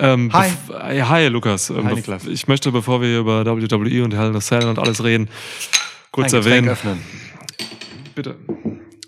[0.00, 0.48] Ähm, Hi.
[0.98, 1.70] äh, Hi, Lukas.
[1.70, 2.26] Ähm, Hi, Niklas.
[2.26, 5.28] Ich möchte, bevor wir über WWE und Hell in a Cell und alles reden,
[6.10, 6.68] kurz Ein erwähnen.
[6.68, 7.00] öffnen.
[8.14, 8.36] Bitte.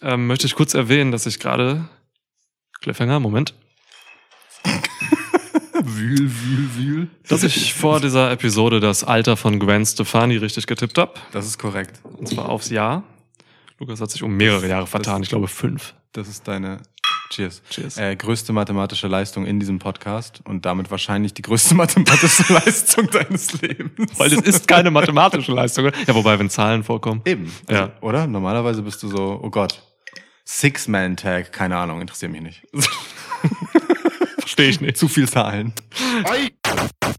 [0.03, 1.89] Ähm, möchte ich kurz erwähnen, dass ich gerade
[2.81, 3.55] Cliffhanger, Moment,
[5.85, 7.09] Wühl, wühl, wühl.
[7.29, 11.15] dass ich vor dieser Episode das Alter von Gwen Stefani richtig getippt habe.
[11.33, 12.01] Das ist korrekt.
[12.05, 13.03] Und zwar aufs Jahr.
[13.79, 15.95] Lukas hat sich um mehrere Jahre vertan, ich glaube fünf.
[16.13, 16.79] Das ist deine
[17.33, 17.63] Cheers.
[17.71, 17.97] Cheers.
[17.97, 23.59] Äh, größte mathematische Leistung in diesem Podcast und damit wahrscheinlich die größte mathematische Leistung deines
[23.63, 24.19] Lebens.
[24.19, 25.87] Weil das ist keine mathematische Leistung.
[25.87, 25.97] oder?
[26.07, 27.23] Ja, wobei, wenn Zahlen vorkommen.
[27.25, 27.51] Eben.
[27.67, 27.93] Also, Ja.
[28.03, 28.27] Oder?
[28.27, 29.83] Normalerweise bist du so, oh Gott.
[30.45, 32.63] Six-Man-Tag, keine Ahnung, interessiert mich nicht.
[34.41, 34.99] Verstehe ich nicht.
[34.99, 35.73] Zu viel Zahlen.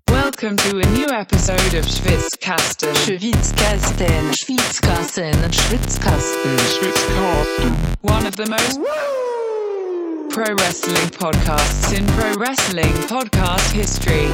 [0.08, 2.94] Welcome to a new episode of Schwitzkasten.
[2.96, 6.58] Schwitzkasten, Schwitzkasten, Schwitzkasten.
[8.04, 8.80] One of the most
[10.34, 14.26] pro wrestling podcasts in pro wrestling podcast history.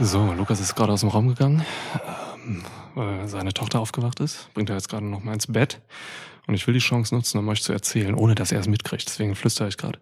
[0.00, 1.62] So, Lukas ist gerade aus dem Raum gegangen,
[2.46, 2.64] ähm,
[2.94, 4.48] weil seine Tochter aufgewacht ist.
[4.54, 5.82] Bringt er jetzt gerade noch mal ins Bett.
[6.46, 9.06] Und ich will die Chance nutzen, um euch zu erzählen, ohne dass er es mitkriegt.
[9.06, 9.98] Deswegen flüstere ich gerade,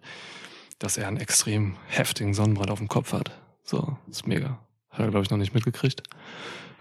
[0.79, 3.31] dass er einen extrem heftigen Sonnenbrand auf dem Kopf hat.
[3.63, 4.59] So, ist mega.
[4.89, 6.03] Hat er, glaube ich, noch nicht mitgekriegt.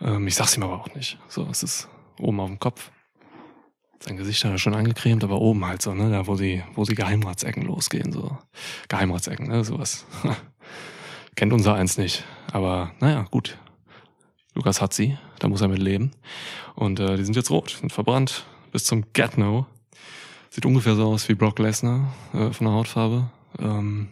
[0.00, 1.18] Ähm, ich sag's ihm aber auch nicht.
[1.26, 1.88] So, es ist
[2.20, 2.92] oben auf dem Kopf.
[4.00, 6.84] Sein Gesicht hat er schon angecremt, aber oben halt so, ne, da wo die, wo
[6.84, 8.36] die Geheimratsecken losgehen, so.
[8.88, 10.04] Geheimratsecken, ne, sowas.
[11.36, 12.24] Kennt unser eins nicht.
[12.52, 13.58] Aber naja, gut.
[14.54, 16.12] Lukas hat sie, da muss er mit leben.
[16.74, 19.66] Und äh, die sind jetzt rot, sind verbrannt bis zum Get-No.
[20.50, 23.30] Sieht ungefähr so aus wie Brock Lesnar äh, von der Hautfarbe.
[23.58, 24.08] Ähm,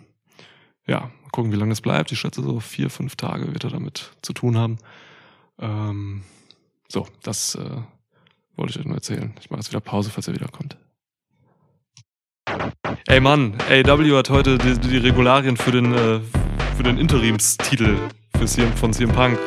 [0.87, 2.11] ja, gucken, wie lange das bleibt.
[2.13, 4.79] Ich schätze, so vier, fünf Tage wird er damit zu tun haben.
[5.59, 6.23] Ähm,
[6.89, 7.83] so, das äh,
[8.57, 9.33] wollte ich euch nur erzählen.
[9.41, 10.77] Ich mache jetzt wieder Pause, falls er wiederkommt.
[13.07, 16.21] Ey Mann, AW hat heute die, die Regularien für den, äh,
[16.77, 17.97] für den Interimstitel
[18.37, 19.39] für CM, von CM Punk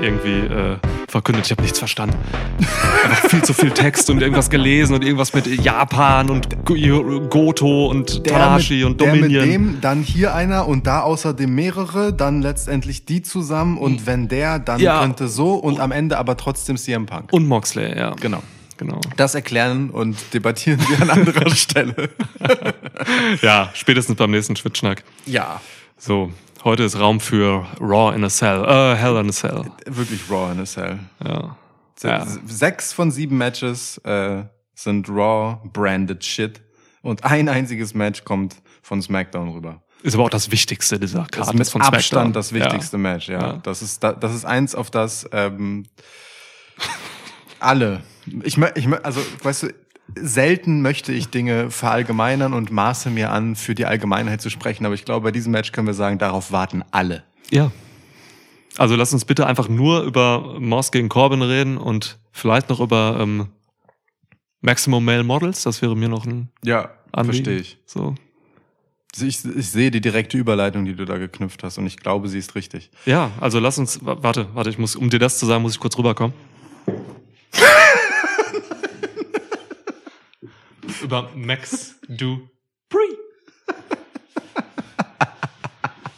[0.00, 0.76] äh, irgendwie äh,
[1.08, 1.46] verkündet.
[1.46, 2.16] Ich habe nichts verstanden.
[3.04, 7.86] Einfach viel zu viel Text und irgendwas gelesen und irgendwas mit Japan und Go- Goto
[7.86, 9.48] und Tanahashi und der mit Dominion.
[9.48, 14.58] dem, dann hier einer und da außerdem mehrere, dann letztendlich die zusammen und wenn der,
[14.58, 15.00] dann Ja.
[15.00, 17.32] könnte so und am Ende aber trotzdem CM Punk.
[17.32, 18.14] und Moxley, ja.
[18.20, 18.42] Genau.
[18.78, 19.00] Genau.
[19.16, 22.10] Das erklären und debattieren wir an anderer Stelle.
[23.40, 25.02] Ja, spätestens beim nächsten Schwitzschnack.
[25.24, 25.60] Ja,
[25.98, 26.30] So,
[26.66, 28.64] heute ist Raum für Raw in a Cell.
[28.64, 29.64] Äh, Hell in a Cell.
[29.86, 30.98] wirklich Raw in a Cell.
[31.24, 31.56] Ja.
[31.96, 32.26] Se- Ja.
[32.46, 34.42] Sechs von sieben Matches äh,
[34.74, 36.60] sind Raw branded Shit
[37.02, 39.82] und ein einziges Match kommt von SmackDown rüber.
[40.02, 41.96] Ist aber auch das Wichtigste dieser Das Karte ist mit von SmackDown.
[41.96, 43.02] Abstand das wichtigste Ja.
[43.02, 43.40] Match, ja.
[43.40, 43.52] Ja.
[43.62, 45.86] Das ist da, das ist eins, auf das ähm,
[47.60, 48.02] alle.
[48.42, 49.68] Ich, ich also weißt du,
[50.14, 54.94] selten möchte ich Dinge verallgemeinern und maße mir an, für die Allgemeinheit zu sprechen, aber
[54.94, 57.24] ich glaube, bei diesem Match können wir sagen, darauf warten alle.
[57.50, 57.70] Ja.
[58.78, 63.18] Also lass uns bitte einfach nur über Moss gegen Corbin reden und vielleicht noch über
[63.20, 63.48] ähm,
[64.60, 65.62] Maximum Male Models.
[65.62, 67.44] Das wäre mir noch ein Ja, Anliegen.
[67.44, 67.78] verstehe ich.
[67.86, 68.14] So.
[69.18, 69.44] ich.
[69.44, 72.54] Ich sehe die direkte Überleitung, die du da geknüpft hast und ich glaube, sie ist
[72.54, 72.90] richtig.
[73.06, 74.04] Ja, also lass uns.
[74.04, 76.34] wa- Warte, warte, ich muss, um dir das zu sagen, muss ich kurz rüberkommen.
[81.02, 82.46] über Max Dupree.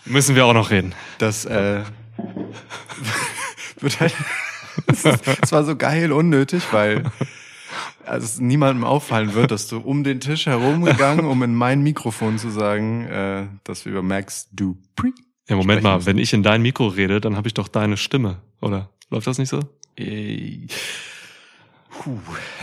[0.05, 0.95] Müssen wir auch noch reden.
[1.19, 1.83] Das äh,
[3.81, 4.15] wird halt.
[5.43, 7.05] Es war so geil unnötig, weil
[8.09, 12.39] also es niemandem auffallen wird, dass du um den Tisch herumgegangen, um in mein Mikrofon
[12.39, 15.13] zu sagen, äh, dass wir über Max Dupree.
[15.49, 16.07] Ja, Moment mal, müssen.
[16.07, 18.91] wenn ich in dein Mikro rede, dann habe ich doch deine Stimme, oder?
[19.11, 19.61] Läuft das nicht so?
[19.97, 20.67] Äh,
[21.99, 22.19] Puh.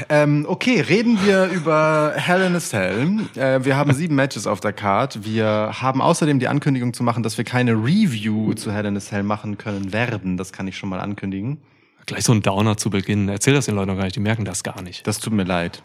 [0.10, 3.20] Ähm, okay, reden wir über Hell in a Cell.
[3.36, 5.26] Äh, wir haben sieben Matches auf der Card.
[5.26, 9.00] Wir haben außerdem die Ankündigung zu machen, dass wir keine Review zu Hell in a
[9.00, 10.38] Cell machen können werden.
[10.38, 11.58] Das kann ich schon mal ankündigen.
[12.06, 13.30] Gleich so ein Downer zu Beginn.
[13.30, 15.06] Erzähl das den Leuten noch gar nicht, die merken das gar nicht.
[15.08, 15.82] Das tut mir leid.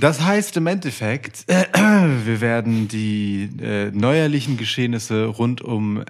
[0.00, 1.64] Das heißt im Endeffekt, äh,
[2.24, 6.04] wir werden die äh, neuerlichen Geschehnisse rund um äh,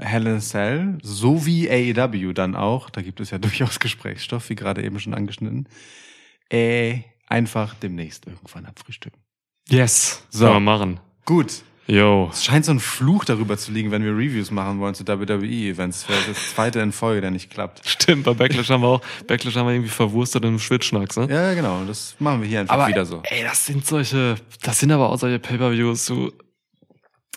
[0.00, 4.84] Hell in Cell sowie AEW dann auch, da gibt es ja durchaus Gesprächsstoff, wie gerade
[4.84, 5.68] eben schon angeschnitten,
[6.50, 9.20] äh, einfach demnächst irgendwann abfrühstücken.
[9.68, 10.24] Yes.
[10.30, 10.60] So.
[10.60, 11.00] Machen.
[11.24, 11.62] Gut.
[11.86, 12.30] Yo.
[12.32, 16.08] Es scheint so ein Fluch darüber zu liegen, wenn wir Reviews machen wollen zu WWE-Events.
[16.08, 17.86] Wäre das zweite in Folge, der nicht klappt.
[17.86, 21.28] Stimmt, bei Backlash haben wir auch, Backlash haben wir irgendwie verwurstet im Schwitzschnacks, ne?
[21.30, 21.84] Ja, genau.
[21.86, 23.20] Das machen wir hier einfach wieder so.
[23.24, 26.32] ey, das sind solche, das sind aber auch solche Pay-Per-Views, so,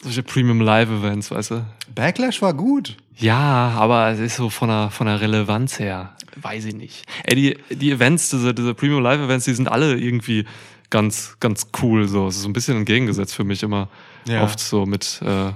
[0.02, 1.66] solche Premium Live Events, weißt du?
[1.94, 2.96] Backlash war gut.
[3.18, 7.04] Ja, aber es ist so von der, von der Relevanz her, weiß ich nicht.
[7.24, 10.46] Ey, die, die Events, diese, diese Premium Live Events, die sind alle irgendwie
[10.90, 12.28] ganz, ganz cool, so.
[12.28, 13.90] Es ist so ein bisschen entgegengesetzt für mich immer.
[14.27, 14.44] Ja.
[14.44, 15.51] Oft so mit äh,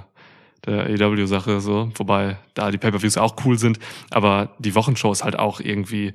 [0.66, 3.78] der AEW-Sache so, wobei da die Pay-Per-Views auch cool sind,
[4.10, 6.14] aber die Wochenshow ist halt auch irgendwie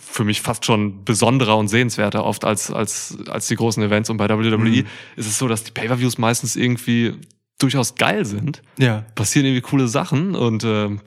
[0.00, 4.08] für mich fast schon besonderer und sehenswerter oft als, als, als die großen Events.
[4.08, 4.86] Und bei WWE Mhm.
[5.16, 7.14] ist es so, dass die Pay-Per-Views meistens irgendwie
[7.58, 8.62] durchaus geil sind.
[8.78, 9.04] Ja.
[9.16, 11.00] Passieren irgendwie coole Sachen und ähm,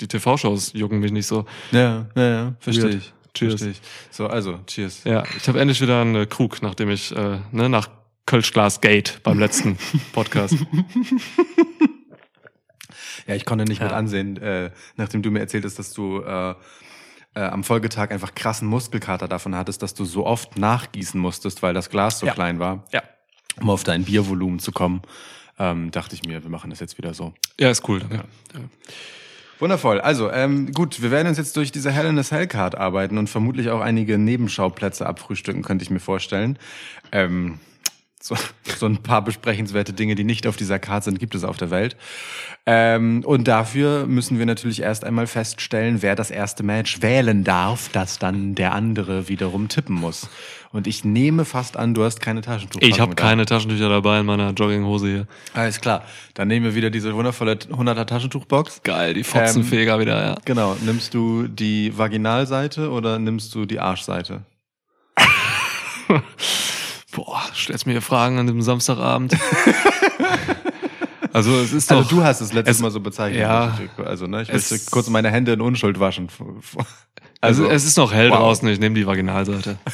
[0.00, 1.46] die TV-Shows jucken mich nicht so.
[1.72, 2.54] Ja, ja, ja.
[2.60, 3.12] Verstehe ich.
[3.32, 3.52] Cheers.
[3.52, 3.80] Verstehe ich.
[4.10, 5.04] So, also, cheers.
[5.04, 7.88] Ja, ich habe endlich wieder einen Krug, nachdem ich äh, ne, nach
[8.34, 9.76] Kölschglas Gate beim letzten
[10.12, 10.54] Podcast.
[13.26, 13.96] Ja, ich konnte nicht mit Ja.
[13.96, 16.50] ansehen, äh, nachdem du mir erzählt hast, dass du äh,
[17.34, 21.74] äh, am Folgetag einfach krassen Muskelkater davon hattest, dass du so oft nachgießen musstest, weil
[21.74, 22.32] das Glas so Ja.
[22.32, 23.02] klein war, Ja.
[23.60, 25.02] um auf dein Biervolumen zu kommen.
[25.58, 27.34] Ähm, dachte ich mir, wir machen das jetzt wieder so.
[27.58, 28.00] Ja, ist cool.
[28.12, 28.22] Ja.
[29.58, 30.00] Wundervoll.
[30.00, 33.18] Also, ähm, gut, wir werden uns jetzt durch diese Hell in a Cell Card arbeiten
[33.18, 36.58] und vermutlich auch einige Nebenschauplätze abfrühstücken, könnte ich mir vorstellen.
[37.10, 37.58] Ähm,
[38.22, 38.36] so,
[38.76, 41.70] so ein paar besprechenswerte Dinge, die nicht auf dieser Card sind, gibt es auf der
[41.70, 41.96] Welt.
[42.66, 47.88] Ähm, und dafür müssen wir natürlich erst einmal feststellen, wer das erste Match wählen darf,
[47.88, 50.28] das dann der andere wiederum tippen muss.
[50.70, 52.80] Und ich nehme fast an, du hast keine Taschentuch.
[52.82, 55.26] Ich habe keine Taschentücher dabei in meiner Jogginghose hier.
[55.54, 56.04] Alles klar.
[56.34, 58.82] Dann nehmen wir wieder diese wundervolle 100er Taschentuchbox.
[58.82, 60.36] Geil, die Fotzenfeger wieder, ja.
[60.44, 60.76] Genau.
[60.84, 64.42] Nimmst du die Vaginalseite oder nimmst du die Arschseite?
[67.24, 69.36] Boah, stellst mir hier Fragen an dem Samstagabend.
[71.34, 71.98] also es ist doch.
[71.98, 73.42] Also du hast es letztes es- Mal so bezeichnet.
[73.42, 73.76] ja.
[74.06, 76.28] Also ne, ich Es- möchte kurz meine Hände in Unschuld waschen.
[77.42, 78.38] also es ist noch hell wow.
[78.38, 79.76] draußen, ich nehme die Vaginalseite.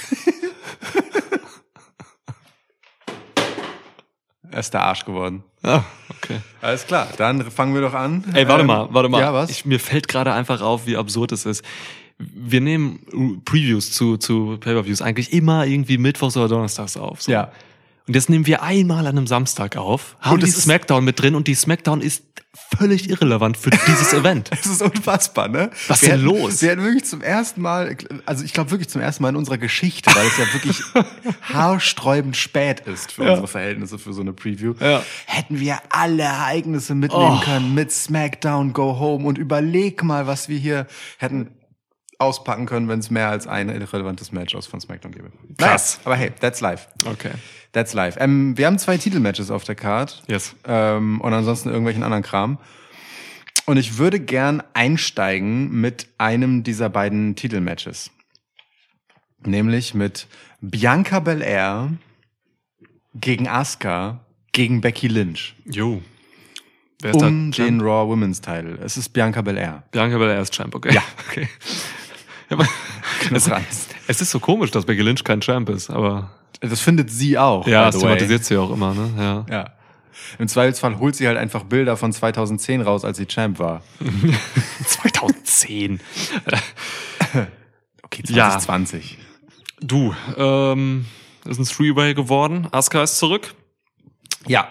[4.53, 5.43] er ist der Arsch geworden.
[5.65, 6.39] Ah, okay.
[6.63, 8.25] Alles klar, dann fangen wir doch an.
[8.35, 9.21] Ey, warte Ähm, mal, warte mal.
[9.21, 9.51] Ja, was?
[9.51, 11.65] Ich, mir fällt gerade einfach auf, wie absurd es ist.
[12.19, 17.23] Wir nehmen Previews zu, zu Pay-Per-Views eigentlich immer irgendwie mittwochs oder donnerstags auf.
[17.23, 17.33] So.
[17.33, 17.53] ja.
[18.09, 21.21] Und jetzt nehmen wir einmal an einem Samstag auf, haben Und die ist- Smackdown mit
[21.21, 22.23] drin und die Smackdown ist
[22.79, 24.49] völlig irrelevant für dieses Event.
[24.53, 25.71] Es ist unfassbar, ne?
[25.89, 26.63] Was wir denn los?
[26.63, 29.59] Wir hatten wirklich zum ersten Mal, also ich glaube wirklich zum ersten Mal in unserer
[29.59, 30.81] Geschichte, weil es ja wirklich
[31.53, 33.31] haarsträubend spät ist für Ja.
[33.31, 35.03] unsere Verhältnisse für so eine Preview, Ja.
[35.27, 37.45] hätten wir alle Ereignisse mitnehmen Oh.
[37.45, 40.87] können mit SmackDown Go Home und überleg mal, was wir hier
[41.19, 41.49] hätten
[42.19, 45.31] auspacken können, wenn es mehr als ein irrelevantes Match aus von SmackDown gäbe.
[45.59, 45.99] Krass.
[45.99, 46.89] Naja, aber hey, that's life.
[47.05, 47.33] Okay.
[47.73, 48.19] That's life.
[48.21, 50.23] Ähm, wir haben zwei Titelmatches auf der Card.
[50.27, 50.55] Yes.
[50.67, 52.59] Ähm, und ansonsten irgendwelchen anderen Kram.
[53.67, 58.11] Und ich würde gern einsteigen mit einem dieser beiden Titelmatches.
[59.45, 60.27] Nämlich mit
[60.61, 61.91] Bianca Belair
[63.15, 64.21] gegen Asuka
[64.53, 65.55] gegen Becky Lynch.
[65.67, 66.01] Jo.
[67.03, 68.79] Wer ist Um den Raw Women's Title.
[68.83, 69.83] Es ist Bianca Belair.
[69.91, 70.95] Bianca Belair ist Champ, okay.
[70.95, 71.03] Ja.
[71.29, 71.49] okay.
[72.51, 72.59] Ja,
[73.33, 73.49] es,
[74.07, 77.67] es ist so komisch, dass Becky Lynch kein Champ ist, aber Das findet sie auch.
[77.67, 79.11] ja, das thematisiert sie auch immer, ne?
[79.19, 79.47] Ja.
[79.55, 79.71] Ja.
[80.39, 83.83] Im Zweifelsfall holt sie halt einfach Bilder von 2010 raus, als sie Champ war.
[84.87, 86.01] 2010.
[88.03, 88.51] Okay, Ja.
[88.51, 89.19] 2020.
[89.81, 91.07] Du, ähm,
[91.45, 92.69] ist ein Three-Way geworden.
[92.71, 93.55] Asuka ist zurück.
[94.47, 94.71] Ja.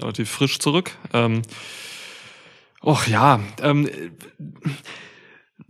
[0.00, 0.92] relativ frisch zurück.
[1.12, 1.42] Ähm,
[2.82, 3.88] och ja, ähm,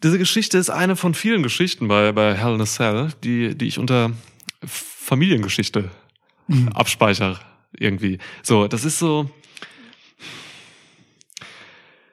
[0.03, 3.67] diese Geschichte ist eine von vielen Geschichten bei, bei Hell in a Cell, die, die
[3.67, 4.13] ich unter
[4.65, 5.91] Familiengeschichte
[6.75, 7.39] abspeichere
[7.79, 8.19] irgendwie.
[8.43, 9.31] So, das ist so,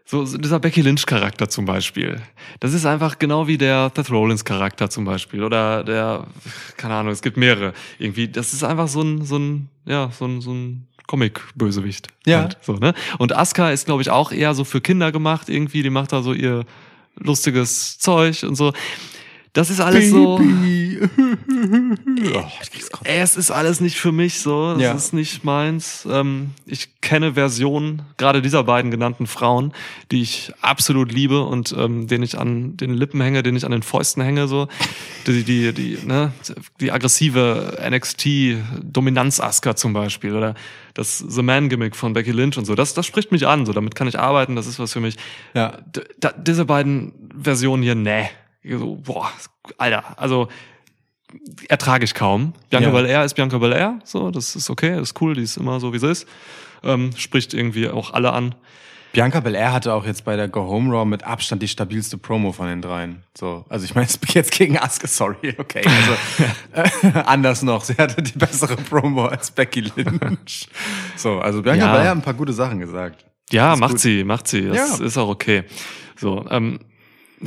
[0.06, 2.22] so, so dieser Becky Lynch Charakter zum Beispiel.
[2.60, 6.28] Das ist einfach genau wie der Seth Rollins Charakter zum Beispiel oder der,
[6.78, 7.74] keine Ahnung, es gibt mehrere.
[8.00, 12.08] Irgendwie, das ist einfach so ein, so ein, ja, so ein, so ein Comic-Bösewicht.
[12.26, 12.42] Ja.
[12.42, 12.94] Halt, so, ne?
[13.18, 15.84] Und Asuka ist, glaube ich, auch eher so für Kinder gemacht irgendwie.
[15.84, 16.66] Die macht da so ihr
[17.16, 18.74] lustiges Zeug und so.
[19.54, 20.38] Das ist alles so.
[20.38, 21.00] Baby.
[22.34, 22.42] oh,
[22.92, 23.06] Kotzen.
[23.06, 24.72] Ey, es ist alles nicht für mich so.
[24.74, 24.94] Es Ja.
[24.94, 26.08] ist nicht meins.
[26.10, 29.72] Ähm, ich kenne Versionen, gerade dieser beiden genannten Frauen,
[30.12, 33.72] die ich absolut liebe und ähm, denen ich an den Lippen hänge, denen ich an
[33.72, 34.68] den Fäusten hänge, so.
[35.28, 36.32] Die, die, die, ne,
[36.80, 40.56] die aggressive NXT-Dominanz-Asker zum Beispiel oder
[40.94, 42.76] das The Man-Gimmick von Becky Lynch und so.
[42.76, 43.74] Das, das spricht mich an, so.
[43.74, 45.16] Damit kann ich arbeiten, das ist was für mich.
[45.54, 45.78] Ja.
[45.96, 46.02] D
[46.38, 48.30] diese beiden Versionen hier, nee.
[48.70, 49.30] So, boah,
[49.78, 50.48] Alter, also
[51.68, 52.54] ertrage ich kaum.
[52.70, 52.94] Bianca Ja.
[52.94, 56.00] Belair ist Bianca Belair, so, das ist okay, ist cool, die ist immer so, wie
[56.00, 56.28] sie ist.
[56.84, 58.56] Ähm, spricht irgendwie auch alle an.
[59.14, 62.52] Bianca Belair hatte auch jetzt bei der Go Home Raw mit Abstand die stabilste Promo
[62.52, 63.24] von den dreien.
[63.38, 65.84] So, also ich meine jetzt gegen Asuka, sorry, okay.
[65.86, 70.68] Also äh, anders noch, sie hatte die bessere Promo als Becky Lynch.
[71.16, 71.92] So, also Bianca Ja.
[71.92, 73.26] Belair hat ein paar gute Sachen gesagt.
[73.52, 74.00] Ja, macht gut.
[74.00, 74.68] sie, macht sie.
[74.68, 75.06] Das Ja.
[75.06, 75.64] ist auch okay.
[76.18, 76.80] So, ähm,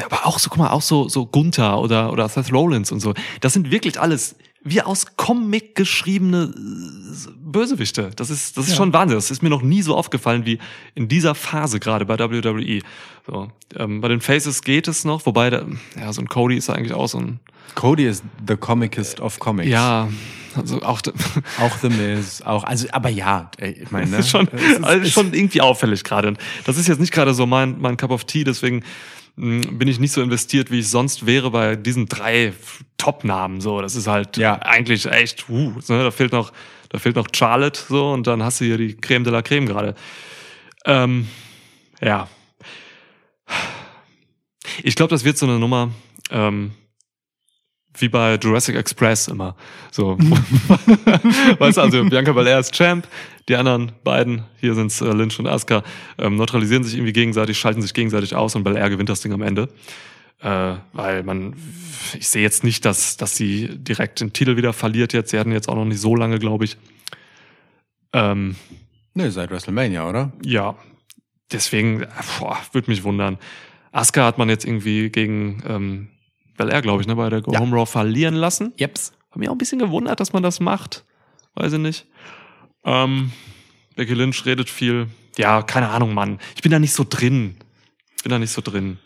[0.05, 3.15] aber auch so, guck mal, auch so, so Gunther oder, oder Seth Rollins und so.
[3.41, 4.37] Das sind wirklich alles
[4.69, 8.11] wie aus Comic geschriebene äh, Bösewichte.
[8.17, 8.77] Das ist, das ist Ja.
[8.79, 9.17] schon Wahnsinn.
[9.17, 10.59] Das ist mir noch nie so aufgefallen wie
[10.95, 12.81] in dieser Phase gerade bei WWE.
[13.27, 15.65] So, ähm, bei den Faces geht es noch, wobei da,
[15.99, 17.39] ja, so ein Cody ist eigentlich auch so ein,
[17.77, 19.69] Cody ist the comicest of comics.
[19.71, 20.09] ja,
[20.57, 21.01] also auch,
[21.61, 24.17] Auch The Miz, auch, also, aber ja, ey, ich meine, ne?
[24.17, 26.29] Das ist schon, ist- also schon irgendwie auffällig gerade.
[26.29, 28.83] Und Das ist jetzt nicht gerade so mein, mein Cup of Tea, deswegen
[29.37, 32.53] bin ich nicht so investiert, wie ich sonst wäre bei diesen drei
[32.97, 33.61] Top-Namen.
[33.61, 34.61] So, das ist halt Ja.
[34.63, 36.53] eigentlich echt, uh, ne, da fehlt noch,
[36.89, 39.67] da fehlt noch Charlotte, so, und dann hast du hier die Creme de la Creme
[39.67, 39.95] gerade.
[40.87, 41.29] Ähm,
[42.01, 42.29] ja.
[44.83, 45.91] Ich glaube, das wird so eine Nummer,
[46.31, 46.73] ähm,
[47.99, 49.57] wie bei Jurassic Express immer.
[49.91, 50.17] So.
[51.59, 53.07] weißt du, also Bianca Belair ist Champ,
[53.49, 55.83] die anderen beiden, hier sind's äh, Lynch und Asuka,
[56.19, 59.43] ähm, neutralisieren sich irgendwie gegenseitig, schalten sich gegenseitig aus und Belair gewinnt das Ding am
[59.43, 59.69] Ende.
[60.41, 61.55] Äh, weil man,
[62.19, 65.31] ich sehe jetzt nicht, dass, dass sie direkt den Titel wieder verliert jetzt.
[65.31, 66.77] Sie hatten jetzt auch noch nicht so lange, glaube ich.
[68.13, 68.57] Ähm,
[69.15, 70.31] Nee, seit WrestleMania, oder?
[70.43, 70.77] ja,
[71.51, 73.39] deswegen, äh, boah, würde mich wundern.
[73.91, 76.09] Asuka hat man jetzt irgendwie gegen ähm,
[76.57, 77.61] Belair, glaube ich, ne, bei der Go Ja.
[77.61, 78.73] Home Raw verlieren lassen.
[78.77, 79.13] Jeps.
[79.31, 81.05] Hab mich auch ein bisschen gewundert, dass man das macht.
[81.55, 82.07] Weiß ich nicht.
[82.85, 83.33] Ähm,
[83.97, 85.09] Becky Lynch redet viel.
[85.37, 86.39] Ja, keine Ahnung, Mann.
[86.55, 87.57] Ich bin da nicht so drin.
[88.17, 88.99] Ich bin da nicht so drin.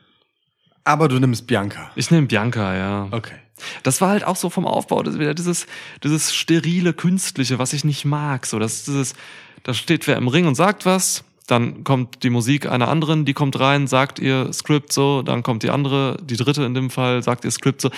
[0.84, 1.90] Aber du nimmst Bianca.
[1.96, 3.08] Ich nehme Bianca, ja.
[3.10, 3.36] Okay.
[3.82, 5.66] Das war halt auch so vom Aufbau, das wieder dieses,
[6.02, 8.46] dieses sterile, künstliche, was ich nicht mag.
[8.46, 9.14] So, das dieses,
[9.62, 13.32] da steht wer im Ring und sagt was, dann kommt die Musik einer anderen, die
[13.32, 17.22] kommt rein, sagt ihr Skript so, dann kommt die andere, die dritte in dem Fall,
[17.22, 17.90] sagt ihr Skript so.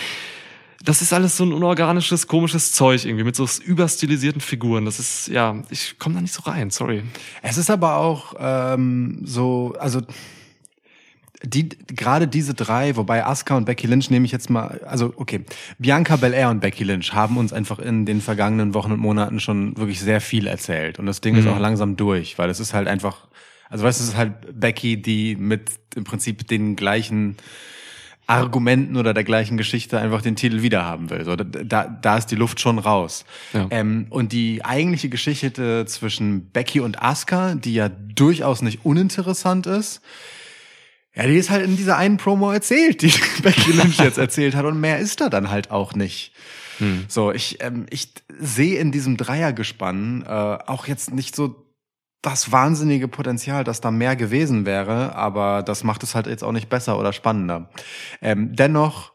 [0.85, 4.85] Das ist alles so ein unorganisches, komisches Zeug irgendwie mit so überstilisierten Figuren.
[4.85, 7.05] Das ist, ja, ich komme da nicht so rein, sorry.
[7.41, 10.01] Es ist aber auch ähm, so, also
[11.45, 15.45] die gerade diese drei, wobei Asuka und Becky Lynch nehme ich jetzt mal, also okay,
[15.79, 19.77] Bianca Belair und Becky Lynch haben uns einfach in den vergangenen Wochen und Monaten schon
[19.77, 21.53] wirklich sehr viel erzählt und das Ding ist Mhm.
[21.53, 23.27] auch langsam durch, weil es ist halt einfach,
[23.71, 27.37] also weißt du, es ist halt Becky, die mit im Prinzip den gleichen
[28.29, 31.25] Argumenten oder der gleichen Geschichte einfach den Titel wiederhaben will.
[31.25, 33.25] So, da, da ist die Luft schon raus.
[33.53, 33.67] Ja.
[33.71, 40.01] Ähm, und die eigentliche Geschichte zwischen Becky und Asuka, die ja durchaus nicht uninteressant ist,
[41.15, 44.65] ja, die ist halt in dieser einen Promo erzählt, die Becky Lynch jetzt erzählt hat.
[44.65, 46.33] Und mehr ist da dann halt auch nicht.
[46.79, 47.05] Hm.
[47.09, 51.67] So, ich, ähm, ich sehe in diesem Dreiergespann äh, auch jetzt nicht so
[52.23, 56.53] das wahnsinnige Potenzial, dass da mehr gewesen wäre, aber das macht es halt jetzt auch
[56.53, 57.69] nicht besser oder spannender.
[58.23, 59.13] Ähm, dennoch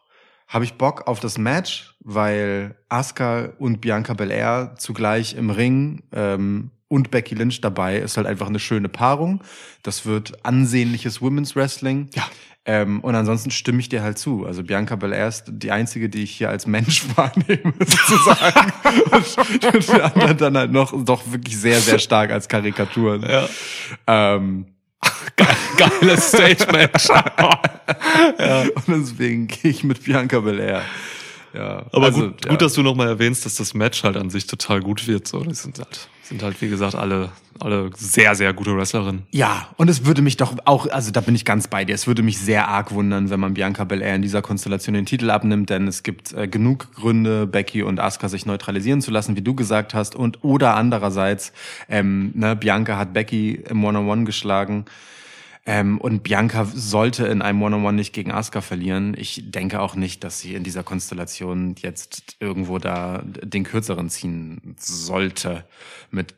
[0.47, 6.71] habe ich Bock auf das Match, weil Asuka und Bianca Belair zugleich im Ring ähm,
[6.87, 9.43] und Becky Lynch dabei ist halt einfach eine schöne Paarung.
[9.83, 12.09] Das wird ansehnliches Women's Wrestling.
[12.13, 12.23] Ja.
[12.65, 14.45] Ähm, und ansonsten stimme ich dir halt zu.
[14.45, 18.73] Also Bianca Belair ist die einzige, die ich hier als Mensch wahrnehme, sozusagen.
[19.11, 23.23] und, und die anderen dann halt noch doch wirklich sehr, sehr stark als Karikaturen.
[23.23, 23.47] Ja.
[24.07, 24.67] Ähm,
[25.77, 27.09] Geiles Stage-Match.
[28.75, 30.81] Und deswegen gehe ich mit Bianca Belair.
[31.57, 31.85] Ja.
[31.91, 32.51] Aber also, gut, ja.
[32.51, 35.27] gut, dass du nochmal erwähnst, dass das Match halt an sich total gut wird.
[35.27, 39.23] So, das sind halt, sind halt, wie gesagt, alle, alle sehr, sehr gute Wrestlerinnen.
[39.31, 42.05] Ja, und es würde mich doch auch, also da bin ich ganz bei dir, es
[42.05, 45.71] würde mich sehr arg wundern, wenn man Bianca Belair in dieser Konstellation den Titel abnimmt,
[45.71, 49.55] denn es gibt äh, genug Gründe, Becky und Asuka sich neutralisieren zu lassen, wie du
[49.55, 51.53] gesagt hast, und oder andererseits,
[51.89, 54.85] ähm, ne, Bianca hat Becky im One-on-One geschlagen.
[55.67, 59.15] Ähm, und Bianca sollte in einem One-on-One nicht gegen Asuka verlieren.
[59.17, 64.75] Ich denke auch nicht, dass sie in dieser Konstellation jetzt irgendwo da den kürzeren ziehen
[64.79, 65.65] sollte
[66.09, 66.35] mit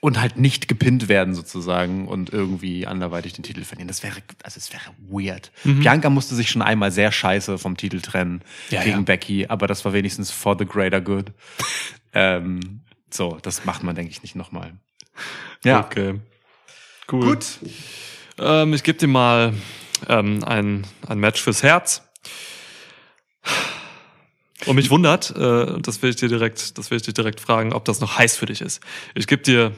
[0.00, 3.88] und halt nicht gepinnt werden sozusagen und irgendwie anderweitig den Titel verlieren.
[3.88, 5.52] Das wäre, also es wäre weird.
[5.62, 9.02] Bianca musste sich schon einmal sehr scheiße vom Titel trennen Ja, gegen ja.
[9.02, 11.32] Becky, aber das war wenigstens for the greater good.
[12.12, 14.72] ähm, so, das macht man, denke ich, nicht nochmal.
[15.64, 15.84] Ja.
[15.84, 16.20] Okay.
[17.10, 17.26] Cool.
[17.26, 17.60] Gut.
[18.38, 19.54] Ähm, ich gebe dir mal
[20.08, 22.02] ähm, ein, ein Match fürs Herz.
[24.66, 27.72] Und mich wundert, äh, das will ich dir direkt, das will ich dir direkt fragen,
[27.72, 28.82] ob das noch heiß für dich ist.
[29.14, 29.72] Ich gebe dir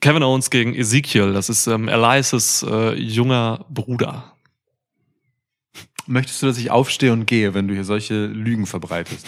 [0.00, 1.32] Kevin Owens gegen Ezekiel.
[1.32, 4.32] Das ist ähm, Elias' äh, junger Bruder.
[6.06, 9.26] Möchtest du, dass ich aufstehe und gehe, wenn du hier solche Lügen verbreitest?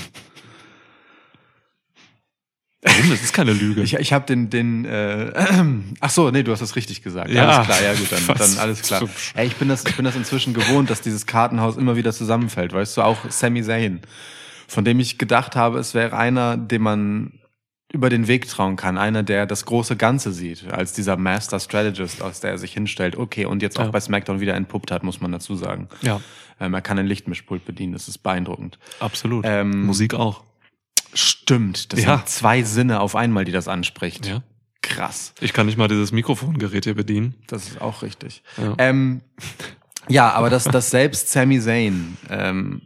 [2.82, 3.10] Warum?
[3.10, 3.82] Das ist keine Lüge.
[3.82, 5.32] Ich, ich habe den, den, äh,
[6.00, 7.30] ach so, nee, du hast das richtig gesagt.
[7.30, 7.46] Ja.
[7.48, 8.54] Alles klar, ja gut, dann, Was?
[8.54, 9.02] dann alles klar.
[9.34, 12.72] Ey, ich bin das, ich bin das inzwischen gewohnt, dass dieses Kartenhaus immer wieder zusammenfällt,
[12.72, 14.00] weißt du, auch Sami Zayn,
[14.66, 17.32] von dem ich gedacht habe, es wäre einer, dem man
[17.92, 22.22] über den Weg trauen kann, einer, der das große Ganze sieht, als dieser Master Strategist,
[22.22, 23.16] aus der er sich hinstellt.
[23.16, 23.90] Okay, und jetzt auch Ja.
[23.90, 25.88] bei SmackDown wieder entpuppt hat, muss man dazu sagen.
[26.00, 26.20] ja,
[26.60, 28.78] Ähm, er kann ein Lichtmischpult bedienen, das ist beeindruckend.
[29.00, 29.44] absolut.
[29.46, 30.44] Ähm, Musik auch.
[31.14, 32.16] Stimmt, das Ja.
[32.18, 34.26] sind zwei Sinne auf einmal, die das anspricht.
[34.26, 34.42] Ja.
[34.82, 35.34] Krass.
[35.40, 37.34] Ich kann nicht mal dieses Mikrofongerät hier bedienen.
[37.46, 38.42] Das ist auch richtig.
[38.56, 38.74] Ja.
[38.78, 39.20] Ähm,
[40.08, 42.82] ja, aber dass, dass selbst Sami Zayn, ähm,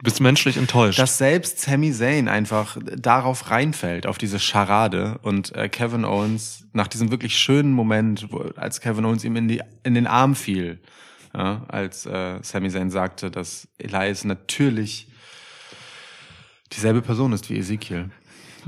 [0.00, 0.98] Du bist menschlich enttäuscht.
[0.98, 6.86] dass selbst Sami Zayn einfach darauf reinfällt, auf diese Scharade und äh, Kevin Owens nach
[6.86, 10.80] diesem wirklich schönen Moment, wo, als Kevin Owens ihm in, die, in den Arm fiel,
[11.34, 15.07] ja, als äh, Sami Zayn sagte, dass Elias natürlich
[16.72, 18.10] dieselbe Person ist wie Ezekiel.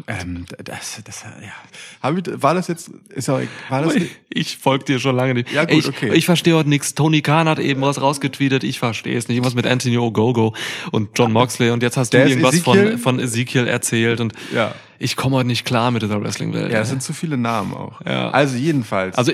[0.06, 1.52] Ähm, das, das, ja.
[2.00, 3.94] Hab ich, war das jetzt, ist auch, war das,
[4.30, 5.52] ich folge dir schon lange nicht.
[5.52, 6.12] Ja, gut, ich, okay.
[6.14, 6.94] Ich verstehe heute nichts.
[6.94, 8.64] Tony Khan hat eben was rausgetweetet.
[8.64, 9.36] Ich verstehe es nicht.
[9.36, 10.54] Irgendwas mit Anthony Ogogo
[10.92, 11.70] und John Moxley.
[11.70, 12.90] Und jetzt hast du Der ist irgendwas Ezekiel?
[12.92, 14.20] von, von Ezekiel erzählt.
[14.20, 14.74] Und Ja.
[14.98, 16.72] ich komme heute nicht klar mit dieser Wrestling-Welt.
[16.72, 18.00] ja, es sind zu viele Namen auch.
[18.06, 18.30] Ja.
[18.30, 19.18] Also jedenfalls.
[19.18, 19.32] Also,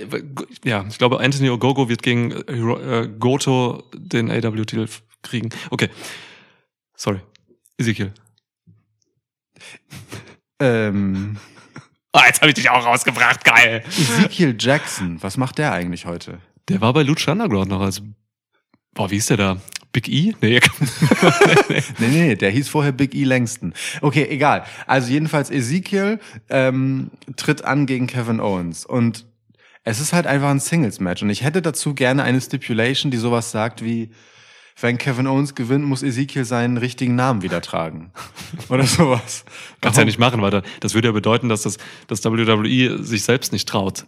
[0.65, 4.89] ja, ich glaube, Anthony Ogogo wird gegen äh, äh, Goto den AW-Titel
[5.23, 5.51] kriegen.
[5.71, 5.91] Okay.
[6.97, 7.21] Sorry.
[7.79, 8.13] Ezekiel.
[10.61, 11.37] Ähm,
[12.13, 13.45] Ah, jetzt habe ich dich auch rausgebracht.
[13.45, 13.83] Geil.
[13.89, 16.39] Ezekiel Jackson, was macht der eigentlich heute?
[16.69, 18.01] Der war bei Lucha Underground noch als,
[18.95, 19.57] boah, wie ist der da?
[19.93, 20.35] Big E?
[20.41, 20.61] Nee,
[21.99, 23.75] Nee, nee, der hieß vorher Big E Langston.
[24.01, 24.65] Okay, egal.
[24.87, 26.19] Also jedenfalls Ezekiel
[26.49, 29.27] ähm, tritt an gegen Kevin Owens und
[29.85, 33.51] es ist halt einfach ein Singles-Match und ich hätte dazu gerne eine Stipulation, die sowas
[33.51, 34.11] sagt wie
[34.81, 38.13] wenn Kevin Owens gewinnt, muss Ezekiel seinen richtigen Namen wieder tragen.
[38.69, 39.45] Oder sowas.
[39.81, 41.79] Kannst ja nicht machen, weil da- das würde ja bedeuten, dass das,
[42.09, 44.07] das WWE sich selbst nicht traut.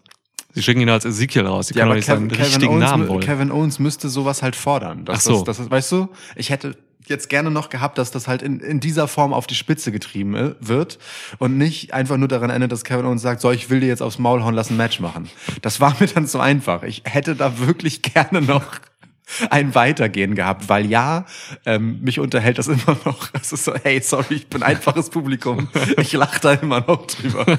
[0.55, 1.69] Sie schicken ihn als Ezekiel raus.
[1.69, 3.21] Sie Ja, können doch aber nicht Kevin, seinen Kevin, richtigen Owens, Namen wollen.
[3.21, 5.05] Kevin Owens müsste sowas halt fordern.
[5.05, 5.45] Dass Ach so.
[5.45, 8.81] Das, das weißt du, ich hätte jetzt gerne noch gehabt, dass das halt in, in
[8.81, 10.99] dieser Form auf die Spitze getrieben äh, wird
[11.39, 14.03] und nicht einfach nur daran endet, dass Kevin Owens sagt, so, ich will dir jetzt
[14.03, 15.31] aufs Maul hauen, lass ein Match machen.
[15.63, 16.83] Das war mir dann zu einfach.
[16.83, 18.65] Ich hätte da wirklich gerne noch
[19.51, 21.27] ein Weitergehen gehabt, weil ja,
[21.67, 23.29] ähm, mich unterhält das immer noch.
[23.35, 25.69] Es ist so, hey, sorry, ich bin einfaches Publikum.
[25.99, 27.47] Ich lache da immer noch drüber.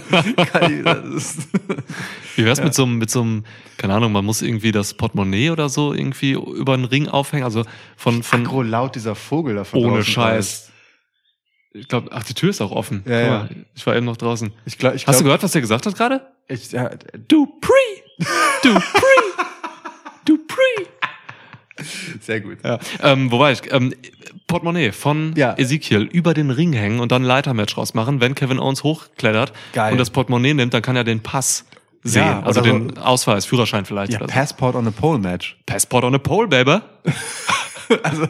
[2.36, 3.46] Wie wär's mit so einem, mit so einem,
[3.78, 7.64] keine Ahnung, man muss irgendwie das Portemonnaie oder so irgendwie über den Ring aufhängen, also
[7.98, 9.84] von, von, Aggro laut dieser Vogel davon.
[9.84, 10.72] ohne Scheiß.
[11.72, 13.04] Ich glaube, ach, die Tür ist auch offen.
[13.06, 13.30] Ja, Guck ja.
[13.30, 14.52] mal, Ich war eben noch draußen.
[14.66, 16.26] Ich glaub, ich Hast du glaub, gehört, was der gesagt hat gerade?
[16.48, 16.90] Ich, ja,
[17.28, 17.70] Dupree!
[18.64, 19.44] Dupree!
[20.26, 20.88] Dupree!
[22.22, 22.58] sehr gut.
[22.64, 22.80] Ja.
[23.02, 23.62] Ähm, wo war ich?
[23.72, 23.94] Ähm,
[24.48, 25.56] Portemonnaie von Ja.
[25.58, 28.20] Ezekiel über den Ring hängen und dann ein Leitermatch rausmachen.
[28.22, 29.92] Wenn Kevin Owens hochklettert Geil.
[29.92, 31.66] und das Portemonnaie nimmt, dann kann er den Pass
[32.04, 32.24] sehen.
[32.26, 34.14] Ja, also den Ausweis, Führerschein vielleicht.
[34.14, 34.34] Ja, oder so.
[34.34, 35.58] Passport on a Pole Match.
[35.66, 36.78] Passport on a pole, baby.
[38.04, 38.28] Also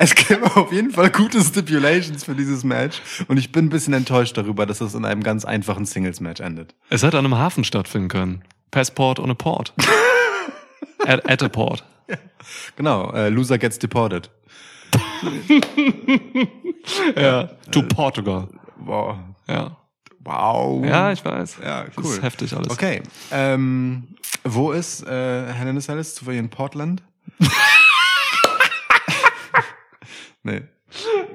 [0.00, 3.94] es gibt auf jeden Fall gute Stipulations für dieses Match und ich bin ein bisschen
[3.94, 6.74] enttäuscht darüber, dass es in einem ganz einfachen Singles Match endet.
[6.90, 8.42] Es hätte an einem Hafen stattfinden können.
[8.70, 9.72] Passport on a port.
[11.06, 11.84] at, at a port.
[12.76, 14.30] Genau, äh, Loser gets deported.
[17.16, 17.48] Ja.
[17.72, 18.48] To Portugal.
[18.78, 19.16] Wow.
[19.48, 19.76] Ja.
[20.20, 20.84] Wow.
[20.84, 21.58] Ja, ich weiß.
[21.62, 22.04] Ja, Das cool.
[22.04, 22.70] ist heftig alles.
[22.70, 23.02] Okay.
[23.30, 24.08] Ähm,
[24.44, 25.98] wo ist äh, Cell?
[25.98, 27.02] Ist zufällig in Portland?
[30.42, 30.62] nee.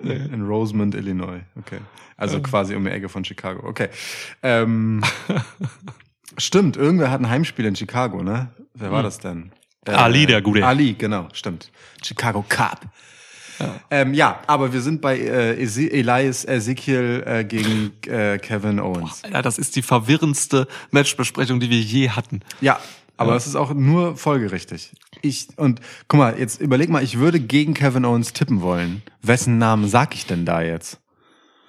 [0.04, 1.42] In Rosemont, Illinois.
[1.60, 1.80] Okay.
[2.18, 3.68] Also quasi um die Ecke von Chicago.
[3.68, 3.90] Okay.
[4.44, 5.04] Ähm,
[6.38, 8.50] stimmt, irgendwer hat ein Heimspiel in Chicago, ne?
[8.74, 9.52] Wer war das denn?
[9.86, 10.66] Äh, Ali, der Gute.
[10.66, 11.72] Ali, genau, stimmt.
[12.04, 12.82] Chicago Cup.
[13.60, 19.22] Ja, ähm, ja aber wir sind bei äh, Elias Ezekiel äh, gegen äh, Kevin Owens.
[19.32, 22.42] Ja, das ist die verwirrendste Matchbesprechung, die wir je hatten.
[22.60, 22.80] Ja,
[23.18, 24.92] aber es ist auch nur folgerichtig.
[25.22, 29.04] Ich und guck mal, jetzt überleg mal, ich würde gegen Kevin Owens tippen wollen.
[29.22, 31.00] Wessen Namen sag ich denn da jetzt?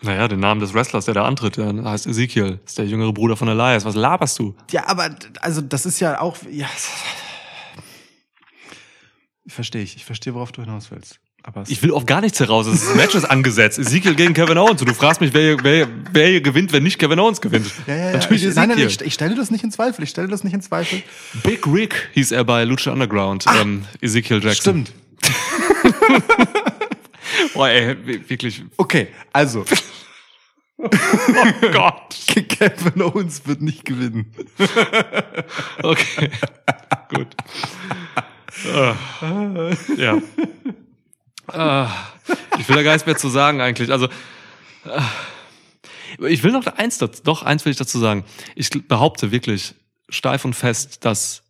[0.00, 2.58] Naja, den Namen des Wrestlers, der da antritt, der heißt Ezekiel.
[2.64, 3.84] Ist der jüngere Bruder von Elias.
[3.84, 4.54] Was laberst du?
[4.70, 6.66] Ja, aber also das ist ja auch ja.
[9.46, 11.18] Verstehe ich, ich verstehe, worauf du hinaus willst.
[11.44, 12.66] Aber Ich will auf gar nichts heraus.
[12.66, 13.76] Das Match ist angesetzt.
[13.76, 14.80] Ezekiel gegen Kevin Owens.
[14.80, 17.66] Und du fragst mich, wer, hier- wer, wer hier gewinnt, wenn nicht Kevin Owens gewinnt.
[17.88, 18.12] ja, ja, ja.
[18.12, 20.04] Natürlich ich, nein, nein, ich, ich stelle das nicht in Zweifel.
[20.04, 21.02] Ich stelle das nicht in Zweifel.
[21.42, 23.44] Big Rick hieß er bei Lucha Underground.
[23.60, 24.86] Ähm, Ezekiel Jackson.
[24.86, 24.92] Stimmt.
[27.54, 28.62] Boah, ey, wi- wirklich.
[28.76, 29.64] Okay, also
[30.78, 30.88] Oh
[31.72, 32.16] Gott.
[32.48, 34.32] Kevin Owens wird nicht gewinnen.
[35.82, 36.30] Okay.
[37.14, 37.28] Gut.
[39.96, 40.18] Ja.
[41.48, 41.90] Ah.
[42.58, 43.90] ich will da gar nichts mehr zu sagen eigentlich.
[43.90, 44.08] Also
[44.84, 45.02] ah.
[46.18, 48.24] ich will noch eins doch eins will ich dazu sagen.
[48.54, 49.74] Ich behaupte wirklich
[50.08, 51.42] steif und fest, dass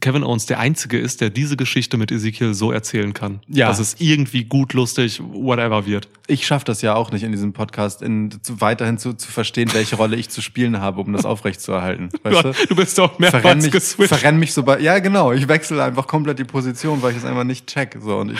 [0.00, 3.66] Kevin Owens der einzige ist, der diese Geschichte mit Ezekiel so erzählen kann, Ja.
[3.66, 6.08] dass es irgendwie gut, lustig, whatever wird.
[6.28, 9.70] Ich schaffe das ja auch nicht in diesem Podcast, in, zu, weiterhin zu, zu verstehen,
[9.72, 12.10] welche Rolle ich zu spielen habe, um das aufrechtzuerhalten.
[12.22, 12.52] Weißt du?
[12.68, 14.08] Du bist doch Verrenn mehrmals mich, geswitcht.
[14.14, 17.24] verrenn mich so bei, ja genau, ich wechsle einfach komplett die Position, weil ich es
[17.24, 17.96] einfach nicht check.
[18.00, 18.38] So, und ich,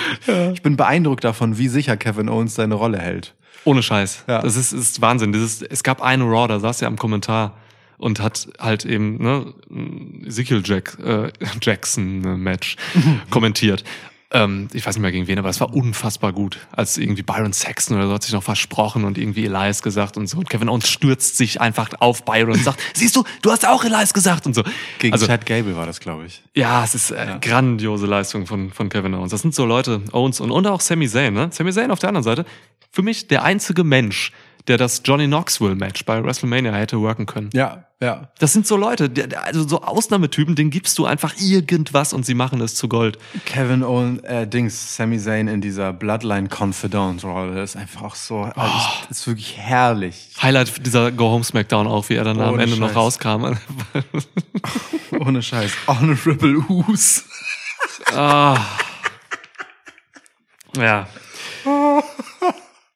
[0.53, 3.35] ich bin beeindruckt davon, wie sicher Kevin Owens seine Rolle hält.
[3.65, 4.25] Ohne Scheiß.
[4.29, 4.41] Ja.
[4.43, 5.33] Das ist, ist Wahnsinn.
[5.33, 7.57] Dieses, es gab eine Raw, da saß er am Kommentar
[7.99, 9.53] und hat halt eben ne,
[10.27, 11.31] Ezekiel Jack, äh,
[11.61, 12.77] Jackson äh, Match
[13.31, 13.85] kommentiert.
[14.31, 16.59] Ähm, ich weiß nicht mehr gegen wen, aber es war unfassbar gut.
[16.73, 20.27] Als irgendwie Byron Saxton oder so hat sich noch versprochen und irgendwie Elias gesagt und
[20.27, 20.37] so.
[20.37, 23.85] Und Kevin Owens stürzt sich einfach auf Byron und sagt, siehst du, du hast auch
[23.85, 24.65] Elias gesagt und so.
[24.99, 26.43] Gegen also, Chad Gable war das, glaube ich.
[26.55, 29.31] ja, es ist äh, grandiose Leistung von, von Kevin Owens.
[29.31, 31.49] Das sind so Leute, Owens und, und auch Sami Zayn, ne?
[31.51, 32.45] Sami Zayn auf der anderen Seite.
[32.91, 34.33] Für mich der einzige Mensch,
[34.67, 37.49] der das Johnny Knoxville Match bei WrestleMania hätte worken können.
[37.55, 38.29] Ja, ja.
[38.39, 39.11] Das sind so Leute,
[39.45, 43.19] also so Ausnahmetypen, denen gibst du einfach irgendwas und sie machen es zu Gold.
[43.45, 48.49] Kevin Owen, äh, Dings, Sami Zayn in dieser Bloodline Confidant Rolle ist einfach auch so,
[48.57, 48.63] Oh.
[49.11, 50.29] ist, ist wirklich herrlich.
[50.41, 52.97] Highlight dieser Go Home Smackdown auch, wie er dann am Ohne Ende noch Scheiß.
[52.97, 53.47] rauskam.
[55.21, 55.73] Ohne Scheiß.
[55.89, 57.25] Honorable Who's.
[58.15, 58.59] ah.
[60.77, 61.09] Ja.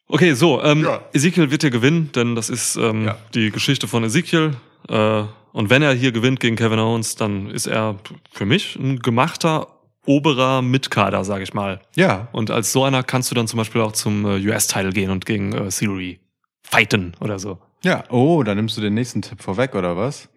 [0.08, 1.00] Okay, so, ähm, Ja.
[1.12, 3.16] Ezekiel wird hier gewinnen, denn das ist ähm, Ja.
[3.34, 4.54] die Geschichte von Ezekiel.
[4.88, 7.96] Äh, und wenn er hier gewinnt gegen Kevin Owens, dann ist er
[8.30, 9.68] für mich ein gemachter
[10.06, 11.80] oberer Mitkader, sage ich mal.
[11.94, 12.28] Ja.
[12.32, 15.26] Und als so einer kannst du dann zum Beispiel auch zum äh, US-Title gehen und
[15.26, 16.20] gegen äh, Theory
[16.62, 17.58] fighten oder so.
[17.84, 18.04] Ja.
[18.10, 20.28] Oh, dann nimmst du den nächsten Tipp vorweg, oder was?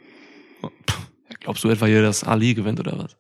[1.40, 3.16] Glaubst du etwa hier, dass Ali gewinnt oder was?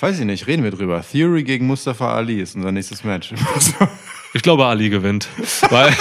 [0.00, 1.02] Weiß ich nicht, reden wir drüber.
[1.02, 3.32] Theory gegen Mustafa Ali ist unser nächstes Match.
[4.34, 5.28] Ich glaube, Ali gewinnt.
[5.70, 5.96] Weil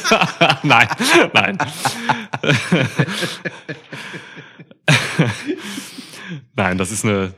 [0.62, 0.88] nein,
[1.32, 1.58] nein.
[6.54, 7.34] nein, das ist eine.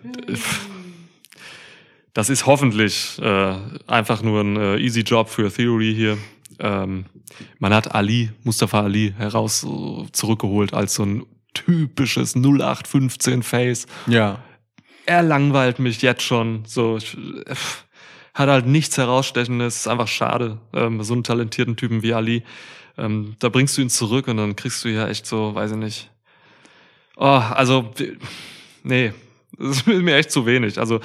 [2.14, 3.54] Das ist hoffentlich äh,
[3.86, 6.18] einfach nur ein äh, easy Job für Theory hier.
[6.58, 7.06] Ähm,
[7.58, 14.38] man hat Ali, Mustafa Ali, heraus äh, zurückgeholt als so ein typisches 0815 Face ja.
[15.06, 16.64] er langweilt mich jetzt schon.
[16.66, 17.54] So ich, äh,
[18.34, 19.76] hat halt nichts herausstechendes.
[19.76, 20.58] Ist einfach schade.
[20.72, 22.42] Ähm, so einen talentierten Typen wie Ali.
[22.98, 25.76] Ähm, da bringst du ihn zurück und dann kriegst du ja echt so, weiß ich
[25.76, 26.10] nicht.
[27.16, 27.92] Oh, also
[28.82, 29.12] nee,
[29.58, 30.78] das ist mir echt zu wenig.
[30.78, 31.00] Also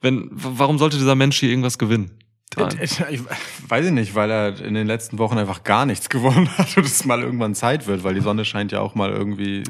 [0.00, 2.10] wenn, warum sollte dieser Mensch hier irgendwas gewinnen?
[2.80, 3.00] Ich
[3.68, 6.84] weiß ich nicht, weil er in den letzten Wochen einfach gar nichts gewonnen hat und
[6.84, 9.62] es mal irgendwann Zeit wird, weil die Sonne scheint ja auch mal irgendwie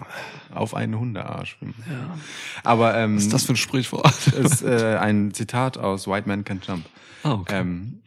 [0.55, 1.59] auf einen Hundearsch.
[1.61, 2.17] Ja.
[2.65, 4.27] Aber ähm, Was ist das für ein Sprichwort?
[4.39, 6.87] ist äh, ein Zitat aus White Man Can Jump.
[7.23, 7.61] Ah, okay.
[7.61, 8.01] Ähm,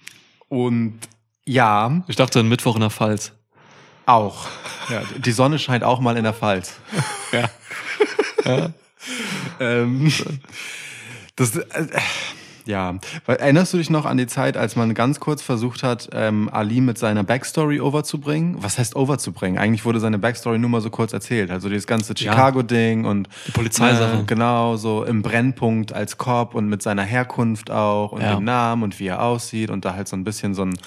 [0.49, 0.99] und
[1.45, 3.33] ja, Ich dachte, ein Mittwoch in der Pfalz.
[4.07, 4.47] auch.
[4.89, 6.73] Ja, die Sonne scheint auch mal in der Pfalz.
[7.31, 7.49] Ja.
[9.59, 10.12] Ähm,
[11.36, 11.88] das, äh,
[12.65, 12.95] ja,
[13.26, 16.49] weil, erinnerst du dich noch an die Zeit, als man ganz kurz versucht hat, ähm,
[16.52, 18.56] Ali mit seiner Backstory overzubringen?
[18.63, 19.58] Was heißt overzubringen?
[19.60, 21.52] Eigentlich wurde seine Backstory nur mal so kurz erzählt.
[21.52, 24.17] Also dieses ganze Chicago-Ding und Die Polizeisache.
[24.19, 28.36] Äh, genau, so im Brennpunkt als Cop und mit seiner Herkunft auch und Ja.
[28.36, 30.78] dem Namen und wie er aussieht und da halt so ein bisschen so ein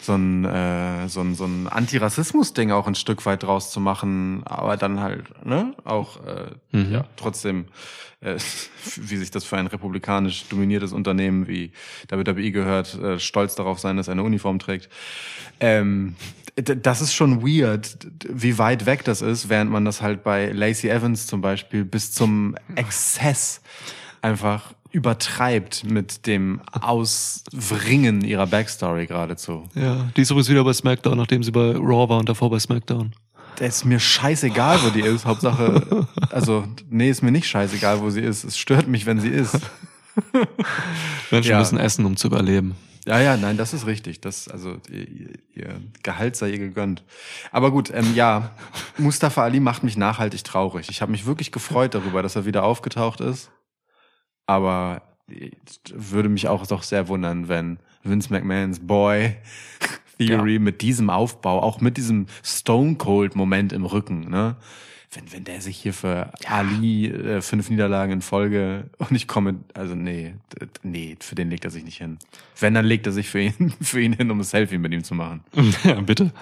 [0.00, 4.42] so ein, äh, so ein, so ein Antirassismus-Ding auch ein Stück weit draus zu machen,
[4.44, 6.92] aber dann halt, ne, auch äh, Mhm.
[6.92, 7.64] ja, trotzdem,
[8.24, 8.36] äh,
[8.96, 11.72] wie sich das für ein republikanisch dominiertes Unternehmen wie
[12.08, 14.88] WWE gehört, äh, stolz darauf sein, dass er eine Uniform trägt.
[15.60, 16.16] Ähm,
[16.56, 17.96] das ist schon weird,
[18.28, 22.12] wie weit weg das ist, während man das halt bei Lacey Evans zum Beispiel bis
[22.12, 23.60] zum Exzess
[24.22, 29.64] einfach übertreibt mit dem Auswringen ihrer Backstory geradezu.
[29.74, 32.60] Ja, die ist übrigens wieder bei SmackDown, nachdem sie bei Raw war und davor bei
[32.60, 33.12] SmackDown.
[33.56, 35.24] Das ist mir scheißegal, wo die ist.
[35.26, 38.44] Hauptsache, also, nee, ist mir nicht scheißegal, wo sie ist.
[38.44, 39.58] Es stört mich, wenn sie ist.
[41.30, 41.58] Menschen Ja.
[41.58, 42.76] müssen essen, um zu überleben.
[43.06, 44.20] Ja, ja, nein, das ist richtig.
[44.22, 47.04] Das, also, ihr, ihr Gehalt sei ihr gegönnt.
[47.52, 48.50] Aber gut, ähm, ja,
[48.96, 50.88] Mustafa Ali macht mich nachhaltig traurig.
[50.88, 53.50] Ich habe mich wirklich gefreut darüber, dass er wieder aufgetaucht ist.
[54.46, 55.02] Aber
[55.92, 59.36] würde mich auch doch sehr wundern, wenn Vince McMahons Boy
[60.18, 64.56] Theory mit diesem Aufbau, auch mit diesem Stone Cold Moment im Rücken, ne?
[65.12, 69.56] Wenn, wenn der sich hier für Ali äh, fünf Niederlagen in Folge und ich komme,
[69.72, 70.34] also nee,
[70.82, 72.18] nee, für den legt er sich nicht hin.
[72.58, 75.04] Wenn, dann legt er sich für ihn, für ihn hin, um ein Selfie mit ihm
[75.04, 75.44] zu machen.
[75.84, 76.32] Ja, bitte.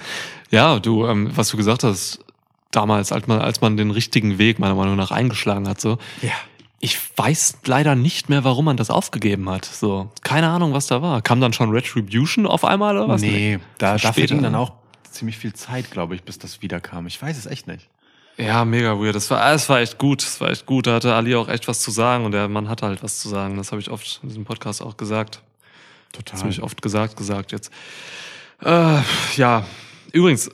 [0.51, 2.25] Ja, du, ähm, was du gesagt hast,
[2.71, 5.99] damals, als man, als man den richtigen Weg meiner Meinung nach eingeschlagen hat, so.
[6.23, 6.33] Ja.
[6.85, 9.65] Ich weiß leider nicht mehr, warum man das aufgegeben hat.
[9.65, 11.23] So, keine Ahnung, was da war.
[11.23, 13.21] Kam dann schon Retribution auf einmal oder was?
[13.21, 14.73] Nee, da, da verging dann auch
[15.09, 17.07] ziemlich viel Zeit, glaube ich, bis das wiederkam.
[17.07, 17.89] Ich weiß es echt nicht.
[18.37, 19.15] Ja, mega weird.
[19.15, 20.23] Das war, das war echt gut.
[20.23, 20.89] Das war echt gut.
[20.89, 23.29] Da hatte Ali auch echt was zu sagen und der Mann hatte halt was zu
[23.29, 23.57] sagen.
[23.57, 25.41] Das habe ich oft in diesem Podcast auch gesagt.
[26.13, 26.39] Total.
[26.39, 27.73] Ziemlich oft gesagt, gesagt jetzt.
[28.61, 28.99] Äh,
[29.37, 29.65] ja,
[30.13, 30.51] übrigens,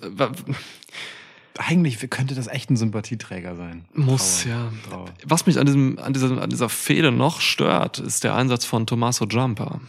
[1.61, 3.85] Eigentlich könnte das echt ein Sympathieträger sein.
[3.93, 4.53] muss Trauer.
[4.53, 4.73] ja.
[4.89, 5.07] Trauer.
[5.25, 8.87] Was mich an diesem, an dieser, an dieser Fehde noch stört, ist der Einsatz von
[8.87, 9.81] Tommaso Jumper.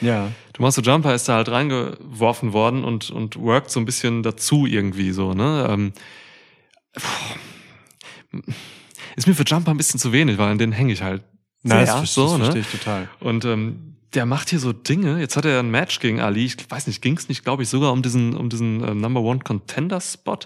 [0.00, 0.30] Ja.
[0.52, 5.10] Tommaso Jumper ist da halt reingeworfen worden und, und workt so ein bisschen dazu irgendwie
[5.10, 5.66] so, ne?
[5.68, 5.92] Ähm,
[9.16, 11.24] ist mir für Jumper ein bisschen zu wenig, weil an den hänge ich halt
[11.64, 12.44] sehr, das, so, das ne?
[12.44, 13.08] verstehe ich total.
[13.18, 15.18] Und ähm, der macht hier so Dinge.
[15.18, 16.44] Jetzt hat er ein Match gegen Ali.
[16.44, 19.20] Ich weiß nicht, ging es nicht, glaube ich, sogar um diesen, um diesen äh, Number
[19.20, 20.38] One Contender Spot.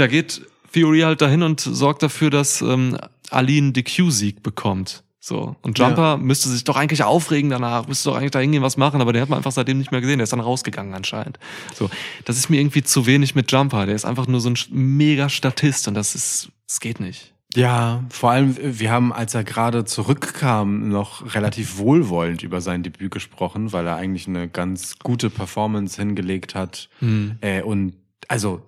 [0.00, 0.40] Da geht
[0.72, 2.96] Theory halt dahin und sorgt dafür, dass ähm,
[3.30, 5.02] Ali einen DQ-Sieg bekommt.
[5.22, 5.54] So.
[5.60, 9.02] Und Jumper müsste sich doch eigentlich aufregen danach, müsste doch eigentlich da hingehen, was machen,
[9.02, 10.16] aber den hat man einfach seitdem nicht mehr gesehen.
[10.16, 11.38] Der ist dann rausgegangen anscheinend.
[11.74, 11.90] So.
[12.24, 13.84] Das ist mir irgendwie zu wenig mit Jumper.
[13.84, 17.34] Der ist einfach nur so ein mega Statist und das ist, das geht nicht.
[17.54, 23.10] Ja, vor allem, wir haben, als er gerade zurückkam, noch relativ wohlwollend über sein Debüt
[23.10, 26.88] gesprochen, weil er eigentlich eine ganz gute Performance hingelegt hat.
[27.00, 27.36] Hm.
[27.42, 27.94] Äh, und
[28.28, 28.62] also,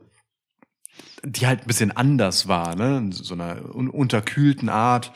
[1.25, 2.99] die halt ein bisschen anders war, ne?
[2.99, 5.13] In so einer un unterkühlten Art.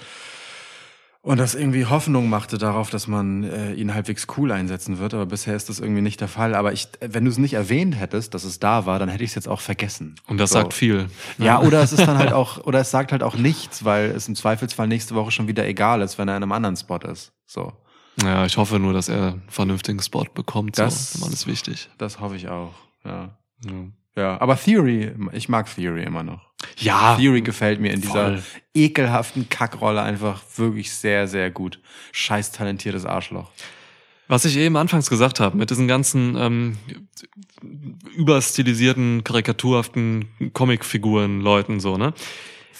[1.22, 5.26] Und das irgendwie Hoffnung machte darauf, dass man äh, ihn halbwegs cool einsetzen wird, aber
[5.26, 6.54] bisher ist das irgendwie nicht der Fall.
[6.54, 9.30] Aber ich, wenn du es nicht erwähnt hättest, dass es da war, dann hätte ich
[9.30, 10.14] es jetzt auch vergessen.
[10.28, 10.60] Und das So.
[10.60, 11.08] sagt viel.
[11.38, 14.28] Ja, oder es ist dann halt auch, oder es sagt halt auch nichts, weil es
[14.28, 17.32] im Zweifelsfall nächste Woche schon wieder egal ist, wenn er in einem anderen Spot ist.
[17.44, 17.72] So.
[18.22, 20.78] Ja, ich hoffe nur, dass er einen vernünftigen Spot bekommt.
[20.78, 21.26] Das- so.
[21.28, 21.90] Ist wichtig.
[21.98, 22.72] Das hoffe ich auch.
[23.04, 23.36] Ja.
[23.64, 23.72] Ja.
[24.16, 26.40] Ja, aber Theory, ich mag Theory immer noch.
[26.78, 28.42] Ja, Theory gefällt mir in dieser voll.
[28.74, 31.80] ekelhaften Kackrolle einfach wirklich sehr, sehr gut.
[32.12, 33.50] Scheiß talentiertes Arschloch.
[34.28, 36.78] Was ich eben anfangs gesagt habe, mit diesen ganzen ähm,
[38.16, 42.12] überstilisierten, karikaturhaften Comicfiguren, Leuten so, ne?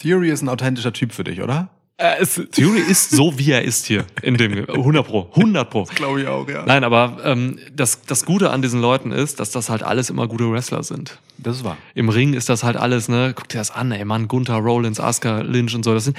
[0.00, 1.68] Theory ist ein authentischer Typ für dich, oder?
[1.98, 4.04] Äh, es, Theory ist so, wie er ist hier.
[4.22, 5.30] In dem 100 Pro.
[5.34, 5.84] 100 Pro.
[5.84, 6.64] Glaube ich auch, ja.
[6.66, 10.28] Nein, aber ähm, das, das Gute an diesen Leuten ist, dass das halt alles immer
[10.28, 11.18] gute Wrestler sind.
[11.38, 11.78] Das ist wahr.
[11.94, 13.32] Im Ring ist das halt alles, ne?
[13.34, 15.94] Guck dir das an, ey, Mann, Gunther, Rollins, Asuka, Lynch und so.
[15.94, 16.18] Das sind,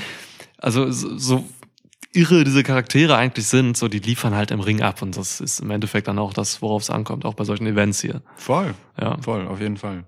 [0.57, 1.45] also so, so
[2.13, 5.59] irre diese Charaktere eigentlich sind, so die liefern halt im Ring ab und das ist
[5.59, 8.21] im Endeffekt dann auch das, worauf es ankommt, auch bei solchen Events hier.
[8.35, 8.73] Voll.
[8.99, 9.17] Ja.
[9.21, 10.05] Voll, auf jeden Fall.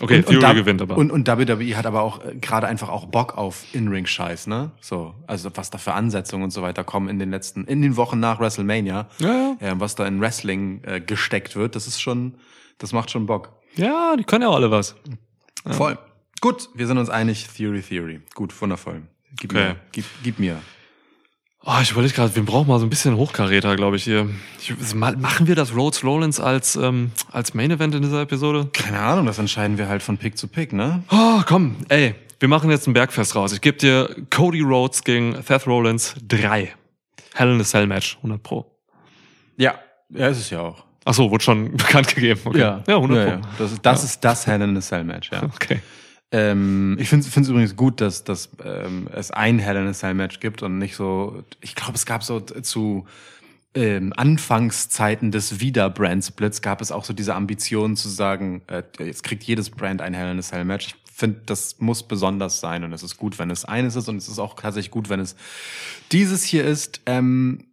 [0.00, 0.96] Okay, Theory da- gewinnt aber.
[0.96, 4.70] Und, und WWE hat aber auch äh, gerade einfach auch Bock auf In-Ring-Scheiß, ne?
[4.80, 7.96] So, also was da für Ansetzungen und so weiter kommen in den letzten, in den
[7.96, 9.08] Wochen nach WrestleMania.
[9.18, 12.34] Ja, Ja, was da in Wrestling äh, gesteckt wird, das ist schon,
[12.78, 13.52] das macht schon Bock.
[13.74, 14.94] ja, die können ja auch alle was.
[15.66, 15.98] Voll.
[16.40, 18.20] Gut, wir sind uns einig, Theory, Theory.
[18.34, 19.02] Gut, wundervoll.
[19.40, 19.68] Gib Okay.
[19.70, 20.60] mir, gib, gib mir.
[21.70, 24.26] Oh, ich überlege gerade, wir brauchen mal so ein bisschen Hochkaräter, glaube ich, hier.
[24.58, 28.70] Ich, machen wir das Rhodes Rollins als, ähm, als Main Event in dieser Episode?
[28.72, 31.02] Keine Ahnung, das entscheiden wir halt von Pick zu Pick, ne?
[31.10, 33.52] Oh, komm, ey, wir machen jetzt ein Bergfest raus.
[33.52, 36.72] Ich gebe dir Cody Rhodes gegen Seth Rollins 3.
[37.34, 38.64] Hell in a Cell Match, 100 Pro.
[39.58, 39.74] Ja.
[40.08, 40.84] Ja, ist es ja auch.
[41.04, 42.40] Ach so, wurde schon bekannt gegeben.
[42.46, 42.60] Okay.
[42.60, 43.30] ja 100 ja, Pro.
[43.30, 43.40] ja.
[43.58, 45.42] Das, ist, das ist das Hell in a Cell Match, ja.
[45.54, 45.80] Okay.
[46.30, 50.14] Ähm, ich finde es übrigens gut, dass, dass ähm, es ein Hell in a Cell
[50.14, 51.42] Match gibt und nicht so.
[51.60, 53.06] Ich glaube, es gab so zu
[53.74, 59.44] ähm, Anfangszeiten des Wieder-Brand-Splits gab es auch so diese Ambition zu sagen, äh, jetzt kriegt
[59.44, 60.88] jedes Brand ein Hell in a Cell Match.
[60.88, 64.16] Ich finde, das muss besonders sein und es ist gut, wenn es eines ist und
[64.16, 65.36] es ist auch tatsächlich gut, wenn es
[66.12, 67.00] dieses hier ist.
[67.06, 67.67] Ähm,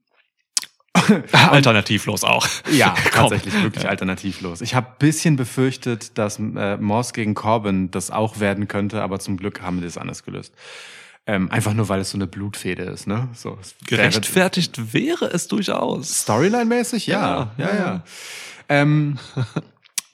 [1.31, 2.47] Alternativlos auch.
[2.71, 4.61] ja, tatsächlich wirklich alternativlos.
[4.61, 9.37] Ich habe bisschen befürchtet, dass äh, Moss gegen Corbin das auch werden könnte, aber zum
[9.37, 10.53] Glück haben die es anders gelöst.
[11.27, 13.29] Ähm, einfach nur, weil es so eine Blutfede ist, ne?
[13.33, 16.23] So Gerechtfertigt wäre es durchaus.
[16.23, 18.03] Storyline-mäßig, ja, ja, ja.
[18.69, 19.17] Ähm,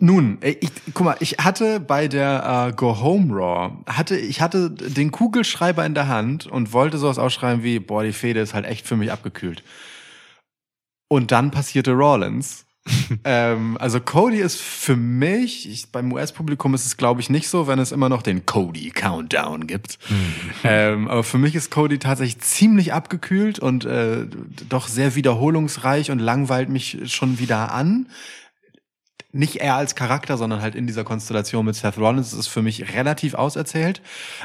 [0.01, 4.41] nun, äh, ich, guck mal, ich hatte bei der äh, Go Home Raw, hatte, ich
[4.41, 8.53] hatte den Kugelschreiber in der Hand und wollte sowas ausschreiben wie, boah, die Fede ist
[8.53, 9.63] halt echt für mich abgekühlt.
[11.11, 12.63] Und dann passierte Rollins.
[13.25, 17.67] ähm, also Cody ist für mich, ich, beim US-Publikum ist es glaube ich nicht so,
[17.67, 19.99] wenn es immer noch den Cody Countdown gibt.
[20.63, 24.25] ähm, aber für mich ist Cody tatsächlich ziemlich abgekühlt und äh,
[24.69, 28.07] doch sehr wiederholungsreich und langweilt mich schon wieder an.
[29.33, 32.93] Nicht er als Charakter, sondern halt in dieser Konstellation mit Seth Rollins ist für mich
[32.93, 34.01] relativ auserzählt.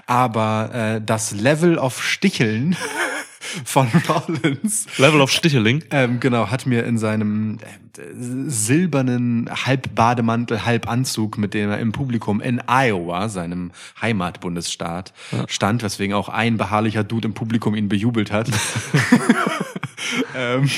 [0.07, 2.77] Aber äh, das Level of Sticheln
[3.65, 5.83] von Rollins Level of Sticheling.
[5.91, 12.41] ähm, genau, hat mir in seinem äh, silbernen Halbbademantel, Halbanzug, mit dem er im Publikum
[12.41, 15.13] in Iowa, seinem Heimatbundesstaat,
[15.49, 18.51] stand, weswegen auch ein beharrlicher Dude im Publikum ihn bejubelt hat.
[20.37, 20.71] ähm,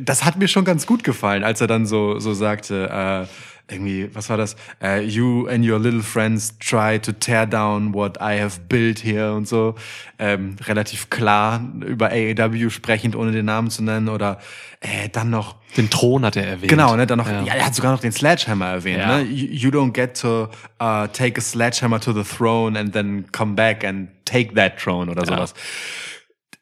[0.00, 4.10] das hat mir schon ganz gut gefallen, als er dann so, so sagte, äh, irgendwie,
[4.14, 4.56] was war das?
[4.82, 9.32] Äh, you and your little friends try to tear down what I have built here
[9.34, 9.76] und so.
[10.18, 14.08] Ähm, relativ klar über AEW sprechend, ohne den Namen zu nennen.
[14.08, 14.40] Oder
[14.80, 16.68] äh, dann noch, Den Thron hat er erwähnt.
[16.68, 17.42] genau, ne, dann noch, Ja.
[17.44, 17.54] ja.
[17.54, 18.98] er hat sogar noch den Sledgehammer erwähnt.
[18.98, 19.18] Ja.
[19.18, 19.22] Ne?
[19.22, 20.48] You, you don't get to
[20.82, 25.08] uh, take a sledgehammer to the throne and then come back and take that throne
[25.08, 25.54] oder sowas.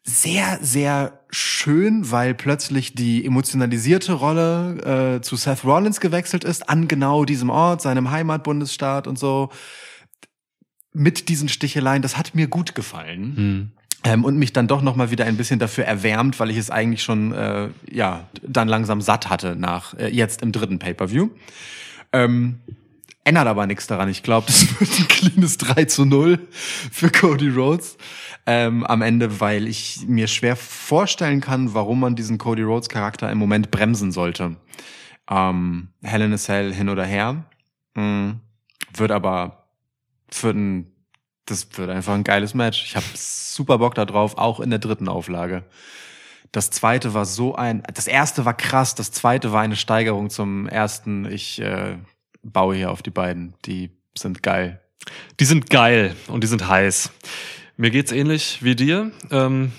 [0.09, 6.87] Sehr, sehr schön, weil plötzlich die emotionalisierte Rolle äh, zu Seth Rollins gewechselt ist, an
[6.87, 9.49] genau diesem Ort, seinem Heimatbundesstaat und so.
[10.91, 13.35] Mit diesen Sticheleien, das hat mir gut gefallen.
[13.35, 13.71] Hm.
[14.05, 16.71] Ähm, und mich dann doch noch mal wieder ein bisschen dafür erwärmt, weil ich es
[16.71, 21.29] eigentlich schon äh, ja dann langsam satt hatte nach äh, jetzt im dritten Pay-per-View.
[22.13, 22.59] Ähm,
[23.25, 24.09] ändert aber nichts daran.
[24.09, 26.39] Ich glaube, das wird ein cleanes 3 zu 0
[26.91, 27.97] für Cody Rhodes
[28.49, 33.31] ähm, am Ende, weil ich mir schwer vorstellen kann, warum man diesen Cody Rhodes Charakter
[33.31, 34.55] im Moment bremsen sollte.
[35.29, 37.45] Ähm, Hell in a Cell hin oder her.
[37.93, 38.31] Mm,
[38.95, 39.67] wird aber
[40.31, 40.91] für ein,
[41.45, 42.83] das wird einfach ein geiles Match.
[42.85, 45.63] Ich habe super Bock da drauf, auch in der dritten Auflage.
[46.51, 50.67] Das zweite war so ein, das erste war krass, das zweite war eine Steigerung zum
[50.67, 51.31] ersten.
[51.31, 51.97] Ich äh,
[52.41, 53.53] baue hier auf die beiden.
[53.65, 54.81] Die sind geil.
[55.39, 57.11] Die sind geil und die sind heiß.
[57.79, 59.09] Mir geht's ähnlich wie dir.
[59.31, 59.71] Ähm,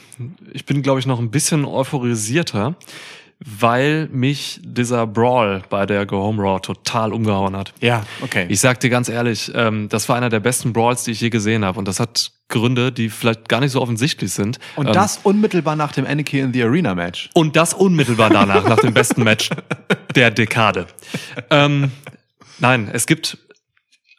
[0.55, 2.75] ich bin, glaube ich, noch ein bisschen euphorisierter,
[3.41, 7.75] weil mich dieser Brawl bei der Go Home Raw total umgehauen hat.
[7.83, 8.47] Ja, okay.
[8.49, 11.29] Ich sag dir ganz ehrlich, ähm, das war einer der besten Brawls, die ich je
[11.29, 11.79] gesehen habe.
[11.79, 14.59] Und das hat Gründe, die vielleicht gar nicht so offensichtlich sind.
[14.77, 17.29] und Ähm, das unmittelbar nach dem Anarchy in the Arena Match.
[17.35, 19.51] und das unmittelbar danach, nach dem besten Match
[20.15, 20.87] der Dekade.
[21.51, 21.91] Ähm,
[22.61, 23.37] nein, es gibt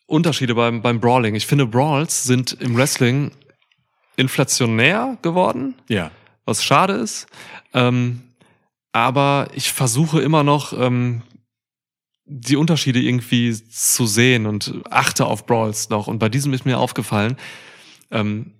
[0.05, 1.33] Unterschiede beim, beim Brawling.
[1.33, 3.31] Ich finde, Brawls sind im Wrestling
[4.17, 6.11] inflationär geworden, Ja.
[6.45, 7.27] was schade ist.
[7.73, 8.21] Ähm,
[8.91, 11.21] aber ich versuche immer noch, ähm,
[12.25, 16.07] die Unterschiede irgendwie zu sehen und achte auf Brawls noch.
[16.07, 17.35] Und bei diesem ist mir aufgefallen,
[18.09, 18.51] ähm,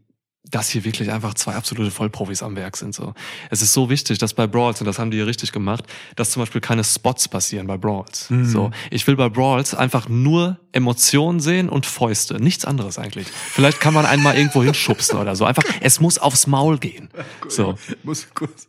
[0.51, 2.93] dass hier wirklich einfach zwei absolute Vollprofis am Werk sind.
[2.93, 3.13] So,
[3.49, 5.85] es ist so wichtig, dass bei Brawls und das haben die hier richtig gemacht,
[6.15, 8.27] dass zum Beispiel keine Spots passieren bei Brawls.
[8.43, 13.27] So, ich will bei Brawls einfach nur Emotionen sehen und Fäuste, nichts anderes eigentlich.
[13.27, 15.45] Vielleicht kann man einmal irgendwo hinschubsen oder so.
[15.45, 17.09] Einfach, es muss aufs Maul gehen.
[17.47, 18.67] So, Muss kurz.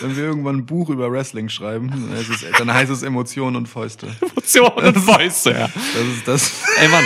[0.00, 3.56] Wenn wir irgendwann ein Buch über Wrestling schreiben, dann heißt es, dann heißt es Emotionen
[3.56, 4.08] und Fäuste.
[4.20, 5.52] Emotionen und Fäuste.
[5.52, 5.68] Ja.
[5.68, 6.52] Das ist das.
[6.78, 7.04] Ey Mann,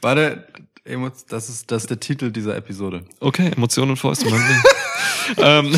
[0.00, 0.46] Warte,
[0.88, 3.04] Emo- das ist, das ist der Titel dieser Episode.
[3.20, 4.26] okay, Emotionen und Fäuste.
[5.36, 5.70] Ähm,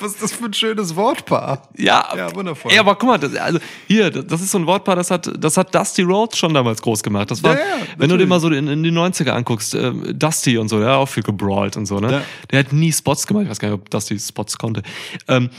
[0.00, 1.68] Was ist das für ein schönes Wortpaar?
[1.76, 2.72] Ja, Ja, wundervoll.
[2.72, 5.56] Ja, aber guck mal, das, also hier, das ist so ein Wortpaar, das hat, das
[5.56, 7.30] hat Dusty Rhodes schon damals groß gemacht.
[7.30, 9.92] Das war, Ja, ja, wenn du dir mal so in, in die 90er anguckst, äh,
[10.14, 12.24] Dusty und so, der hat auch viel gebrawlt und so, ne?
[12.50, 13.44] Der hat nie Spots gemacht.
[13.44, 14.82] Ich weiß gar nicht, ob Dusty Spots konnte.
[15.28, 15.50] Ähm,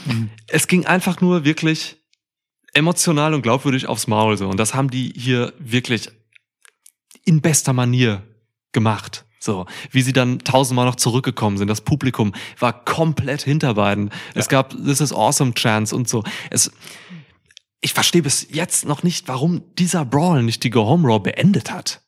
[0.48, 1.96] Es ging einfach nur wirklich
[2.74, 4.48] emotional und glaubwürdig aufs Maul so.
[4.48, 6.10] Und das haben die hier wirklich
[7.26, 8.22] in bester Manier
[8.72, 9.24] gemacht.
[9.38, 11.68] So, wie sie dann tausendmal noch zurückgekommen sind.
[11.68, 14.10] Das Publikum war komplett hinter beiden.
[14.34, 16.24] Es gab This is Awesome Chance und so.
[16.50, 16.72] Es,
[17.80, 21.70] ich verstehe bis jetzt noch nicht, warum dieser Brawl nicht die Go Home Raw beendet
[21.70, 22.00] hat.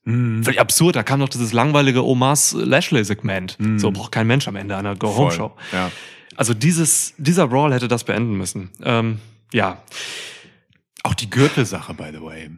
[0.42, 0.96] Völlig absurd.
[0.96, 3.57] Da kam noch dieses langweilige Omas Lashley Segment.
[3.76, 5.52] So braucht kein Mensch am Ende einer Go Home Show.
[5.72, 5.92] Ja.
[6.35, 8.70] Also dieses, dieser Brawl hätte das beenden müssen.
[8.83, 9.20] Ähm,
[9.52, 9.83] ja,
[11.04, 12.50] Auch die Gürtelsache, by the way.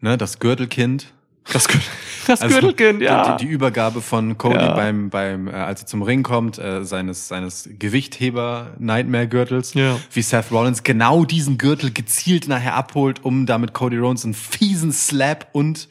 [0.00, 1.12] Ne, das Gürtelkind.
[1.52, 1.80] Das, Gür-
[2.26, 3.36] das Also, Gürtelkind, ja.
[3.36, 4.74] Die, die Übergabe von Cody Ja.
[4.74, 9.74] beim, beim, äh, als er zum Ring kommt, äh, seines, seines Gewichtheber-Nightmare-Gürtels.
[9.74, 9.98] Ja.
[10.12, 14.92] Wie Seth Rollins genau diesen Gürtel gezielt nachher abholt, um damit Cody Rhodes einen fiesen
[14.92, 15.88] Slap und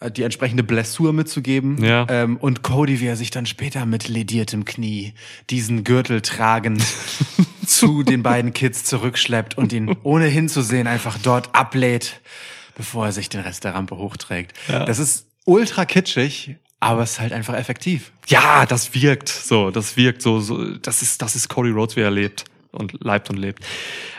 [0.00, 1.82] äh, die entsprechende Blessur mitzugeben.
[1.82, 2.06] Ja.
[2.08, 5.14] Ähm, und Cody, wie er sich dann später mit lediertem Knie
[5.50, 6.82] diesen Gürtel tragend
[7.66, 12.20] zu den beiden Kids zurückschleppt und ihn ohne hinzusehen einfach dort ablädt,
[12.74, 14.52] bevor er sich den Rest der Rampe hochträgt.
[14.68, 18.12] Das ist ultra kitschig, aber es ist halt einfach effektiv.
[18.26, 22.00] Ja, das wirkt so, das wirkt so, so das ist, das ist Cody Rhodes, wie
[22.00, 23.64] er lebt und leibt und lebt.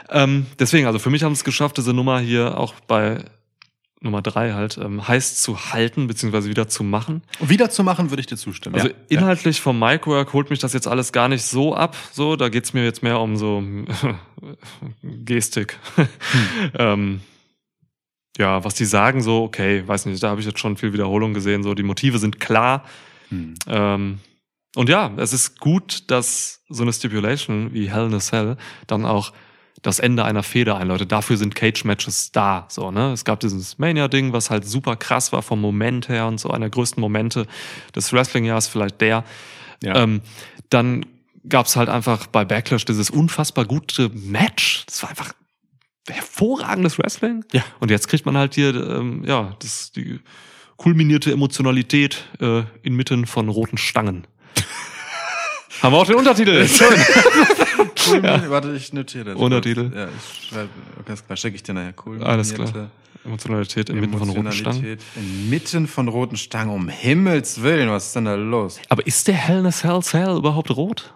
[0.09, 3.23] Ähm, deswegen, also für mich haben es geschafft, diese Nummer hier auch bei
[4.01, 7.23] Nummer drei halt ähm, heiß zu halten, beziehungsweise wieder zu machen.
[7.39, 8.75] Wieder zu machen, würde ich dir zustimmen.
[8.75, 8.93] Also ja.
[9.09, 11.95] inhaltlich vom Micwork holt mich das jetzt alles gar nicht so ab.
[12.11, 13.63] So, da geht's mir jetzt mehr um so
[15.01, 15.79] Gestik.
[16.77, 17.21] ähm,
[18.37, 21.33] ja, was die sagen, so, okay, weiß nicht, da habe ich jetzt schon viel Wiederholung
[21.33, 21.63] gesehen.
[21.63, 22.83] So, die Motive sind klar.
[23.29, 23.55] Hm.
[23.67, 24.19] Ähm,
[24.75, 29.05] und ja, es ist gut, dass so eine Stipulation wie Hell in a Cell dann
[29.05, 29.31] auch
[29.81, 31.11] das Ende einer Feder einläutet.
[31.11, 32.65] Dafür sind Cage-Matches da.
[32.69, 33.11] So, ne?
[33.11, 36.65] Es gab dieses Mania-Ding, was halt super krass war vom Moment her und so einer
[36.65, 37.45] der größten Momente
[37.95, 39.23] des Wrestling-Jahres, vielleicht der.
[39.83, 39.95] Ja.
[39.95, 40.21] Ähm,
[40.69, 41.05] dann
[41.47, 44.85] gab's halt einfach bei Backlash dieses unfassbar gute Match.
[44.87, 45.33] Das war einfach
[46.09, 47.43] hervorragendes Wrestling.
[47.51, 47.63] Ja.
[47.79, 50.19] Und jetzt kriegt man halt hier, ähm, ja, das, die
[50.77, 54.27] kulminierte Emotionalität äh, inmitten von roten Stangen.
[55.81, 56.67] Haben wir auch den Untertitel.
[56.67, 56.87] Schön.
[58.07, 59.35] cool Warte, ich notiere das.
[59.35, 59.91] Untertitel.
[59.93, 60.69] Ja, ich schreibe,
[61.05, 61.93] ganz klar, schicke ich dir nachher.
[62.05, 62.89] Cool Alles klar.
[63.25, 64.77] Emotionalität inmitten von roten Stangen.
[64.77, 68.79] Emotionalität Inmitten von roten Stangen, um Himmels Willen, was ist denn da los?
[68.89, 71.13] Aber ist der Hell in a Cell Cell überhaupt rot?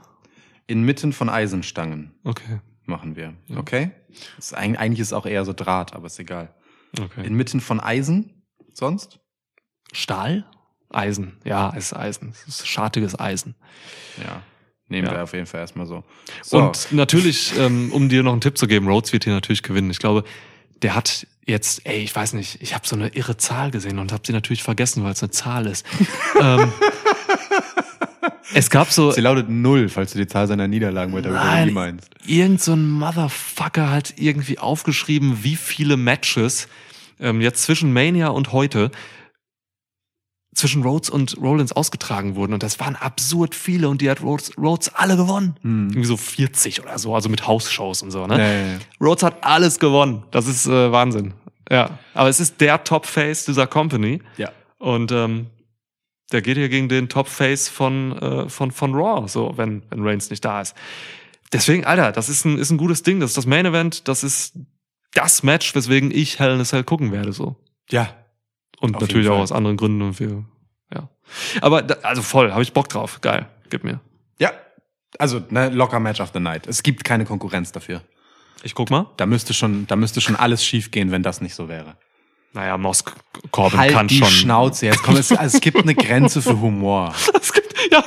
[0.65, 2.59] Inmitten von Eisenstangen Okay.
[2.89, 3.33] Machen wir.
[3.55, 3.91] Okay?
[4.35, 6.53] Das ist, eigentlich eigentlich ist es auch eher so Draht, aber ist egal.
[6.99, 7.25] okay.
[7.25, 8.43] Inmitten von Eisen?
[8.73, 9.19] Sonst?
[9.93, 10.45] Stahl?
[10.91, 11.37] Eisen.
[11.45, 12.29] Ja, es ist Eisen.
[12.47, 13.55] Es ist schartiges Eisen.
[14.17, 14.41] Ja.
[14.87, 15.13] Nehmen Ja.
[15.13, 16.03] wir auf jeden Fall erstmal so.
[16.41, 16.57] so.
[16.57, 19.91] Und natürlich, ähm, um dir noch einen Tipp zu geben, Rhodes wird hier natürlich gewinnen.
[19.91, 20.23] Ich glaube,
[20.81, 24.11] der hat jetzt, ey, ich weiß nicht, ich habe so eine irre Zahl gesehen und
[24.11, 25.85] habe sie natürlich vergessen, weil es eine Zahl ist.
[26.41, 26.71] ähm,
[28.53, 31.73] es gab so Sie lautet null, falls du die Zahl seiner Niederlagen bei der Nein,
[31.73, 32.09] meinst.
[32.25, 36.67] irgend so ein Motherfucker hat irgendwie aufgeschrieben, wie viele Matches
[37.19, 38.91] ähm, jetzt zwischen Mania und heute
[40.55, 42.53] zwischen Rhodes und Rollins ausgetragen wurden.
[42.53, 45.55] Und das waren absurd viele und die hat Rhodes, Rhodes alle gewonnen.
[45.63, 48.27] Irgendwie so 40 oder so, also mit Hausshows und so.
[48.27, 48.37] Ne?
[48.37, 48.79] Ja, ja, ja.
[48.99, 50.23] Rhodes hat alles gewonnen.
[50.31, 51.33] Das ist äh, Wahnsinn.
[51.71, 54.21] Ja, aber es ist der Top-Face dieser Company.
[54.37, 54.51] Ja.
[54.79, 55.47] Und ähm,
[56.31, 60.29] der geht hier gegen den Top-Face von, äh, von, von Raw, so, wenn, wenn Reigns
[60.29, 60.75] nicht da ist.
[61.51, 63.19] Deswegen, Alter, das ist ein, ist ein gutes Ding.
[63.19, 64.07] Das ist das Main Event.
[64.07, 64.53] Das ist
[65.13, 67.55] das Match, weswegen ich Hell in a Cell gucken werde, so.
[67.89, 68.15] Ja.
[68.79, 70.01] Und natürlich auch aus anderen Gründen.
[70.01, 70.45] Und wir,
[70.93, 71.09] ja.
[71.61, 73.19] Aber, da, also voll, habe ich Bock drauf.
[73.21, 73.99] Geil, gib mir.
[74.37, 74.51] Ja.
[75.17, 76.67] Also, ne, locker Match of the Night.
[76.67, 78.03] Es gibt keine Konkurrenz dafür.
[78.61, 79.07] Ich guck mal.
[79.17, 81.97] Da müsste schon, da müsste schon alles schief gehen, wenn das nicht so wäre.
[82.53, 83.03] Naja, Moss
[83.51, 84.27] Corbin halt kann die schon.
[84.27, 85.03] Schnauze jetzt.
[85.03, 87.13] Komm, es, also, es gibt eine Grenze für Humor.
[87.41, 88.03] Es gibt, ja,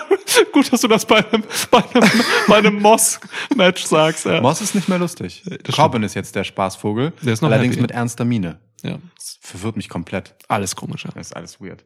[0.53, 2.11] gut, dass du das bei einem, bei einem,
[2.49, 4.26] bei einem Moss-Match sagst.
[4.26, 4.40] Ja.
[4.40, 5.43] Moss ist nicht mehr lustig.
[5.62, 7.12] das Corbin ist jetzt der Spaßvogel.
[7.22, 7.82] Der ist noch allerdings happy.
[7.82, 8.59] mit ernster Miene.
[8.82, 8.99] ja.
[9.16, 10.34] Das verwirrt mich komplett.
[10.49, 11.11] Alles komisch, ja.
[11.14, 11.84] Das ist alles weird.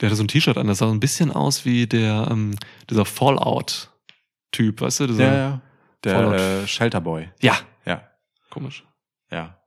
[0.00, 2.56] Der hatte so ein T-Shirt an, das sah so ein bisschen aus wie der, ähm,
[2.88, 5.06] dieser Fallout-Typ, weißt du?
[5.08, 5.60] Dieser, Ja, ja.
[6.04, 6.34] Der Fallout.
[6.40, 7.28] äh, Shelterboy.
[7.40, 7.56] ja.
[7.84, 8.02] Ja.
[8.50, 8.84] Komisch.
[9.30, 9.57] Ja.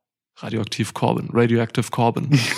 [0.41, 2.39] Radioaktiv Corbin, Radioactive Corbin.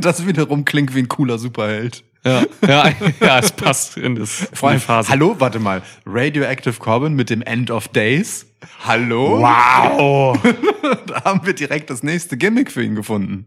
[0.00, 2.04] Das wiederum klingt wie ein cooler Superheld.
[2.24, 5.08] ja, ja, ja, es passt in, das, Vor allem, Phase.
[5.08, 5.82] hallo, warte mal.
[6.04, 8.46] Radioactive Corbin mit dem End of Days.
[8.84, 9.40] Hallo?
[9.40, 10.38] Wow!
[11.06, 13.46] Da haben wir direkt das nächste Gimmick für ihn gefunden.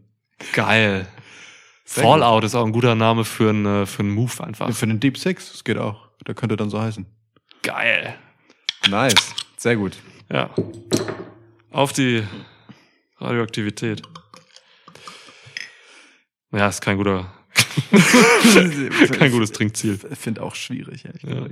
[0.52, 1.06] Geil.
[1.84, 4.72] Sehr Fallout ist auch ein guter Name für einen, äh, für einen Move einfach.
[4.72, 6.08] Für den Deep Six, das geht auch.
[6.26, 7.06] Der könnte dann so heißen.
[7.62, 8.16] Geil.
[8.88, 9.34] Nice.
[9.56, 9.96] Sehr gut.
[10.30, 10.50] Ja.
[11.70, 12.22] Auf die
[13.22, 14.02] Radioaktivität.
[16.52, 17.32] Ja, ist kein guter,
[19.18, 19.98] kein gutes Trinkziel.
[20.10, 21.46] Ich finde auch schwierig, ehrlich Ja.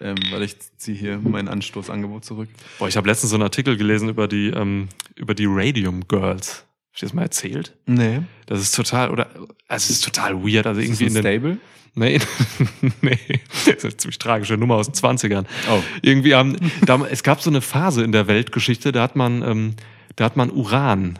[0.00, 2.48] Ähm, weil ich ziehe hier mein Anstoßangebot zurück.
[2.80, 6.64] Boah, ich habe letztens so einen Artikel gelesen über die, ähm, über die Radium Girls.
[6.88, 7.76] Hab ich das mal erzählt?
[7.86, 8.22] Nee.
[8.46, 9.30] Das ist total, oder,
[9.68, 10.66] also es ist total weird.
[10.66, 11.58] Also Ist irgendwie das in den, Stable?
[11.94, 12.18] Nee,
[13.02, 13.18] nee,
[13.52, 15.44] das ist eine ziemlich tragische Nummer aus den 20ern.
[15.70, 15.80] Oh.
[16.02, 19.76] Irgendwie haben, da, es gab so eine Phase in der Weltgeschichte, da hat man, ähm,
[20.16, 21.18] da hat man Uran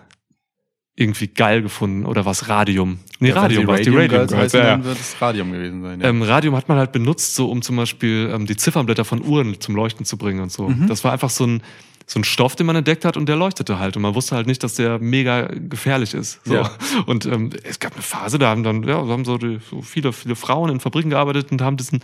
[0.97, 3.01] irgendwie geil gefunden oder was Radium.
[3.19, 4.71] Nee, Ja, Radium, was die Radium Girls Girls, heißen, ja, ja.
[4.73, 6.01] dann wird es Radium gewesen sein.
[6.01, 6.09] Ja.
[6.09, 9.61] Ähm, Radium hat man halt benutzt, so um zum Beispiel ähm, die Ziffernblätter von Uhren
[9.61, 10.69] zum Leuchten zu bringen und so.
[10.69, 10.87] Mhm.
[10.87, 11.63] Das war einfach so ein,
[12.07, 13.97] so ein Stoff, den man entdeckt hat und der leuchtete halt.
[13.97, 16.41] Und man wusste halt nicht, dass der mega gefährlich ist.
[16.45, 16.55] So.
[16.55, 16.71] Ja.
[17.07, 20.13] Und ähm, es gab eine Phase, da haben dann, ja, haben so, die, so viele,
[20.13, 22.01] viele Frauen in Fabriken gearbeitet und haben diesen,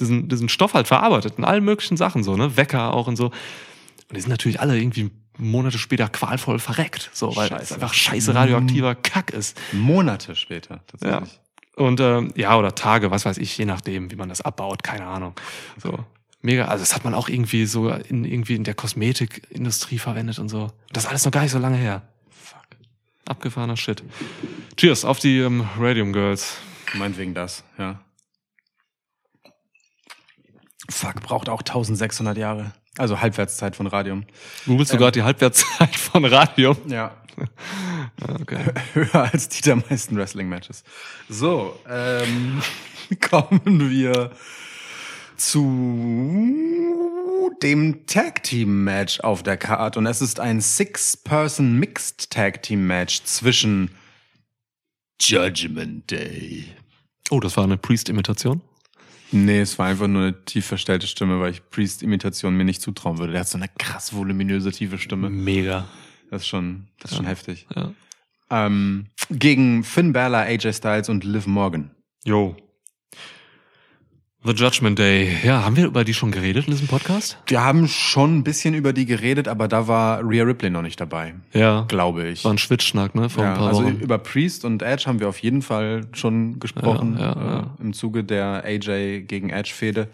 [0.00, 2.56] diesen, diesen Stoff halt verarbeitet in allen möglichen Sachen, so, ne?
[2.56, 3.26] Wecker auch und so.
[3.26, 7.10] Und die sind natürlich alle irgendwie Monate später qualvoll verreckt.
[7.12, 7.74] So, weil es Scheiße.
[7.74, 9.58] einfach scheiße radioaktiver Kack ist.
[9.72, 11.40] Monate später, tatsächlich.
[11.74, 15.06] Und ähm, ja, oder Tage, was weiß ich, je nachdem, wie man das abbaut, keine
[15.06, 15.34] Ahnung.
[15.78, 16.04] So.
[16.42, 20.48] Mega, also das hat man auch irgendwie so in, irgendwie in der Kosmetikindustrie verwendet und
[20.48, 20.70] so.
[20.92, 22.02] Das ist alles noch gar nicht so lange her.
[22.30, 22.66] Fuck.
[23.26, 24.02] Abgefahrener Shit.
[24.76, 26.56] Cheers auf die ähm, Radium Girls.
[26.94, 28.00] Meinetwegen das, ja.
[30.90, 32.72] Fuck, braucht auch 1600 Jahre.
[32.98, 34.24] Also Halbwertszeit von Radium.
[34.66, 36.76] Googlest du gerade die Halbwertszeit von Radium?
[36.86, 37.16] Ja.
[38.20, 38.58] Ah, Okay.
[38.92, 40.84] Höher als die der meisten Wrestling-Matches.
[41.30, 42.60] So, ähm,
[43.30, 44.32] kommen wir
[45.36, 46.56] zu
[47.62, 52.86] dem Tag Team Match auf der Card und es ist ein Six-Person Mixed Tag Team
[52.86, 53.90] Match zwischen
[55.20, 56.66] Judgment Day.
[57.30, 58.60] Oh, das war eine Priest-Imitation?
[59.32, 63.18] Nee, es war einfach nur eine tief verstellte Stimme, weil ich Priest-Imitation mir nicht zutrauen
[63.18, 63.32] würde.
[63.32, 65.30] Der hat so eine krass voluminöse, tiefe Stimme.
[65.30, 65.88] Mega.
[66.30, 67.66] Das ist schon, das ist schon heftig.
[67.74, 67.92] Ja.
[68.50, 71.90] Ähm, gegen Finn Balor, AJ Styles und Liv Morgan.
[72.24, 72.56] Yo.
[74.44, 75.36] The Judgment Day.
[75.44, 77.38] Ja, haben wir über die schon geredet in diesem Podcast?
[77.46, 81.00] Wir haben schon ein bisschen über die geredet, aber da war Rhea Ripley noch nicht
[81.00, 81.84] dabei, Ja.
[81.86, 82.44] glaube ich.
[82.44, 83.30] War ein Schwitzschnack, ne?
[83.30, 84.00] Vor Ja, ein paar also Wochen.
[84.00, 87.60] über Priest und Edge haben wir auf jeden Fall schon gesprochen Ja, ja, ja.
[87.60, 90.08] Äh, im Zuge der AJ gegen Edge Fehde.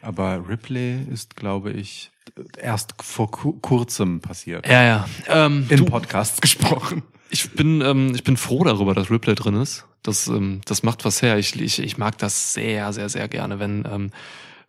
[0.00, 2.10] Aber Ripley ist, glaube ich,
[2.56, 4.66] erst vor ku kurzem passiert.
[4.66, 5.08] Ja, ja.
[5.28, 7.02] Ähm, In Podcasts gesprochen.
[7.28, 9.84] ich bin, ähm, ich bin froh darüber, dass Ripley drin ist.
[10.02, 11.38] Das, ähm, das macht was her.
[11.38, 14.10] Ich, ich, ich mag das sehr, sehr, sehr gerne, wenn, ähm,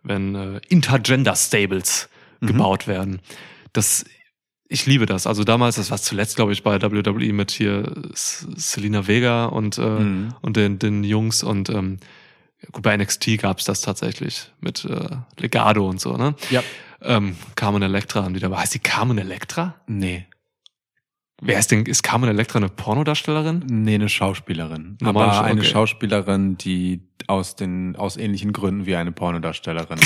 [0.02, 2.08] wenn äh, Intergender Stables
[2.40, 3.20] gebaut werden.
[3.74, 4.04] Das,
[4.66, 5.26] ich liebe das.
[5.26, 9.76] Also damals, das war zuletzt, glaube ich, bei WWE mit hier S- Selena Vega und,
[9.78, 10.34] äh, Mhm.
[10.40, 11.98] und den, den Jungs und ähm,
[12.72, 15.08] gut, bei NXT gab's das tatsächlich mit äh,
[15.38, 16.34] Legado und so, ne?
[16.50, 16.62] Ja.
[17.02, 18.56] Ähm, Carmen Electra haben die dabei.
[18.58, 19.74] Heißt die Carmen Electra?
[19.86, 20.26] Nee.
[21.42, 23.64] Wer ist denn, ist Carmen Electra eine Pornodarstellerin?
[23.68, 24.98] Nee, eine Schauspielerin.
[25.00, 25.70] Normal, aber eine okay.
[25.70, 29.98] Schauspielerin, die aus den, aus ähnlichen Gründen wie eine Pornodarstellerin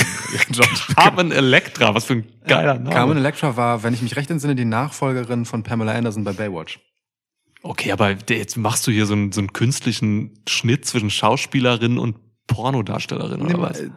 [0.95, 2.89] Carmen Electra, was für ein geiler Name.
[2.89, 6.79] Carmen Electra war, wenn ich mich recht entsinne, die Nachfolgerin von Pamela Anderson bei Baywatch.
[7.63, 12.15] Okay, aber jetzt machst du hier so einen, so einen künstlichen Schnitt zwischen Schauspielerin und
[12.47, 13.79] Pornodarstellerin oder Nee, was?
[13.79, 13.89] äh,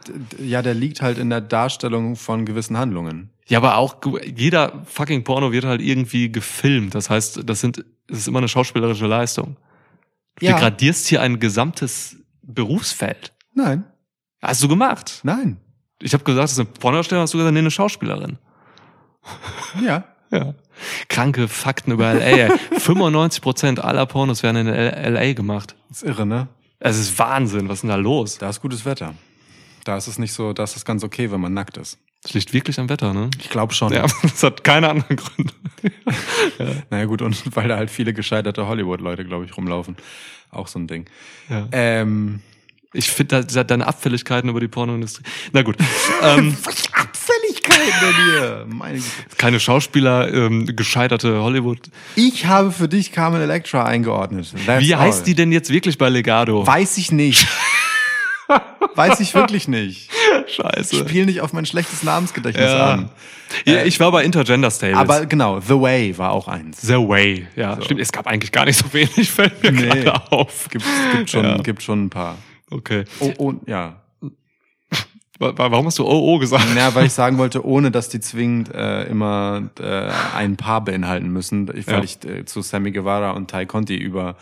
[0.42, 3.30] Ja, der liegt halt in der Darstellung von gewissen Handlungen.
[3.48, 3.96] Ja, aber auch
[4.36, 6.94] jeder fucking Porno wird halt irgendwie gefilmt.
[6.94, 9.56] Das heißt, das sind, das ist immer eine schauspielerische Leistung.
[10.36, 10.54] Du Ja.
[10.54, 13.32] degradierst hier ein gesamtes Berufsfeld.
[13.54, 13.84] Nein,
[14.40, 15.20] Hast du gemacht.
[15.24, 15.56] nein.
[16.00, 18.38] Ich habe gesagt, das ist eine Pornodarstellerin, hast du gesagt, nee, eine Schauspielerin.
[19.82, 20.04] Ja.
[20.30, 20.52] Ja.
[21.08, 22.20] Kranke Fakten über LA.
[22.20, 22.50] ey.
[22.78, 25.74] 95% aller Pornos werden in LA gemacht.
[25.90, 26.48] ist irre, ne?
[26.78, 28.36] Es ist Wahnsinn, was ist denn da los?
[28.36, 29.14] Da ist gutes Wetter.
[29.84, 31.96] Da ist es nicht so, da ist es ganz okay, wenn man nackt ist.
[32.22, 33.30] Das liegt wirklich am Wetter, ne?
[33.40, 33.92] Ich glaube schon.
[33.92, 35.52] Ja, das hat keine anderen Gründe.
[36.90, 39.96] Naja gut, und weil da halt viele gescheiterte Hollywood-Leute, glaube ich, rumlaufen.
[40.50, 41.04] Auch so ein Ding.
[41.48, 41.68] Ja.
[41.72, 42.40] Ähm,
[42.92, 45.22] Ich finde da, deine Abfälligkeiten über die Pornoindustrie.
[45.52, 45.76] Na gut.
[46.22, 46.56] ähm,
[46.92, 48.66] Abfälligkeiten denn hier?
[48.68, 49.06] Meine Güte.
[49.36, 51.78] keine Schauspieler, ähm, gescheiterte Hollywood.
[52.16, 54.52] Ich habe für dich Carmen Electra eingeordnet.
[54.66, 55.02] That's Wie all.
[55.02, 56.66] heißt die denn jetzt wirklich bei Legado?
[56.66, 57.46] Weiß ich nicht.
[58.94, 60.10] Weiß ich wirklich nicht.
[60.46, 60.96] Scheiße.
[60.96, 62.92] Spiel nicht auf mein schlechtes Namensgedächtnis Ja.
[62.94, 63.10] an.
[63.64, 64.96] Ja, ich war bei Intergender Stables.
[64.98, 66.80] Aber genau, The Way war auch eins.
[66.82, 67.80] The Way, ja.
[67.82, 69.88] Stimmt, es gab eigentlich gar nicht so wenig, fällt mir Nee.
[70.02, 70.68] gerade auf.
[70.70, 70.84] Gibt,
[71.16, 71.56] gibt, schon, Ja.
[71.58, 72.36] gibt schon ein paar.
[72.70, 73.04] Okay.
[73.20, 73.96] Oh, oh, ja.
[75.38, 76.66] Wa- wa- Warum hast du OO gesagt?
[76.76, 81.28] Ja, weil ich sagen wollte, ohne dass die zwingend äh, immer äh, ein Paar beinhalten
[81.32, 82.02] müssen, ich, weil Ja.
[82.04, 84.36] ich äh, zu Sammy Guevara und Ty Conti über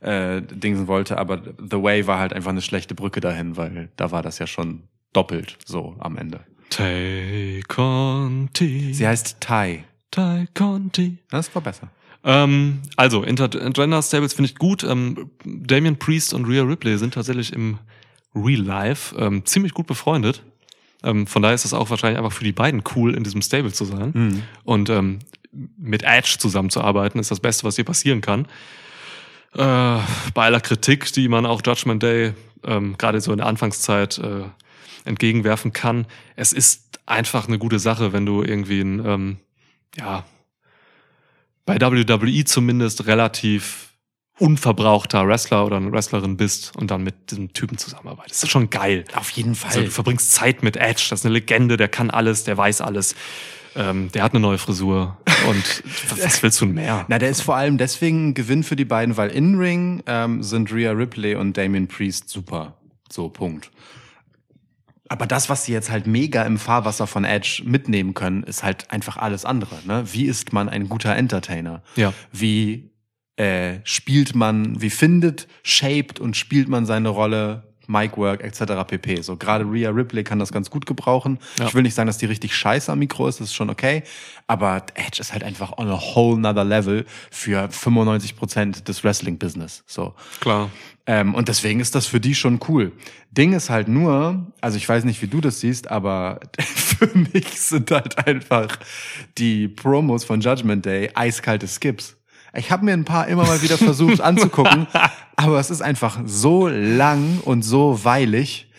[0.00, 4.10] äh, Dingsen wollte, aber The Way war halt einfach eine schlechte Brücke dahin, weil da
[4.10, 4.82] war das ja schon
[5.12, 6.40] doppelt so am Ende.
[6.70, 8.94] Tay Conti.
[8.94, 9.84] Sie heißt Ty.
[10.10, 11.18] Tay Conti.
[11.30, 11.88] Das war besser.
[12.24, 14.84] Ähm, also, Intergender Stables finde ich gut.
[14.84, 17.78] Ähm, Damien Priest und Rhea Ripley sind tatsächlich im
[18.34, 20.42] Real Life ähm, ziemlich gut befreundet.
[21.02, 23.72] Ähm, von daher ist es auch wahrscheinlich einfach für die beiden cool, in diesem Stable
[23.72, 24.12] zu sein.
[24.14, 24.42] Mhm.
[24.64, 25.18] Und ähm,
[25.52, 28.46] mit Edge zusammenzuarbeiten, ist das Beste, was dir passieren kann.
[29.54, 29.98] Äh,
[30.34, 32.32] bei aller Kritik, die man auch Judgment Day
[32.64, 34.44] ähm, gerade so in der Anfangszeit äh,
[35.04, 36.06] entgegenwerfen kann,
[36.36, 39.36] es ist einfach eine gute Sache, wenn du irgendwie ein, ähm,
[39.96, 40.24] ja,
[41.66, 43.91] bei WWE zumindest relativ
[44.42, 48.34] unverbrauchter Wrestler oder eine Wrestlerin bist und dann mit diesem Typen zusammenarbeitest.
[48.34, 49.04] Das ist schon geil.
[49.14, 49.70] Auf jeden Fall.
[49.70, 52.80] Also du verbringst Zeit mit Edge, das ist eine Legende, der kann alles, der weiß
[52.80, 53.14] alles.
[53.76, 55.16] Ähm, der hat eine neue Frisur
[55.48, 55.84] und
[56.22, 57.06] was willst du mehr?
[57.08, 60.42] Na, der ist vor allem deswegen ein Gewinn für die beiden, weil in Ring ähm,
[60.42, 62.76] sind Rhea Ripley und Damien Priest super.
[63.10, 63.70] So, Punkt.
[65.08, 68.90] Aber das, was sie jetzt halt mega im Fahrwasser von Edge mitnehmen können, ist halt
[68.90, 69.78] einfach alles andere.
[69.86, 70.04] Ne?
[70.12, 71.82] Wie ist man ein guter Entertainer?
[71.96, 72.12] Ja.
[72.32, 72.91] Wie
[73.36, 78.84] äh, spielt man, wie findet, shaped und spielt man seine Rolle, Micwork etc.
[78.86, 79.22] pp.
[79.22, 81.38] So gerade Rhea Ripley kann das ganz gut gebrauchen.
[81.58, 81.66] Ja.
[81.66, 84.02] Ich will nicht sagen, dass die richtig scheiße am Mikro ist, das ist schon okay.
[84.46, 89.84] Aber Edge ist halt einfach on a whole nother level für 95% des Wrestling-Business.
[89.86, 90.14] So.
[90.40, 90.70] Klar.
[91.06, 92.92] Ähm, und deswegen ist das für die schon cool.
[93.32, 97.60] Ding ist halt nur, also ich weiß nicht, wie du das siehst, aber für mich
[97.60, 98.78] sind halt einfach
[99.36, 102.16] die Promos von Judgment Day eiskalte Skips.
[102.54, 104.86] Ich habe mir ein paar immer mal wieder versucht anzugucken,
[105.36, 108.70] aber es ist einfach so lang und so weilig.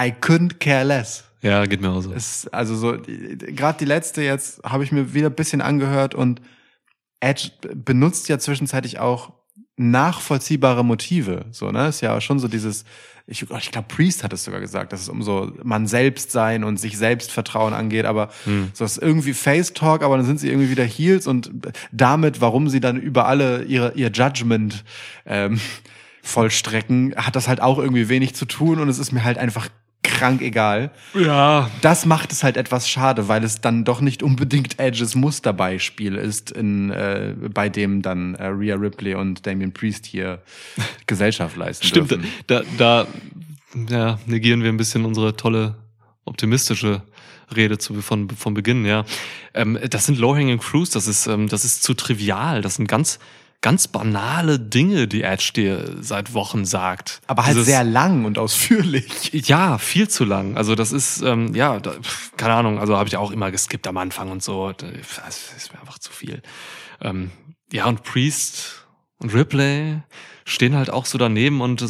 [0.00, 1.24] I couldn't care less.
[1.42, 2.12] Ja, geht mir auch so.
[2.12, 6.40] Es, also so, gerade die letzte jetzt habe ich mir wieder ein bisschen angehört und
[7.20, 9.32] Edge benutzt ja zwischenzeitlich auch
[9.76, 11.46] nachvollziehbare Motive.
[11.50, 11.88] So, ne?
[11.88, 12.84] Ist ja schon so dieses,
[13.26, 16.64] ich, ich glaube, Priest hat es sogar gesagt, dass es um so man selbst sein
[16.64, 18.30] und sich Selbstvertrauen angeht, aber
[18.72, 21.50] so ist irgendwie Face Talk, aber dann sind sie irgendwie wieder Heels und
[21.92, 24.84] damit, warum sie dann über alle ihre, ihr Judgment
[25.24, 25.60] ähm,
[26.22, 29.68] vollstrecken, hat das halt auch irgendwie wenig zu tun und es ist mir halt einfach
[30.22, 34.78] krank egal Ja, das macht es halt etwas schade, weil es dann doch nicht unbedingt
[34.78, 40.40] Edges Musterbeispiel ist, in, äh, bei dem dann äh, Rhea Ripley und Damien Priest hier
[41.06, 42.12] Gesellschaft leisten stimmt.
[42.12, 42.28] dürfen.
[42.46, 43.06] Da, da
[43.88, 45.74] ja, negieren wir ein bisschen unsere tolle,
[46.24, 47.02] optimistische
[47.56, 49.04] Rede zu, von, von Beginn, ja.
[49.54, 52.62] Ähm, das sind Low-Hanging Fruits, das ist, ähm, das ist zu trivial.
[52.62, 53.18] Das sind ganz,
[53.62, 57.20] ganz banale Dinge, die Edge dir seit Wochen sagt.
[57.26, 59.30] Aber halt Dieses- sehr lang und ausführlich.
[59.32, 60.56] ja, viel zu lang.
[60.56, 61.94] Also das ist, ähm, ja, da,
[62.36, 64.72] keine Ahnung, also habe ich auch immer geskippt am Anfang und so.
[64.72, 64.90] Das
[65.56, 66.42] ist mir einfach zu viel.
[67.00, 67.30] Ähm,
[67.72, 68.86] ja, und Priest
[69.18, 70.02] und Ripley
[70.44, 71.82] stehen halt auch so daneben und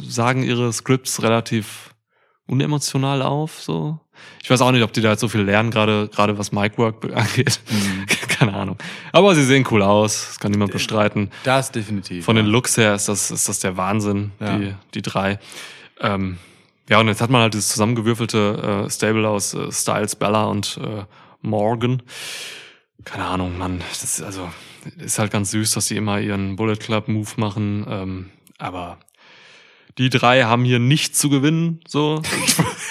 [0.00, 1.94] sagen ihre Scripts relativ
[2.46, 3.60] unemotional auf.
[3.60, 4.00] So,
[4.42, 7.04] Ich weiß auch nicht, ob die da jetzt so viel lernen, gerade gerade was Micwork
[7.14, 7.60] angeht.
[8.38, 8.76] keine Ahnung.
[9.12, 11.30] Aber sie sehen cool aus, das kann niemand bestreiten.
[11.44, 12.24] Das definitiv.
[12.24, 12.52] Von den ja.
[12.52, 14.56] Looks her ist das, ist das der Wahnsinn, Ja.
[14.58, 15.38] die, die drei.
[16.00, 16.38] Ähm,
[16.88, 20.78] ja, und jetzt hat man halt dieses zusammengewürfelte äh, Stable aus äh, Styles, Bella und
[20.82, 21.04] äh,
[21.40, 22.02] Morgan.
[23.04, 23.80] Keine Ahnung, Mann.
[23.90, 24.50] Das ist also
[24.98, 27.86] ist halt ganz süß, dass sie immer ihren Bullet Club Move machen.
[27.88, 28.98] Ähm, aber
[29.98, 31.80] die drei haben hier nichts zu gewinnen.
[31.86, 32.20] So,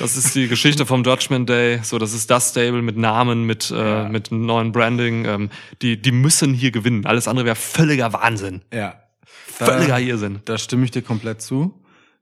[0.00, 1.78] das ist die Geschichte vom Judgment Day.
[1.82, 5.24] So, das ist das Stable mit Namen, mit äh, mit neuen Branding.
[5.26, 5.50] Ähm,
[5.82, 7.06] die die müssen hier gewinnen.
[7.06, 8.94] Alles andere wäre völliger Wahnsinn, Ja.
[9.24, 10.40] völliger Da, Irrsinn.
[10.44, 11.76] da stimme ich dir komplett zu.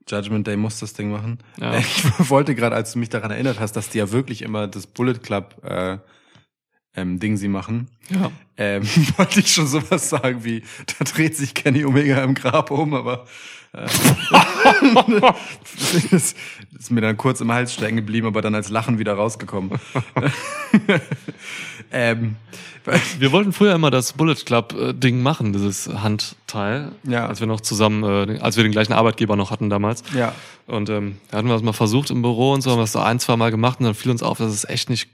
[0.07, 1.39] Judgment Day muss das Ding machen.
[1.59, 1.73] Ja.
[1.79, 4.87] Ich wollte gerade, als du mich daran erinnert hast, dass die ja wirklich immer das
[4.87, 5.97] Bullet Club äh,
[6.95, 8.31] ähm, Ding sie machen, Ja.
[8.57, 8.83] ähm,
[9.17, 10.63] wollte ich schon sowas sagen wie,
[10.97, 13.27] da dreht sich Kenny Omega im Grab um, aber äh,
[16.11, 16.35] das
[16.77, 19.71] ist mir dann kurz im Hals stecken geblieben, aber dann als Lachen wieder rausgekommen.
[21.91, 22.35] ähm,
[23.19, 27.27] Wir wollten früher immer das Bullet Club äh, Ding machen, dieses Handteil, Ja.
[27.27, 30.03] als wir noch zusammen, äh, als wir den gleichen Arbeitgeber noch hatten damals.
[30.15, 30.33] ja,
[30.67, 32.91] Und ähm, da hatten wir das mal versucht im Büro und so, haben wir es
[32.91, 35.09] so ein, zwei Mal gemacht und dann fiel uns auf, dass es echt nicht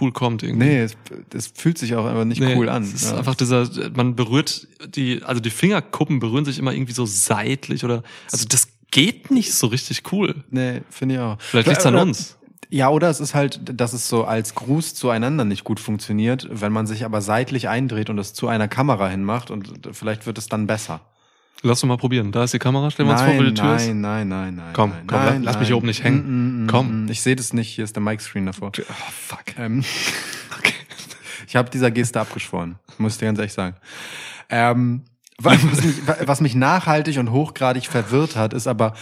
[0.00, 0.66] cool kommt irgendwie.
[0.66, 0.96] nee, es,
[1.34, 2.82] es fühlt sich auch einfach nicht Nee, cool an.
[2.82, 3.18] Es ist ja.
[3.18, 8.02] einfach dieser, man berührt die, also die Fingerkuppen berühren sich immer irgendwie so seitlich oder,
[8.30, 10.44] also das geht nicht so richtig cool.
[10.50, 11.36] Nee, finde ich auch.
[11.40, 12.38] Vielleicht liegt's an uns.
[12.70, 16.72] Ja, oder es ist halt, dass es so als Gruß zueinander nicht gut funktioniert, wenn
[16.72, 20.46] man sich aber seitlich eindreht und es zu einer Kamera hinmacht und vielleicht wird es
[20.46, 21.02] dann besser.
[21.64, 22.32] Lass uns mal probieren.
[22.32, 23.86] Da ist die Kamera, stellen wir uns vor, wo die Tür ist.
[23.86, 24.72] nein, nein, nein, nein.
[24.72, 25.66] Komm, nein, komm, nein, lass mich nein.
[25.66, 26.18] hier oben nicht hängen.
[26.26, 27.04] Mm, mm, mm, Komm.
[27.04, 27.08] mm.
[27.10, 28.72] Ich sehe das nicht, hier ist der Mic-Screen davor.
[28.78, 29.44] Oh, fuck.
[29.58, 29.84] Ähm,
[30.58, 30.74] Okay.
[31.46, 33.76] ich habe dieser Geste abgeschworen, muss ich dir ganz ehrlich sagen.
[34.50, 35.04] Ähm,
[35.38, 38.94] wa- was, mich, wa- was mich nachhaltig und hochgradig verwirrt hat, ist aber,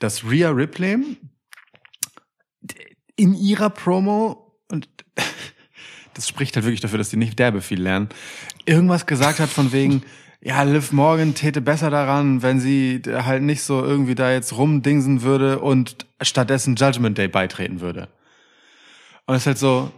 [0.00, 1.16] dass Rhea Ripley
[3.16, 4.88] in ihrer Promo und
[6.14, 8.08] das spricht halt wirklich dafür, dass die nicht derbe viel lernen,
[8.66, 10.02] irgendwas gesagt hat von wegen,
[10.42, 15.22] ja, Liv Morgan täte besser daran, wenn sie halt nicht so irgendwie da jetzt rumdingsen
[15.22, 18.08] würde und stattdessen Judgment Day beitreten würde.
[19.26, 19.90] Und es ist halt so,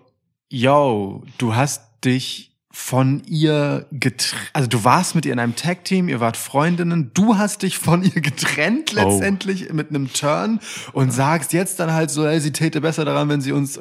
[0.48, 6.08] yo, du hast dich von ihr getrennt, also du warst mit ihr in einem Tag-Team,
[6.08, 8.96] ihr wart Freundinnen, du hast dich von ihr getrennt Oh.
[8.96, 10.58] letztendlich mit einem Turn
[10.92, 13.78] und sagst jetzt dann halt so, ey, sie täte besser daran, wenn sie uns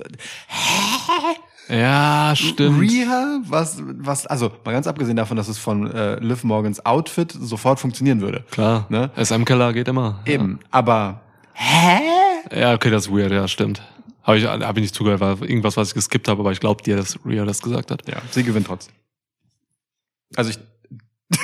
[1.72, 2.82] Ja, stimmt.
[2.82, 7.32] Rhea, was, was, also mal ganz abgesehen davon, dass es von äh, Liv Morgans Outfit
[7.32, 8.44] sofort funktionieren würde.
[8.52, 8.86] Klar.
[8.90, 9.10] Ne?
[9.16, 10.20] SM-Keller geht immer.
[10.26, 11.22] Eben, aber
[12.56, 13.82] Ja, okay, das ist weird, ja, stimmt.
[14.24, 16.84] Habe ich, hab ich nicht zugehört, war irgendwas, was ich geskippt habe, aber ich glaube
[16.84, 18.08] dir, dass Rhea das gesagt hat.
[18.08, 18.94] ja, sie gewinnt trotzdem.
[20.36, 20.60] Also ich.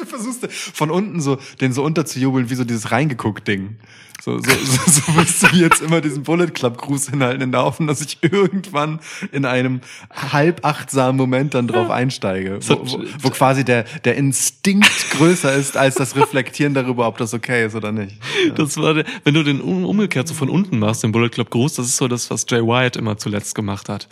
[0.00, 3.78] du versuchst von unten so den so unterzujubeln wie so dieses reingeguckt Ding.
[4.24, 7.62] So, so, so, so wirst du jetzt immer diesen Bullet Club Gruß hinhalten in der
[7.62, 9.00] Hoffnung, dass ich irgendwann
[9.32, 15.10] in einem halb achtsamen Moment dann drauf einsteige, wo, wo, wo quasi der, der Instinkt
[15.10, 18.16] größer ist als das Reflektieren darüber, ob das okay ist oder nicht.
[18.54, 21.50] Das war der, wenn du den um, umgekehrt so von unten machst, den Bullet Club
[21.50, 24.08] Gruß, das ist so das, was Jay Wyatt immer zuletzt gemacht hat.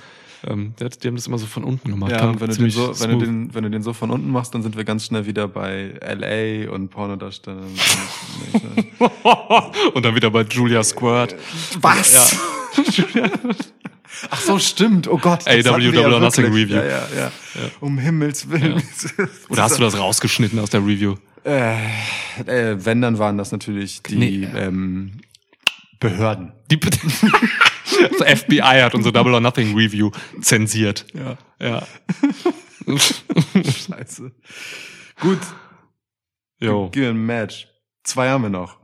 [0.47, 2.13] Ähm, die haben das immer so von unten gemacht.
[2.13, 4.55] Ja, wenn du, den so, wenn, du den, wenn du den so von unten machst,
[4.55, 7.65] dann sind wir ganz schnell wieder bei LA und Pornodarstellern.
[9.95, 11.37] und dann wieder bei Julia Squirt.
[11.81, 12.37] Was?
[14.31, 15.09] Ach so, stimmt.
[15.09, 15.47] Oh Gott.
[15.47, 16.47] das AW Double or ja Nothing.
[16.47, 16.77] Review.
[16.77, 17.33] Ja, ja, ja.
[17.81, 18.83] Um Himmels Willen.
[19.49, 21.15] Oder hast du das rausgeschnitten aus der Review?
[21.45, 21.77] Äh,
[22.47, 24.49] äh, wenn, dann waren das natürlich die Nee.
[24.55, 25.13] ähm,
[25.99, 26.53] Behörden.
[26.71, 26.77] Die
[28.19, 31.07] das FBI hat unsere Double or Nothing Review zensiert.
[31.15, 31.37] Ja.
[31.61, 31.87] Ja.
[33.55, 34.33] Scheiße.
[35.21, 35.39] Gut,
[36.61, 36.89] Jo.
[36.91, 37.69] gehen ein Match.
[38.05, 38.79] Zwei haben wir noch.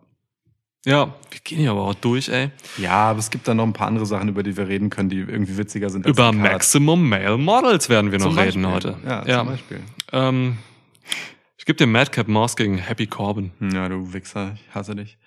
[0.86, 2.50] Ja, wir gehen hier aber auch durch, ey.
[2.78, 5.08] Ja, aber es gibt da noch ein paar andere Sachen, über die wir reden können,
[5.10, 6.06] die irgendwie witziger sind.
[6.06, 6.32] als Über.
[6.32, 8.92] Maximum Male Models werden wir noch Zum reden Beispiel.
[8.94, 8.96] heute.
[9.06, 9.38] Ja, ja.
[9.40, 9.80] zum Beispiel.
[10.12, 10.58] Ähm,
[11.56, 13.50] ich gebe dir Madcap Moss gegen Happy Corbin.
[13.60, 15.18] Ja, du Wichser, ich hasse dich.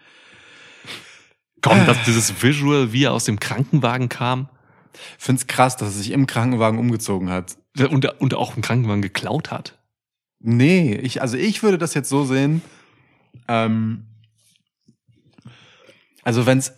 [1.61, 4.49] Komm, das, dieses Visual, wie er aus dem Krankenwagen kam
[5.17, 7.57] Find's krass, dass er sich im Krankenwagen umgezogen hat.
[7.89, 9.77] und, und auch einen Krankenwagen geklaut hat.
[10.39, 12.61] Nee, ich, also ich würde das jetzt so sehen,
[13.47, 14.05] ähm,
[16.23, 16.73] also wenn's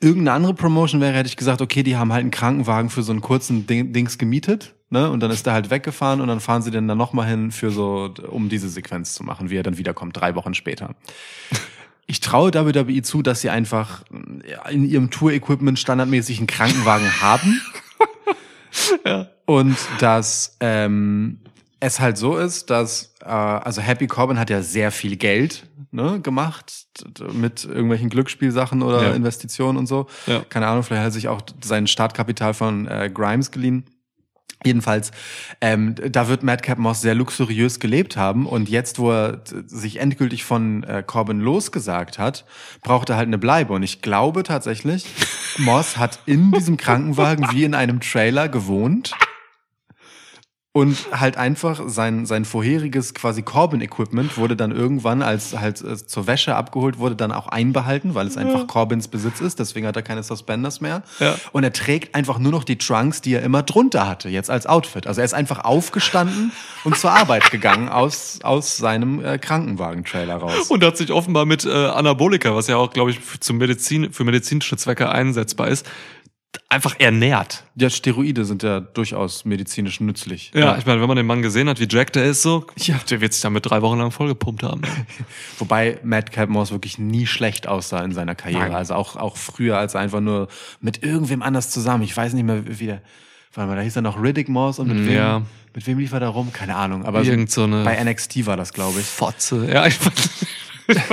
[0.00, 3.12] irgendeine andere Promotion wäre, hätte ich gesagt, okay, die haben halt einen Krankenwagen für so
[3.12, 5.10] einen kurzen Ding, Dings gemietet, ne?
[5.10, 7.70] Und dann ist der halt weggefahren und dann fahren sie den dann nochmal hin für
[7.70, 10.94] so, um diese Sequenz zu machen, wie er dann wiederkommt, drei Wochen später.
[12.06, 14.04] Ich traue WWE zu, dass sie einfach
[14.48, 17.60] ja, in ihrem Tour-Equipment standardmäßig einen Krankenwagen haben.
[19.44, 21.40] Und dass ähm,
[21.80, 26.20] es halt so ist, dass äh, also Happy Corbin hat ja sehr viel Geld ne,
[26.20, 26.72] gemacht
[27.32, 29.12] mit irgendwelchen Glücksspielsachen oder Ja.
[29.14, 30.06] Investitionen und so.
[30.26, 30.44] Ja.
[30.48, 33.84] Keine Ahnung, vielleicht hat er sich auch sein Startkapital von äh, Grimes geliehen.
[34.64, 35.10] Jedenfalls,
[35.60, 40.44] ähm, da wird Madcap Moss sehr luxuriös gelebt haben und jetzt, wo er sich endgültig
[40.44, 42.46] von äh, Corbin losgesagt hat,
[42.82, 43.74] braucht er halt eine Bleibe.
[43.74, 45.06] Und ich glaube tatsächlich,
[45.58, 49.12] Moss hat in diesem Krankenwagen wie in einem Trailer gewohnt
[50.76, 56.26] und halt einfach sein, sein vorheriges quasi Corbin-Equipment wurde dann irgendwann, als halt äh, zur
[56.26, 59.58] Wäsche abgeholt wurde, dann auch einbehalten, weil es einfach Corbins Besitz ist.
[59.58, 61.02] Deswegen hat er keine Suspenders mehr.
[61.18, 61.34] Ja.
[61.52, 64.66] Und er trägt einfach nur noch die Trunks, die er immer drunter hatte, jetzt als
[64.66, 65.06] Outfit.
[65.06, 66.52] Also er ist einfach aufgestanden
[66.84, 70.68] und zur Arbeit gegangen aus, aus seinem äh, Krankenwagen-Trailer raus.
[70.68, 74.24] Und hat sich offenbar mit äh, Anabolika, was ja auch, glaube ich, zum Medizin, für
[74.24, 75.86] medizinische Zwecke einsetzbar ist,
[76.68, 77.64] einfach ernährt.
[77.76, 80.50] Ja, Steroide sind ja durchaus medizinisch nützlich.
[80.54, 82.96] Ja, ich meine, wenn man den Mann gesehen hat, wie Jack der ist, so, Ja.
[83.10, 84.82] der wird sich damit drei Wochen lang vollgepumpt haben.
[85.58, 88.60] Wobei Madcap Moss wirklich nie schlecht aussah in seiner Karriere.
[88.64, 88.74] Nein.
[88.74, 90.48] Also auch, auch früher, als einfach nur
[90.80, 93.02] mit irgendwem anders zusammen, ich weiß nicht mehr, wie der,
[93.54, 95.42] warte mal, da hieß er noch Riddick Moss und mit Mm, wem, ja.
[95.74, 96.52] mit wem lief er da rum?
[96.52, 99.06] Keine Ahnung, aber Irgend so eine bei NXT war das, glaube ich.
[99.06, 99.68] Fotze.
[99.72, 100.46] Ja, ich weiß.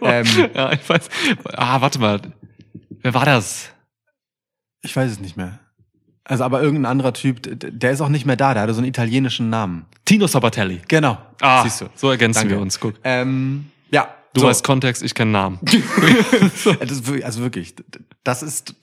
[0.00, 1.08] Ähm, ja, ich weiß.
[1.52, 2.20] Ah, warte mal.
[3.02, 3.68] Wer war das?
[4.88, 5.58] Ich weiß es nicht mehr.
[6.24, 8.88] Also aber irgendein anderer Typ, der ist auch nicht mehr da, der hatte so einen
[8.88, 9.84] italienischen Namen.
[10.06, 10.80] Tino Sabatelli.
[10.88, 11.18] Genau.
[11.40, 11.86] Ah, siehst du.
[11.94, 12.54] so ergänzen Danke.
[12.54, 12.80] wir uns.
[12.80, 12.94] Guck.
[13.04, 14.08] Ähm, ja.
[14.32, 14.46] Du so.
[14.46, 15.58] weißt Kontext, ich kenne Namen.
[17.20, 17.74] Also wirklich,
[18.24, 18.74] das ist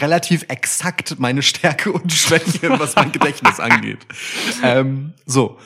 [0.00, 3.98] relativ exakt meine Stärke und Schwäche, was mein Gedächtnis angeht.
[4.62, 5.58] Ähm, so.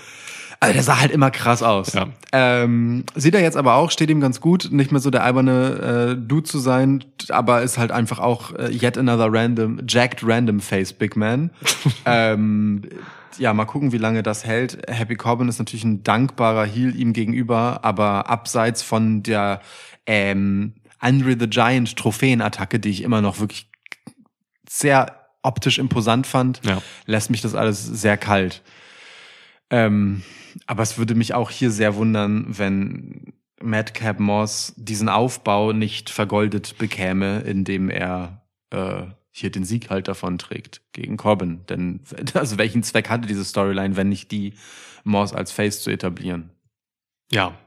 [0.61, 1.93] Also der sah halt immer krass aus.
[1.93, 2.09] Ja.
[2.33, 6.17] Ähm, sieht er jetzt aber auch, steht ihm ganz gut, nicht mehr so der alberne
[6.19, 10.59] äh, Dude zu sein, aber ist halt einfach auch äh, yet another random, jacked random
[10.61, 11.51] face Big Man.
[12.05, 12.83] ähm,
[13.39, 14.79] ja, mal gucken, wie lange das hält.
[14.91, 19.61] Happy Corbin ist natürlich ein dankbarer Heel ihm gegenüber, aber abseits von der
[20.07, 23.71] ähm, Andre the Giant Trophäenattacke, die ich immer noch wirklich
[24.69, 26.83] sehr optisch imposant fand, Ja.
[27.07, 28.63] lässt mich das alles sehr kalt.
[29.71, 30.23] Ähm,
[30.67, 36.79] aber es würde mich auch hier sehr wundern, wenn Madcap Moss diesen Aufbau nicht vergoldet
[36.79, 41.67] bekäme, indem er äh, hier den Sieg halt davon trägt gegen Corbin.
[41.69, 42.01] Denn
[42.35, 44.55] also welchen Zweck hatte diese Storyline, wenn nicht die,
[45.09, 46.51] Moss als Face zu etablieren?
[47.31, 47.59] Ja.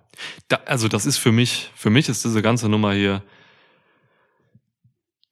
[0.47, 3.24] Da, also das ist für mich, für mich ist diese ganze Nummer hier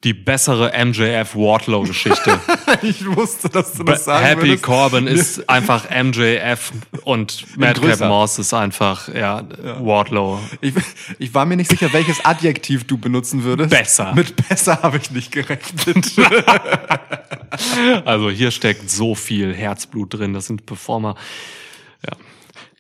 [0.06, 2.40] die bessere MJF Wardlow Geschichte.
[2.82, 6.72] ich wusste, dass du Happy Corbin ist einfach MJF
[7.04, 8.00] und Madcap.
[8.08, 9.44] Moss ist einfach, ja,
[9.80, 10.40] Wardlow.
[10.62, 10.74] Ich,
[11.18, 13.72] ich war mir nicht sicher, welches Adjektiv du benutzen würdest.
[13.72, 14.14] Besser.
[14.16, 16.12] Mit besser habe ich nicht gerechnet.
[18.06, 20.34] Also hier steckt so viel Herzblut drin.
[20.34, 21.16] Das sind Performer.
[22.06, 22.16] Ja.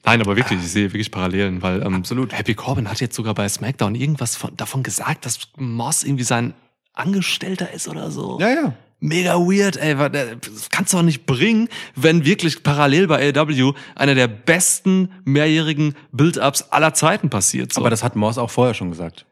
[0.06, 2.38] Nein, aber wirklich, ich sehe wirklich Parallelen, weil ähm, Absolut.
[2.38, 6.54] Happy Corbin hat jetzt sogar bei SmackDown irgendwas von, davon gesagt, dass Moss irgendwie sein
[7.00, 8.38] Angestellter ist oder so.
[8.39, 8.74] ja, ja.
[9.02, 9.95] Mega weird, ey.
[9.95, 15.95] Das kannst du auch nicht bringen, wenn wirklich parallel bei AEW einer der besten mehrjährigen
[16.12, 17.72] Build-Ups aller Zeiten passiert.
[17.72, 17.80] So.
[17.80, 19.26] Aber das hat Moss auch vorher schon gesagt.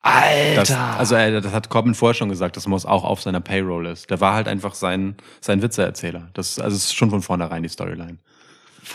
[0.00, 0.56] Alter.
[0.56, 3.86] Das, also äh, das hat Corbin vorher schon gesagt, dass Moss auch auf seiner Payroll
[3.86, 4.10] ist.
[4.10, 6.28] Der war halt einfach sein, sein Witzeerzähler.
[6.34, 8.18] Das also es ist schon von vornherein die Storyline.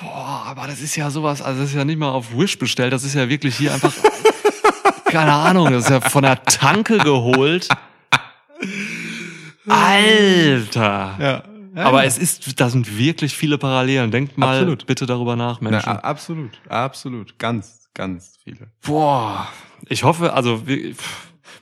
[0.02, 2.92] Boah, aber das ist ja sowas, also das ist ja nicht mal auf Wish bestellt,
[2.92, 3.94] das ist ja wirklich hier einfach,
[5.06, 7.70] keine Ahnung, das ist ja von der Tanke geholt.
[9.68, 11.18] Alter.
[11.20, 11.44] Ja.
[11.76, 14.10] Aber es ist, da sind wirklich viele Parallelen.
[14.10, 14.88] Denkt mal Absolut.
[14.88, 15.90] bitte darüber nach, Na, Menschen.
[15.90, 18.72] a- absolut, absolut, ganz, ganz viele.
[18.82, 19.48] Boah.
[19.88, 20.64] Ich hoffe, also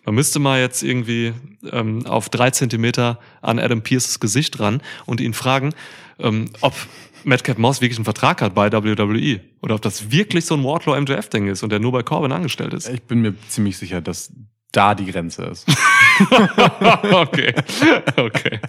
[0.06, 1.34] man müsste mal jetzt irgendwie
[1.70, 5.74] ähm, auf drei Zentimeter an Adam Pierces Gesicht ran und ihn fragen,
[6.20, 6.74] ähm, ob
[7.26, 10.96] Madcap Moss wirklich einen Vertrag hat bei WWE oder ob das wirklich so ein Wardlow
[11.02, 12.88] MJF Ding ist und der nur bei Corbin angestellt ist.
[12.88, 14.32] Ich bin mir ziemlich sicher, dass
[14.72, 15.66] da die Grenze ist.
[17.12, 17.54] okay,
[18.18, 18.60] okay,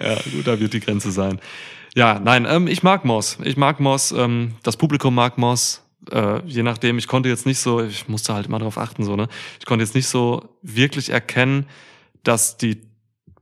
[0.00, 1.40] ja gut, da wird die Grenze sein.
[1.94, 3.38] Ja, nein, ähm, ich mag Moss.
[3.44, 4.10] Ich mag Moss.
[4.12, 5.82] Ähm, das Publikum mag Moss.
[6.10, 9.14] Äh, je nachdem, ich konnte jetzt nicht so, ich musste halt immer darauf achten, so,
[9.16, 9.28] ne?
[9.60, 11.66] Ich konnte jetzt nicht so wirklich erkennen,
[12.24, 12.82] dass die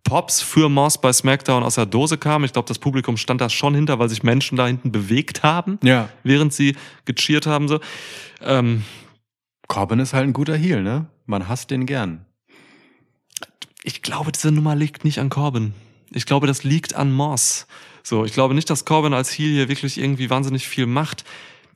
[0.05, 2.45] Pops für Moss bei SmackDown aus der Dose kamen.
[2.45, 5.79] Ich glaube, das Publikum stand da schon hinter, weil sich Menschen da hinten bewegt haben,
[5.83, 6.09] Ja.
[6.23, 7.69] während sie gecheert haben.
[7.69, 7.81] So.
[8.43, 8.85] Ähm,
[9.69, 11.07] Corbin ist halt ein guter Heel, ne?
[11.27, 12.27] Man hasst den gern.
[13.83, 15.75] Ich glaube, diese Nummer liegt nicht an Corbin.
[16.11, 17.67] Ich glaube, das liegt an Moss.
[18.03, 21.25] So, ich glaube nicht, dass Corbin als Heel hier wirklich irgendwie wahnsinnig viel macht.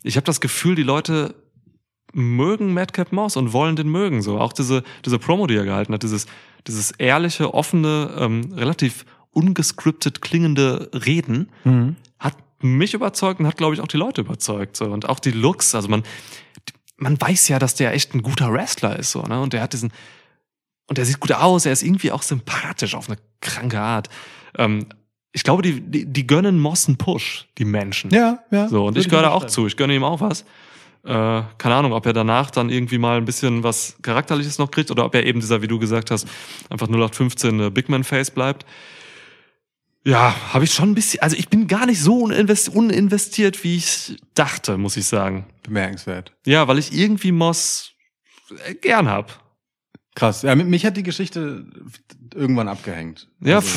[0.03, 1.35] Ich habe das Gefühl, die Leute
[2.13, 4.23] mögen Madcap Moss und wollen den mögen.
[4.23, 6.27] So auch diese diese Promo, die er gehalten hat, dieses
[6.67, 11.51] dieses ehrliche, offene, ähm, relativ ungescriptet klingende Reden
[12.19, 14.77] hat mich überzeugt und hat glaube ich auch die Leute überzeugt.
[14.77, 15.75] So und auch die Looks.
[15.75, 16.03] Also man
[16.97, 19.73] man weiß ja, dass der echt ein guter Wrestler ist so ne und der hat
[19.73, 19.93] diesen
[20.89, 21.67] und er sieht gut aus.
[21.67, 24.09] Er ist irgendwie auch sympathisch auf eine kranke Art.
[24.57, 24.87] Ähm,
[25.33, 28.11] ich glaube, die, die, die gönnen Moss einen Push, die Menschen.
[28.11, 28.69] Ja, ja.
[28.69, 29.67] So, und ich gehöre da auch zu.
[29.67, 30.47] Ich gönne ihm auch was.
[31.05, 34.91] Äh, keine Ahnung, ob er danach dann irgendwie mal ein bisschen was Charakterliches noch kriegt
[34.91, 36.27] oder ob er eben dieser, wie du gesagt hast,
[36.71, 38.65] einfach 0815 äh, Big Man Face bleibt.
[40.05, 43.77] Ja, habe ich schon ein bisschen, also ich bin gar nicht so uninvest, uninvestiert, wie
[43.77, 45.47] ich dachte, muss ich sagen.
[45.65, 46.33] Bemerkenswert.
[46.47, 47.93] Ja, weil ich irgendwie Moss
[48.65, 49.46] äh, gern hab.
[50.17, 50.43] Krass.
[50.43, 51.67] Ja, mit- mich hat die Geschichte
[52.35, 53.29] irgendwann abgehängt.
[53.41, 53.69] Ja, Also,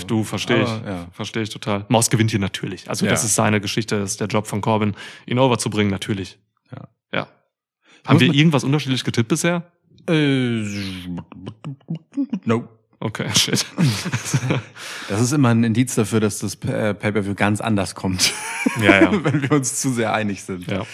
[0.00, 0.06] so.
[0.06, 0.68] du verstehe ich.
[0.68, 1.06] Ja.
[1.12, 1.86] Verstehe ich total.
[1.88, 2.90] Moss gewinnt hier natürlich.
[2.90, 3.12] Also Ja.
[3.12, 4.94] das ist seine Geschichte, das ist der Job von Corbin,
[5.26, 6.38] ihn overzubringen, natürlich.
[6.70, 6.88] Ja.
[7.12, 7.28] Ja.
[8.06, 9.70] Haben wir irgendwas unterschiedlich getippt bisher?
[10.06, 10.64] Äh,
[12.44, 12.68] no.
[13.00, 13.64] Okay, shit.
[15.08, 18.32] Das ist immer ein Indiz dafür, dass das äh, Pay-Per-View ganz anders kommt.
[18.80, 19.12] Ja, ja.
[19.24, 20.66] Wenn wir uns zu sehr einig sind.
[20.70, 20.84] ja.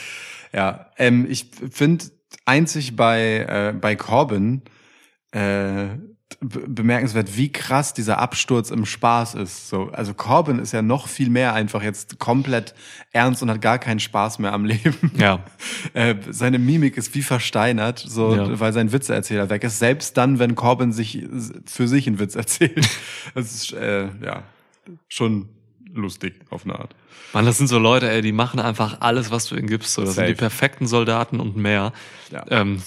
[0.53, 2.07] Ja, ähm, ich finde
[2.45, 4.63] einzig bei, äh, bei Corbin
[5.33, 5.87] äh,
[6.41, 9.69] be- bemerkenswert, wie krass dieser Absturz im Spaß ist.
[9.69, 12.75] So, also Corbin ist ja noch viel mehr einfach jetzt komplett
[13.13, 15.13] ernst und hat gar keinen Spaß mehr am Leben.
[15.17, 15.45] Ja.
[15.95, 18.61] Äh, seine Mimik ist wie versteinert, so, Ja.
[18.61, 19.79] weil sein Witzeerzähler weg ist.
[19.79, 21.27] Selbst dann, wenn Corbin sich
[21.67, 22.87] für sich einen Witz erzählt.
[23.35, 24.43] Das ist, äh, ja,
[25.09, 25.49] schon
[25.95, 26.95] lustig auf eine Art.
[27.33, 29.93] Mann, das sind so Leute, ey, die machen einfach alles, was du ihnen gibst.
[29.93, 30.03] So.
[30.03, 30.33] Das sind Safe.
[30.35, 31.93] die perfekten Soldaten und mehr.
[32.31, 32.45] Ja.
[32.51, 32.83] Ähm,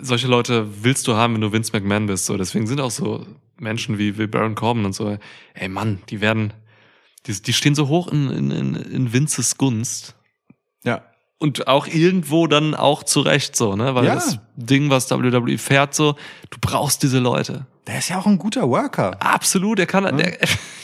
[0.00, 2.26] solche Leute willst du haben, wenn du Vince McMahon bist.
[2.26, 2.36] So.
[2.36, 3.26] Deswegen sind auch so
[3.58, 5.16] Menschen wie, wie Baron Corbin und so,
[5.54, 6.52] ey Mann, die werden,
[7.26, 10.14] die, die stehen so hoch in, in, in, in Vinces Gunst.
[10.84, 11.02] Ja.
[11.38, 13.94] Und auch irgendwo dann auch zurecht so, ne?
[13.94, 14.14] Weil Ja.
[14.14, 16.14] das Ding, was WWE fährt, so,
[16.50, 17.66] du brauchst diese Leute.
[17.86, 19.16] Der ist ja auch ein guter Worker.
[19.22, 20.38] Absolut, der kann, der,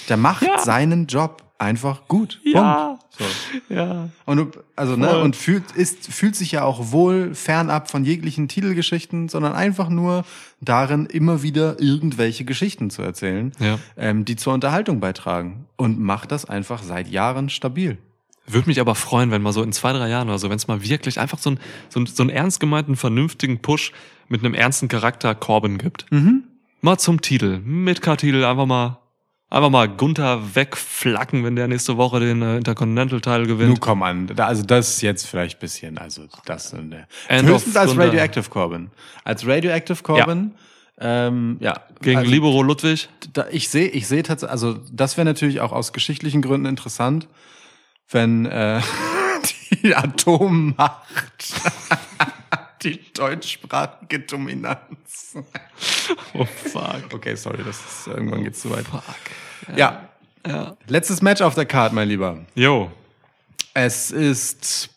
[0.08, 0.58] Der macht Ja.
[0.58, 2.40] seinen Job einfach gut.
[2.44, 2.86] Ja.
[2.86, 3.04] Punkt.
[3.68, 3.74] So.
[3.74, 4.08] ja.
[4.24, 8.48] Und du- also ne und fühlt ist fühlt sich ja auch wohl fernab von jeglichen
[8.48, 10.24] Titelgeschichten, sondern einfach nur
[10.60, 13.78] darin immer wieder irgendwelche Geschichten zu erzählen, Ja.
[13.96, 17.98] ähm, die zur Unterhaltung beitragen und macht das einfach seit Jahren stabil.
[18.46, 20.66] Würde mich aber freuen, wenn mal so in zwei, drei Jahren oder so, wenn es
[20.66, 23.92] mal wirklich einfach so, ein, so, ein, so einen ernst gemeinten, vernünftigen Push
[24.28, 26.06] mit einem ernsten Charakter Corbin gibt.
[26.80, 27.60] Mal zum Titel.
[27.64, 28.98] Mit K-Titel einfach mal,
[29.50, 33.70] einfach mal Gunther wegflacken, wenn der nächste Woche den äh, Intercontinental-Teil gewinnt.
[33.70, 36.94] Nun komm an, da, also das jetzt vielleicht ein bisschen, also das End
[37.28, 38.06] höchstens als Thunder.
[38.06, 38.90] Radioactive Corbin.
[39.24, 40.52] Als Radioactive Corbin,
[41.00, 43.08] ja, ähm, ja Gegen also, Libero Ludwig.
[43.32, 47.26] da, ich sehe, ich sehe tatsächlich, also das wäre natürlich auch aus geschichtlichen Gründen interessant,
[48.08, 48.80] wenn äh,
[49.82, 51.04] die Atommacht
[52.82, 55.34] die deutschsprachige Dominanz.
[56.34, 57.12] Oh fuck.
[57.14, 58.86] Okay, sorry, das ist, irgendwann geht's zu weit.
[58.86, 59.02] Fuck.
[59.76, 60.08] Ja,
[60.46, 60.76] Ja.
[60.86, 62.38] letztes Match auf der Card, mein Lieber.
[62.54, 62.90] Jo.
[63.74, 64.90] Es ist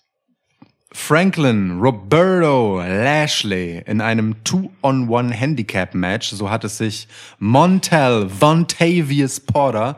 [0.91, 6.29] Franklin Roberto Lashley in einem Two-on-One-Handicap-Match.
[6.31, 7.07] So hat es sich
[7.39, 9.97] Montel Vontavious Porter,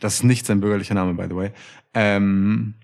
[0.00, 1.50] das ist nicht sein bürgerlicher Name, by the way,
[1.94, 2.74] ähm,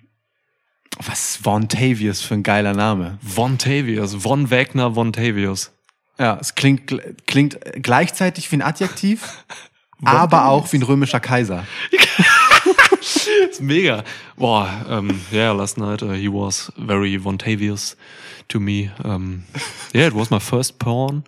[0.98, 3.18] was ist Vontavious für ein geiler Name?
[3.22, 4.14] Vontavious.
[4.14, 5.72] Von Wagner Vontavious.
[6.18, 6.94] Ja, es klingt,
[7.26, 9.44] klingt gleichzeitig wie ein Adjektiv,
[10.04, 11.66] aber auch wie ein römischer Kaiser.
[13.50, 14.04] Ist mega.
[14.36, 17.96] Boah, um, yeah, last night uh, he was very Vontavious
[18.48, 18.90] to me.
[19.02, 19.44] Um,
[19.92, 21.24] yeah, it was my first porn.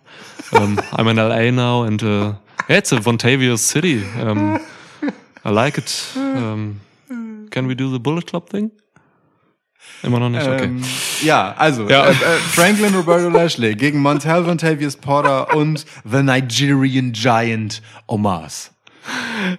[0.53, 2.33] Um, I'm in LA now and uh,
[2.69, 4.03] yeah, it's a Vontavious city.
[4.19, 4.59] Um,
[5.43, 6.13] I like it.
[6.15, 6.81] Um,
[7.51, 8.71] can we do the Bullet Club thing?
[10.03, 10.45] Immer noch nicht?
[10.47, 10.65] Okay.
[10.65, 10.83] Ähm,
[11.23, 12.05] ja, also Ja.
[12.05, 12.13] Äh, äh,
[12.51, 18.71] Franklin Roberto Lashley gegen Montel Vontavious Porter und The Nigerian Giant Omas.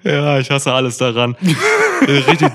[0.03, 1.37] Ja, ich hasse alles daran.
[2.07, 2.51] richtig,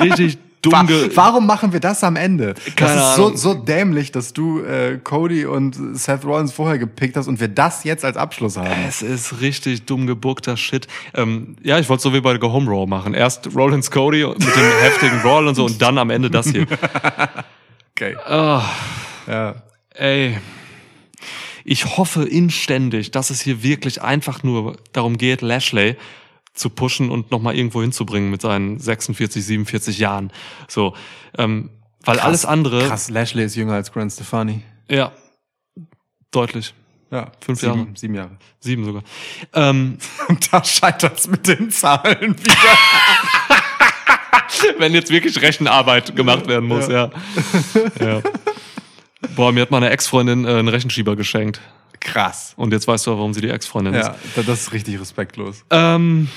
[0.00, 0.88] richtig dumm.
[1.14, 2.54] Warum machen wir das am Ende?
[2.76, 3.36] Keine das ist so, Ahnung.
[3.36, 7.84] so dämlich, dass du äh, Cody und Seth Rollins vorher gepickt hast und wir das
[7.84, 8.70] jetzt als Abschluss haben.
[8.88, 10.86] Es ist richtig dumm gebuckter Shit.
[11.14, 13.12] Ähm, ja, ich wollte so wie bei Go Home Raw machen.
[13.14, 16.66] Erst Rollins Cody mit dem heftigen Brawl und so und dann am Ende das hier.
[17.96, 18.16] Okay.
[18.24, 18.62] Ah,
[19.26, 19.54] Ja.
[19.94, 20.38] ey.
[21.64, 25.96] Ich hoffe inständig, dass es hier wirklich einfach nur darum geht, Lashley
[26.54, 30.32] zu pushen und nochmal irgendwo hinzubringen mit seinen 46, 47 Jahren.
[30.68, 30.94] So,
[31.38, 31.70] ähm,
[32.04, 34.62] weil alles andere, Krass, Lashley ist jünger als Gwen Stefani.
[34.88, 35.12] ja,
[36.30, 36.74] deutlich.
[37.10, 37.88] Ja, Fünf sieben, Jahre.
[37.94, 38.30] Sieben Jahre.
[38.60, 39.02] Sieben sogar.
[39.52, 39.98] Ähm,
[40.28, 42.54] Und da scheitert's mit den Zahlen wieder.
[44.78, 47.10] wenn jetzt wirklich Rechenarbeit gemacht werden muss, ja.
[48.00, 48.22] ja.
[49.36, 51.60] Boah, mir hat meine Ex-Freundin äh, einen Rechenschieber geschenkt.
[52.04, 52.52] Krass.
[52.56, 54.06] Und jetzt weißt du, warum sie die Ex-Freundin ist.
[54.06, 55.64] Ja, da- das ist richtig respektlos.
[55.70, 56.28] Ähm,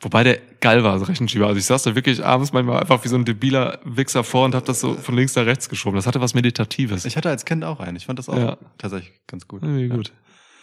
[0.00, 1.46] wobei der geil war, das Rechenschieber.
[1.46, 4.54] Also ich saß da wirklich abends manchmal einfach wie so ein debiler Wichser vor und
[4.56, 5.94] hab das so von links nach rechts geschoben.
[5.96, 7.04] Das hatte was Meditatives.
[7.04, 7.96] Ich hatte als Kind auch einen.
[7.96, 8.58] Ich fand das auch Ja.
[8.76, 9.62] tatsächlich ganz gut.
[9.62, 10.12] Irgendwie gut.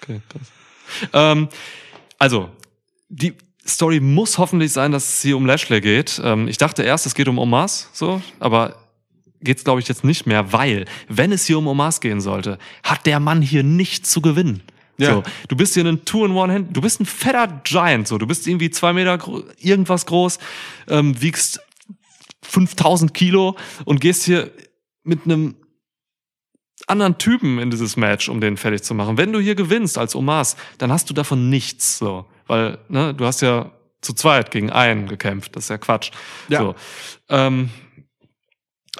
[0.03, 0.51] Okay, krass.
[1.13, 1.47] Ähm,
[2.19, 2.49] also,
[3.07, 3.33] die
[3.65, 6.21] Story muss hoffentlich sein, dass es hier um Lashley geht.
[6.23, 8.75] Ähm, ich dachte erst, es geht um Omas, so, aber
[9.41, 13.05] geht's glaube ich jetzt nicht mehr, weil, wenn es hier um Omas gehen sollte, hat
[13.05, 14.63] der Mann hier nichts zu gewinnen.
[14.97, 15.15] Ja.
[15.15, 18.69] So, du bist hier ein Two-in-One-Hand, du bist ein fetter Giant, so, du bist irgendwie
[18.69, 20.39] zwei Meter gro irgendwas groß,
[20.87, 21.59] ähm, wiegst
[22.43, 24.51] 5000 Kilo und gehst hier
[25.03, 25.55] mit einem
[26.87, 29.17] anderen Typen in dieses Match, um den fertig zu machen.
[29.17, 32.25] Wenn du hier gewinnst als Omas, dann hast du davon nichts, so.
[32.47, 33.71] Weil, ne, du hast ja
[34.01, 35.55] zu zweit gegen einen gekämpft.
[35.55, 36.11] Das ist ja Quatsch.
[36.47, 36.59] Ja.
[36.59, 36.75] So.
[37.29, 37.69] Ähm,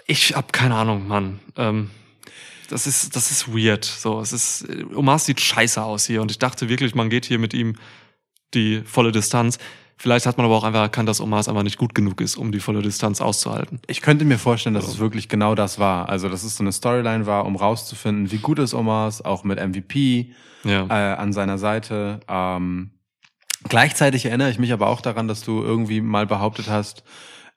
[0.05, 1.39] ich hab keine Ahnung, Mann.
[1.57, 1.89] Ähm,
[2.69, 3.85] das ist, das ist weird.
[3.85, 7.39] So, es ist, Omas sieht scheiße aus hier und ich dachte wirklich, man geht hier
[7.39, 7.75] mit ihm
[8.53, 9.57] die volle Distanz.
[9.97, 12.51] Vielleicht hat man aber auch einfach erkannt, dass Omas einfach nicht gut genug ist, um
[12.51, 13.79] die volle Distanz auszuhalten.
[13.87, 16.09] Ich könnte mir vorstellen, dass es wirklich genau das war.
[16.09, 19.57] Also, dass es so eine Storyline war, um rauszufinden, wie gut ist Omas, auch mit
[19.57, 20.33] MVP
[20.65, 20.85] Ja.
[20.87, 22.19] äh, an seiner Seite.
[22.27, 22.91] Ähm,
[23.69, 27.03] gleichzeitig erinnere ich mich aber auch daran, dass du irgendwie mal behauptet hast,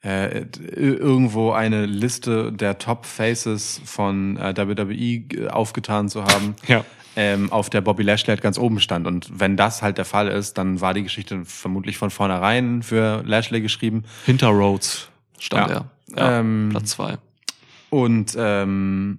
[0.03, 6.85] äh, d- irgendwo eine Liste der Top Faces von äh, WWE aufgetan zu haben, Ja.
[7.17, 9.07] ähm, auf der Bobby Lashley halt ganz oben stand.
[9.07, 13.23] Und wenn das halt der Fall ist, dann war die Geschichte vermutlich von vornherein für
[13.27, 14.05] Lashley geschrieben.
[14.25, 15.77] Hinter Rhodes stand Ja.
[15.77, 15.91] er.
[16.17, 17.19] Ja, Ähm, Platz zwei.
[17.91, 19.19] Und ähm,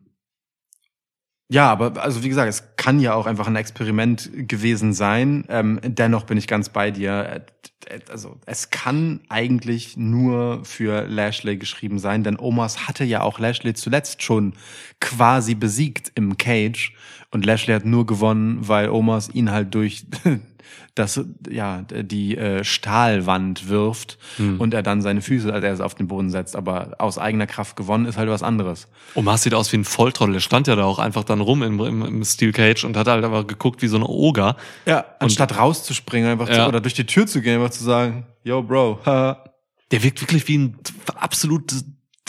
[1.52, 5.46] ja, aber also wie gesagt, es kann ja auch einfach ein Experiment gewesen sein.
[5.50, 7.44] Ähm, dennoch bin ich ganz bei dir.
[8.12, 13.74] Also es kann eigentlich nur für Lashley geschrieben sein, denn Omas hatte ja auch Lashley
[13.74, 14.54] zuletzt schon
[15.00, 16.94] quasi besiegt im Cage
[17.32, 20.06] und Lashley hat nur gewonnen, weil Omas ihn halt durch
[20.96, 26.08] das ja die äh, Stahlwand wirft und er dann seine Füße als erstes auf den
[26.08, 26.56] Boden setzt.
[26.56, 28.88] Aber aus eigener Kraft gewonnen ist halt was anderes.
[29.16, 30.34] Omas sieht aus wie ein Volltrottel.
[30.34, 33.08] Der stand ja da auch einfach dann rum im, im, im Steel Cage und hat
[33.08, 34.56] halt einfach geguckt wie so ein Oger.
[34.86, 36.68] Ja, anstatt rauszuspringen einfach zu, Ja.
[36.68, 39.44] oder durch die Tür zu gehen, einfach zu sagen, yo, Bro, haha.
[39.92, 40.78] Der wirkt wirklich wie ein
[41.16, 41.74] absolut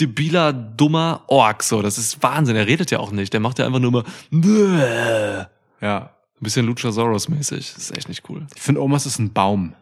[0.00, 1.62] debiler, dummer Ork.
[1.62, 2.56] So, das ist Wahnsinn.
[2.56, 3.32] Er redet ja auch nicht.
[3.32, 5.48] Der macht ja einfach nur immer
[5.80, 6.10] ja.
[6.40, 7.74] Ein bisschen Luchasaurus-mäßig.
[7.74, 8.46] Das ist echt nicht cool.
[8.54, 9.74] Ich finde, Omas ist ein Baum.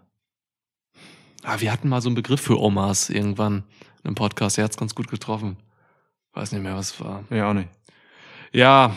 [1.44, 3.64] Ah, wir hatten mal so einen Begriff für Omas irgendwann
[4.02, 4.56] in einem Podcast.
[4.56, 5.56] Der hat's ganz gut getroffen.
[6.34, 7.24] Weiß nicht mehr, was es war.
[7.30, 7.68] Ja, auch nicht.
[8.52, 8.94] Ja,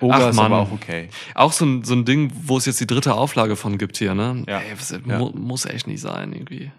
[0.00, 0.46] Oga Ach, ist Mann.
[0.46, 1.08] aber auch okay.
[1.34, 4.14] auch so ein, so ein Ding, wo es jetzt die dritte Auflage von gibt hier,
[4.14, 4.44] ne?
[4.46, 4.58] Ja.
[4.60, 5.18] Ey, das Ja.
[5.18, 6.70] mu muss echt nicht sein, irgendwie.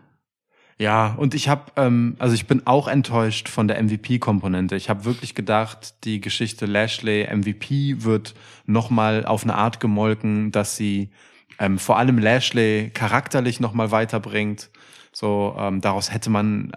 [0.80, 4.76] Ja, und ich habe, ähm, also ich bin auch enttäuscht von der MVP-Komponente.
[4.76, 8.36] Ich habe wirklich gedacht, die Geschichte Lashley MVP wird
[8.68, 11.10] nochmal auf eine Art gemolken, dass sie
[11.58, 14.70] ähm, vor allem Lashley charakterlich nochmal weiterbringt.
[15.12, 16.72] So, ähm, daraus hätte man.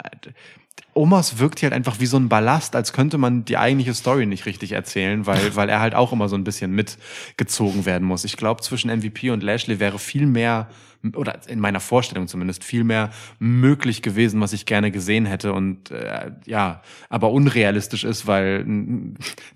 [0.95, 4.25] Omas wirkt hier halt einfach wie so ein Ballast, als könnte man die eigentliche Story
[4.25, 8.25] nicht richtig erzählen, weil, weil er halt auch immer so ein bisschen mitgezogen werden muss.
[8.25, 10.69] Ich glaube, zwischen MVP und Lashley wäre viel mehr,
[11.15, 15.91] oder in meiner Vorstellung zumindest, viel mehr möglich gewesen, was ich gerne gesehen hätte und
[15.91, 18.65] äh, ja, aber unrealistisch ist, weil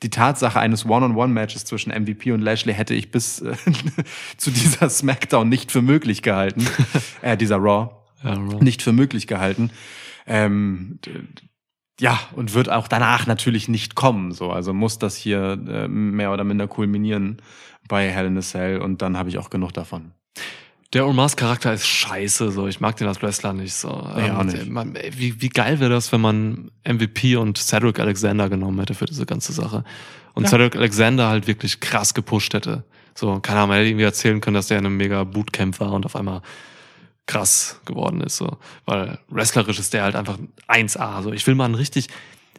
[0.02, 3.54] die Tatsache eines One-on-One-Matches zwischen MVP und Lashley hätte ich bis äh,
[4.36, 6.66] zu dieser Smackdown nicht für möglich gehalten,
[7.22, 7.90] äh, dieser Raw
[8.22, 8.62] Ja, Raw.
[8.64, 9.70] nicht für möglich gehalten.
[10.26, 10.98] Ähm,
[12.00, 14.32] ja, und wird auch danach natürlich nicht kommen.
[14.32, 17.36] So, also muss das hier äh, mehr oder minder kulminieren
[17.86, 20.12] bei Hell in a Cell und dann habe ich auch genug davon.
[20.94, 22.68] Der Omas Charakter ist scheiße, so.
[22.68, 24.08] Ich mag den als Wrestler nicht so.
[24.16, 24.70] Nee, Ähm, nicht.
[24.70, 29.04] Man, wie, wie geil wäre das, wenn man MVP und Cedric Alexander genommen hätte für
[29.04, 29.84] diese ganze Sache.
[30.34, 30.50] Und Ja.
[30.50, 32.84] Cedric Alexander halt wirklich krass gepusht hätte.
[33.16, 35.92] So, keine Ahnung, man hätte irgendwie erzählen können, dass der in einem mega Bootcamp war
[35.92, 36.42] und auf einmal
[37.26, 38.58] krass geworden ist, so.
[38.86, 40.38] Weil wrestlerisch ist der halt einfach
[40.68, 41.32] 1A, so.
[41.32, 42.08] Ich will mal ein richtig,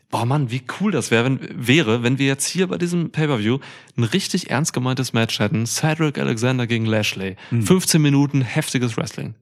[0.10, 3.60] boah Mann, wie cool das wäre, wenn, wäre, wenn wir jetzt hier bei diesem Pay-Per-View
[3.98, 5.66] ein richtig ernst gemeintes Match hätten.
[5.66, 7.36] Cedric Alexander gegen Lashley.
[7.50, 9.36] 15 Minuten heftiges Wrestling.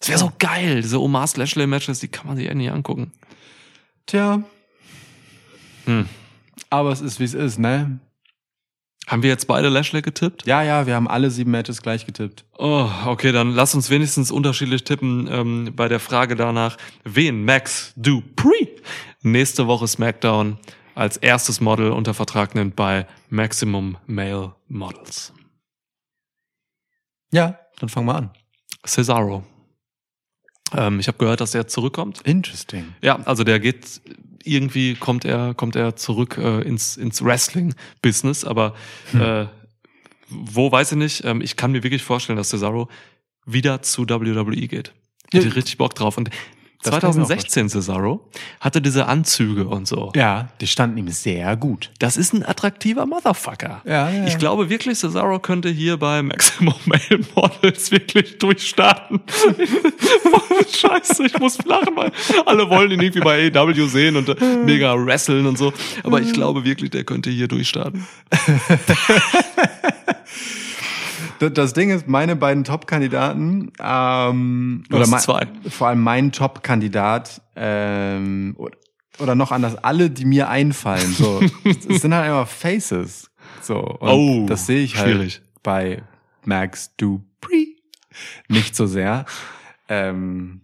[0.00, 0.82] Das wäre so geil.
[0.82, 3.12] Diese Omas Lashley Matches, die kann man sich nicht angucken.
[4.06, 4.42] Tja.
[5.86, 6.06] Hm.
[6.70, 7.98] Aber es ist, wie es ist, ne?
[9.06, 10.46] Haben wir jetzt beide Lashley getippt?
[10.46, 12.44] Ja, ja, wir haben alle sieben Matches gleich getippt.
[12.58, 17.92] Oh, okay, dann lass uns wenigstens unterschiedlich tippen ähm, bei der Frage danach, wen Max
[17.96, 18.66] Dupree
[19.22, 20.58] nächste Woche SmackDown
[20.96, 25.32] als erstes Model unter Vertrag nimmt bei Maximum Male Models.
[27.30, 28.30] Ja, dann fang mal an.
[28.84, 29.44] Cesaro.
[30.74, 32.22] Ähm, ich habe gehört, dass er zurückkommt.
[32.22, 32.94] Interesting.
[33.02, 34.00] Ja, also der geht
[34.46, 38.74] irgendwie kommt er kommt er zurück äh, ins ins Wrestling Business, aber
[39.14, 39.46] äh,
[40.28, 41.24] wo weiß ich nicht.
[41.24, 42.88] Ähm, ich kann mir wirklich vorstellen, dass Cesaro
[43.44, 44.92] wieder zu WWE geht.
[45.32, 45.38] Ja.
[45.38, 46.18] Hätte ich richtig Bock drauf.
[46.18, 46.30] Und
[46.82, 48.20] Das kann ich mir auch 2016 Cesaro
[48.60, 50.12] hatte diese Anzüge und so.
[50.14, 51.90] Ja, die standen ihm sehr gut.
[51.98, 53.82] Das ist ein attraktiver Motherfucker.
[53.84, 59.20] Ja, ja, Ich glaube wirklich, Cesaro könnte hier bei Maximum Male Models wirklich durchstarten.
[60.76, 62.12] Scheiße, ich muss lachen, weil
[62.44, 65.72] alle wollen ihn irgendwie bei AEW sehen und äh, mega wresteln und so.
[66.02, 68.06] Aber ich glaube wirklich, der könnte hier durchstarten.
[71.38, 75.46] Das- Ding ist, meine beiden Top-Kandidaten, ähm, oder mein- zwei.
[75.68, 78.76] vor allem mein Top-Kandidat, ähm, oder,
[79.18, 81.40] oder noch anders, alle, die mir einfallen, so,
[81.88, 83.30] es sind halt einfach Faces.
[83.62, 85.42] So, und Oh, das sehe ich halt schwierig.
[85.62, 86.02] bei
[86.44, 87.76] Max Dupree
[88.48, 89.24] nicht so sehr.
[89.88, 90.60] Ähm,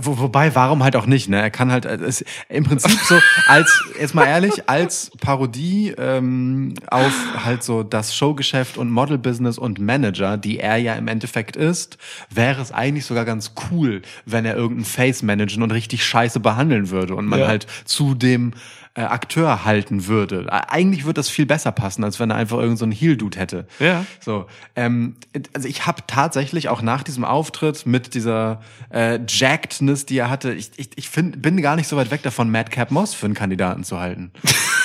[0.00, 1.40] wo, wobei, warum halt auch nicht, ne?
[1.40, 3.70] Er kann halt, es, im Prinzip so, als,
[4.00, 7.12] jetzt mal ehrlich, als Parodie ähm, auf
[7.44, 11.98] halt so das Showgeschäft und Modelbusiness und Manager, die er ja im Endeffekt ist,
[12.30, 16.90] wäre es eigentlich sogar ganz cool, wenn er irgendeinen Face managen und richtig scheiße behandeln
[16.90, 17.46] würde und man Ja.
[17.46, 18.52] halt zu dem
[18.96, 20.46] äh, Akteur halten würde.
[20.48, 23.38] Äh, Eigentlich würde das viel besser passen, als wenn er einfach irgendeinen so einen Heel-Dude
[23.38, 23.66] hätte.
[23.80, 24.06] Ja.
[24.20, 25.16] So, ähm,
[25.54, 30.52] also ich habe tatsächlich auch nach diesem Auftritt mit dieser äh, Jackedness, die er hatte,
[30.54, 33.34] ich, ich, ich find, bin gar nicht so weit weg davon, Madcap Moss für einen
[33.34, 34.32] Kandidaten zu halten.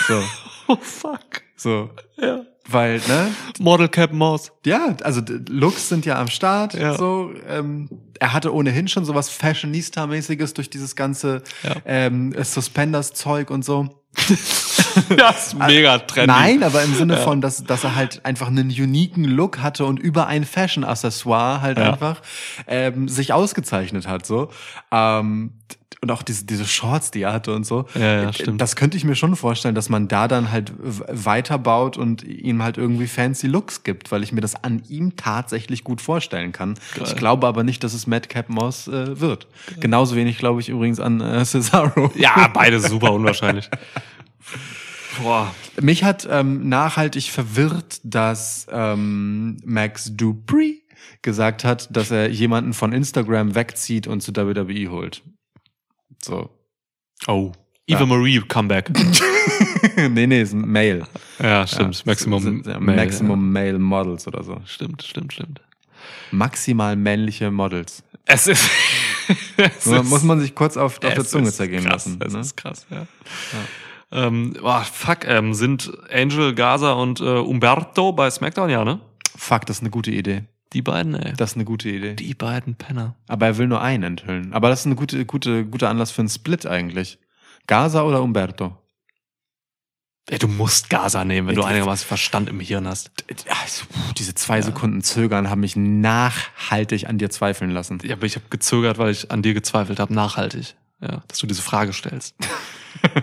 [0.08, 0.22] So,
[0.68, 1.42] Oh fuck.
[1.56, 2.42] so, Ja.
[2.68, 4.52] weil, ne, Model Cap Moss.
[4.66, 6.74] ja, also Looks sind ja am Start.
[6.76, 6.96] Ja.
[6.96, 7.90] So, ähm,
[8.20, 11.76] er hatte ohnehin schon sowas Fashionista-mäßiges durch dieses ganze Ja.
[11.86, 13.99] ähm, Suspenders-Zeug und so.
[15.18, 16.28] Das ist mega trendy.
[16.34, 20.00] Nein, aber im Sinne von, dass, dass er halt einfach einen uniken Look hatte und
[20.00, 21.92] über ein Fashion-Accessoire halt Ja.
[21.94, 22.22] einfach
[22.68, 24.26] ähm, sich ausgezeichnet hat.
[24.26, 24.50] so
[24.92, 25.54] ähm,
[26.02, 27.86] Und auch diese, diese Shorts, die er hatte und so.
[27.94, 28.62] Ja, ja, stimmt.
[28.62, 32.78] Das könnte ich mir schon vorstellen, dass man da dann halt weiterbaut und ihm halt
[32.78, 36.76] irgendwie fancy Looks gibt, weil ich mir das an ihm tatsächlich gut vorstellen kann.
[37.04, 39.48] Ich glaube aber nicht, dass es Madcap Moss äh, wird.
[39.82, 42.12] Genauso wenig glaube ich übrigens an äh, Cesaro.
[42.20, 43.70] Ja, beides super unwahrscheinlich.
[45.22, 45.54] Boah.
[45.82, 50.76] Mich hat ähm, nachhaltig verwirrt, dass ähm, Max Dupree
[51.22, 55.24] gesagt hat, dass er jemanden von Instagram wegzieht und zu WWE holt.
[56.24, 56.50] So.
[57.28, 57.52] Oh.
[57.88, 58.06] Eva Ja.
[58.06, 58.90] Marie Comeback.
[60.10, 61.08] nee, nee, ist ein Male.
[61.40, 61.96] Ja, stimmt.
[61.98, 62.42] Ja, Maximum.
[62.44, 64.54] sind, ja, Male, Maximum Male Models oder so.
[64.54, 64.62] Ja.
[64.66, 65.62] Stimmt, stimmt, stimmt.
[66.32, 68.04] Maximal männliche Models.
[68.26, 68.70] Es ist.
[69.58, 72.20] es Muss man- ist- muss man sich kurz auf, auf der Zunge zergehen krass, lassen.
[72.26, 72.40] Es Ne?
[72.42, 73.06] ist krass, ja.
[74.12, 79.00] Ähm, boah, fuck, ähm, sind Angel, Gaza und äh, Umberto bei SmackDown, ja, ne?
[79.36, 80.44] Fuck, das ist eine gute Idee.
[80.74, 81.34] Die beiden, ey.
[81.36, 82.14] Das ist eine gute Idee.
[82.14, 83.16] Die beiden Penner.
[83.28, 84.54] Aber er will nur einen enthüllen.
[84.54, 87.18] Aber das ist eine gute, gute, guter Anlass für einen Split eigentlich.
[87.66, 88.78] Gaza oder Umberto?
[90.30, 93.10] Ey, du musst Gaza nehmen, wenn Ja, du einigermaßen Verstand im Hirn hast.
[93.64, 93.86] Also,
[94.18, 98.00] diese zwei Sekunden Zögern haben mich nachhaltig an dir zweifeln lassen.
[98.04, 100.76] Ja, aber ich habe gezögert, weil ich an dir gezweifelt habe, nachhaltig.
[101.02, 102.36] Ja, dass du diese Frage stellst.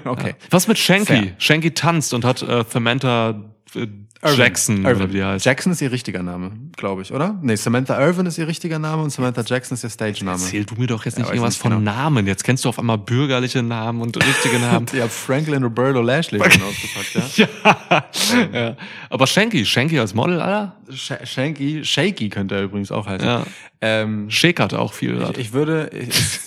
[0.05, 0.29] Okay.
[0.31, 0.35] Ja.
[0.51, 1.05] Was mit Shanky?
[1.05, 1.35] Fair.
[1.39, 3.35] Shanky tanzt und hat äh, Samantha
[3.75, 3.87] äh,
[4.35, 4.97] Jackson, Irvin.
[4.97, 5.45] oder wie die heißt.
[5.45, 7.39] Jackson ist ihr richtiger Name, glaube ich, oder?
[7.43, 10.39] Nee, Samantha Irvin ist ihr richtiger Name und Samantha Jackson ist ihr Stage-Name.
[10.41, 11.83] Erzähl du mir doch jetzt Ja, nicht weiß irgendwas nicht von genau.
[11.93, 12.27] Namen.
[12.27, 14.87] Jetzt kennst du auf einmal bürgerliche Namen und richtige Namen.
[14.97, 17.47] Ja, Franklin Roberto Lashley schon ausgepackt, ja.
[18.53, 18.59] ja.
[18.61, 18.77] ja.
[19.11, 20.77] Aber Shanky, Shanky als Model, Alter?
[20.91, 23.27] Sh Shanky, Shaky könnte er übrigens auch heißen.
[23.27, 23.45] Ja.
[23.81, 26.41] Ähm, Shake hat auch viel ich, ich würde, ich,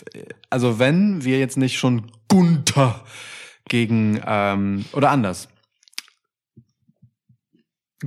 [0.49, 3.03] also wenn wir jetzt nicht schon Gunther
[3.67, 5.47] gegen, ähm, oder anders.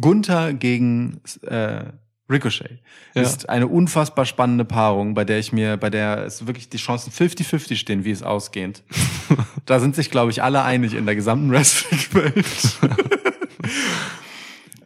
[0.00, 1.84] Gunther gegen äh,
[2.30, 2.80] Ricochet
[3.14, 3.22] Ja.
[3.22, 7.12] ist eine unfassbar spannende Paarung, bei der ich mir, bei der es wirklich die Chancen
[7.12, 8.82] 50-50 stehen, wie es ausgeht.
[9.66, 12.78] da sind sich, glaube ich, alle einig in der gesamten Wrestling-Welt.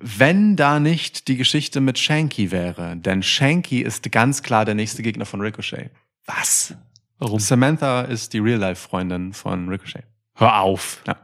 [0.01, 5.03] Wenn da nicht die Geschichte mit Shanky wäre, denn Shanky ist ganz klar der nächste
[5.03, 5.91] Gegner von Ricochet.
[6.27, 6.75] Was?
[7.19, 7.41] Warum?
[7.41, 10.05] Samantha ist die Real-Life-Freundin von Ricochet.
[10.35, 11.03] Hör auf.
[11.07, 11.17] Ja.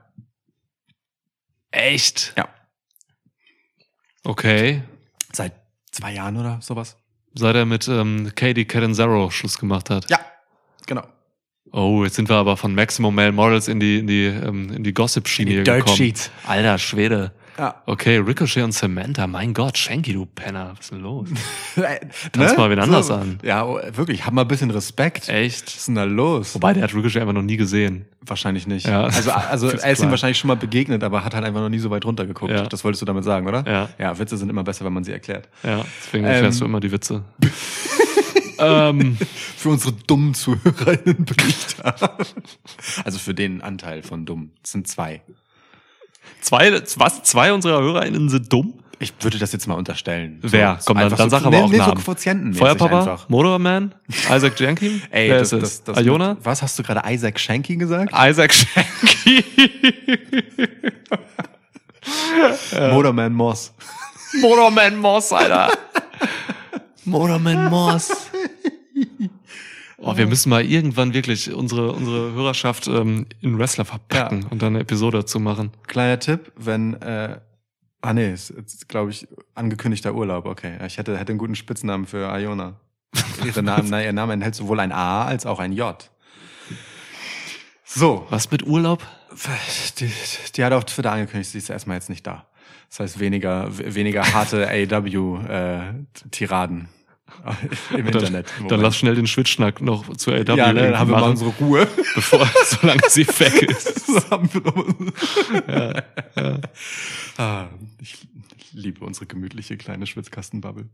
[1.70, 2.32] Echt?
[2.36, 2.48] Ja.
[4.24, 4.82] Okay.
[5.32, 5.53] Seit
[5.90, 6.97] zwei Jahren oder sowas?
[7.35, 10.09] Seit er mit ähm, Katie Catanzaro Schluss gemacht hat.
[10.11, 10.20] Ja,
[10.86, 11.03] genau.
[11.73, 14.85] Oh, jetzt sind wir aber von Maximum Male Models in die, in die, ähm, in
[14.85, 15.97] die Gossip-Schiene hier Dirt gekommen.
[15.97, 16.31] Sheet.
[16.47, 17.32] Alter Schwede.
[17.58, 17.82] Ja.
[17.86, 19.26] Okay, Ricochet und Samantha.
[19.26, 20.72] Mein Gott, Shanky, du Penner.
[20.72, 21.28] Was ist denn los?
[21.74, 23.38] Tanz Tanz mal wen anders an.
[23.42, 25.28] Ja, oh, wirklich, hab mal ein bisschen Respekt.
[25.28, 25.66] Echt?
[25.66, 26.54] Was ist denn da los?
[26.54, 28.06] Wobei, der hat Ricochet einfach noch nie gesehen.
[28.24, 28.86] Wahrscheinlich nicht.
[28.86, 29.04] Ja.
[29.04, 31.78] Also, also er ist ihm wahrscheinlich schon mal begegnet, aber hat halt einfach noch nie
[31.78, 32.52] so weit runter geguckt.
[32.52, 32.66] Ja.
[32.66, 33.64] Das wolltest du damit sagen, oder?
[33.66, 33.88] Ja.
[33.98, 35.48] Ja, Witze sind immer besser, wenn man sie erklärt.
[35.62, 36.30] Ja, deswegen Ähm.
[36.30, 37.24] erklärst du immer die Witze.
[38.58, 39.18] ähm,
[39.56, 41.94] Für unsere dummen ZuhörerInnen bin ich da.
[43.04, 44.50] Also für den Anteil von dumm.
[44.62, 45.22] Das sind zwei.
[46.40, 47.23] Zwei, was?
[47.23, 48.74] Zwei unserer HörerInnen sind dumm?
[49.03, 50.39] Ich würde das jetzt mal unterstellen.
[50.43, 50.77] Wer?
[50.78, 51.97] So, Komm, dann, einfach dann so, sag aber auch Namen.
[51.99, 53.19] so Quotienten Feuerpapa?
[53.27, 53.93] Motorman?
[54.31, 55.03] Isaac Jankin?
[55.11, 56.36] Ey, Wer das, ist das, das, Iona?
[56.40, 58.12] Was hast du gerade Isaac Shanky gesagt?
[58.16, 59.44] Isaac Shanky.
[62.93, 63.74] Motorman Moss.
[64.40, 65.70] Motorman Moss, Alter.
[67.05, 68.31] Motorman Moss.
[70.04, 74.48] Oh, wir müssen mal irgendwann wirklich unsere, unsere Hörerschaft ähm, in Wrestler verpacken Ja.
[74.48, 75.70] und dann eine Episode dazu machen.
[75.86, 77.38] Kleiner Tipp, wenn, äh,
[78.00, 80.76] ah nee, ist, ist glaube ich, angekündigter Urlaub, okay.
[80.86, 82.80] Ich hätte, hätte einen guten Spitznamen für Iona.
[83.44, 86.10] Ihre Name, na, ihr Name enthält sowohl ein A als auch ein J.
[87.84, 89.06] So, Was mit Urlaub?
[90.00, 90.10] die,
[90.56, 92.46] die hat auf Twitter angekündigt, sie ist erstmal jetzt nicht da.
[92.88, 96.88] Das heißt weniger, weniger harte AW-Tiraden
[97.90, 98.46] im Dann, Internet.
[98.60, 101.30] im dann lass schnell den Schwitschnack noch zu AW ja, ne, dann haben wir mal
[101.30, 101.86] unsere Ruhe.
[102.14, 104.09] bevor, solange sie weg ist.
[104.09, 105.92] Das haben wir doch-
[107.38, 107.66] Ah,
[108.00, 108.16] ich
[108.72, 110.86] liebe unsere gemütliche kleine Schwitzkastenbubble.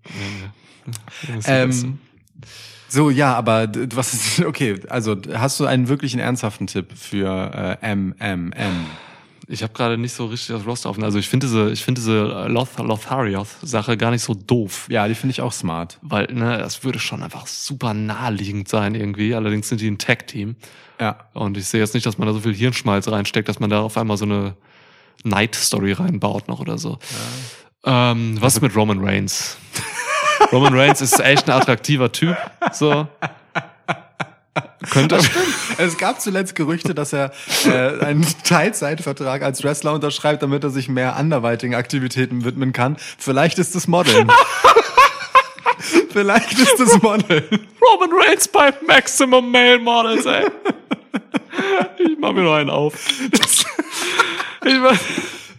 [1.47, 1.99] Ähm,
[2.89, 7.95] so, ja, aber was ist, okay, also hast du einen wirklichen ernsthaften Tipp für äh,
[7.95, 8.53] MMM?
[9.51, 11.03] Ich habe gerade nicht so richtig das Roster offen.
[11.03, 14.87] Also ich finde diese, ich finde diese Loth Lotharioth-Sache gar nicht so doof.
[14.91, 15.99] Ja, die finde ich auch smart.
[16.03, 19.35] Weil, ne, das würde schon einfach super naheliegend sein irgendwie.
[19.35, 20.57] Allerdings sind die ein Tag-Team.
[21.01, 21.17] Ja.
[21.33, 23.81] Und ich sehe jetzt nicht, dass man da so viel Hirnschmalz reinsteckt, dass man da
[23.81, 24.55] auf einmal so eine
[25.25, 26.99] Night-Story reinbaut noch oder so.
[27.85, 29.57] Ähm, was mit Roman Reigns?
[30.53, 32.37] Roman Reigns ist echt ein attraktiver Typ.
[32.73, 33.09] So.
[34.91, 35.19] Könnte.
[35.79, 37.33] Es gab zuletzt Gerüchte, dass er
[37.67, 42.97] äh, einen Teilzeitvertrag als Wrestler unterschreibt, damit er sich mehr anderweitigen Aktivitäten widmen kann.
[43.19, 44.31] Vielleicht ist es Modeln.
[46.11, 47.45] Vielleicht ist es Modeln.
[47.81, 50.47] Roman Reigns bei Maximum Male Models, ey.
[51.99, 52.95] Ich mach mir noch einen auf.
[54.65, 54.99] Ich mach,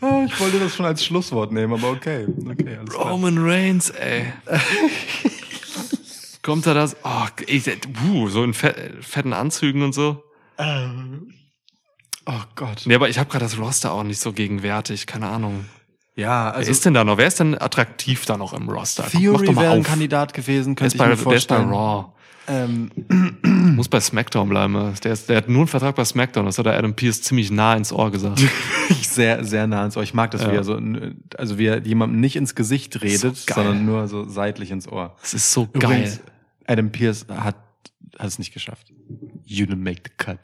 [0.01, 2.25] Ah, Ich wollte das schon als Schlusswort nehmen, aber okay.
[2.49, 3.09] Okay, alles klar.
[3.11, 4.31] Roman Reigns, ey.
[6.49, 6.97] Kommt da das?
[7.03, 7.67] Oh, ich,
[8.09, 10.23] uh, so in fe- fetten Anzügen und so.
[12.25, 12.81] Oh Gott.
[12.85, 15.65] Nee, aber ich habe gerade das Roster auch nicht so gegenwärtig, keine Ahnung.
[16.15, 17.19] Ja, Wer also ist denn da noch?
[17.19, 19.07] Wer ist denn attraktiv da noch im Roster?
[19.07, 19.83] Theory doch mal wäre ein.
[19.83, 21.69] Kandidat gewesen, könnte ist, ich bei, mir der ist bei vorstellen.
[21.69, 22.13] Raw.
[22.47, 22.89] Ähm,
[23.75, 24.95] Muss bei SmackDown bleiben.
[25.03, 26.45] Der, ist, der hat nur einen Vertrag bei SmackDown.
[26.47, 28.41] Das hat der Adam Pierce ziemlich nah ins Ohr gesagt.
[29.01, 30.03] sehr, sehr nah ans Ohr.
[30.03, 30.81] Ich mag das, wie er so,
[31.37, 35.15] also wie er jemandem nicht ins Gesicht redet, So sondern nur so seitlich ins Ohr.
[35.21, 36.19] Das ist so Übrigens, geil.
[36.69, 37.55] Adam Pierce hat,
[38.17, 38.93] hat es nicht geschafft.
[39.43, 40.39] You didn't make the cut.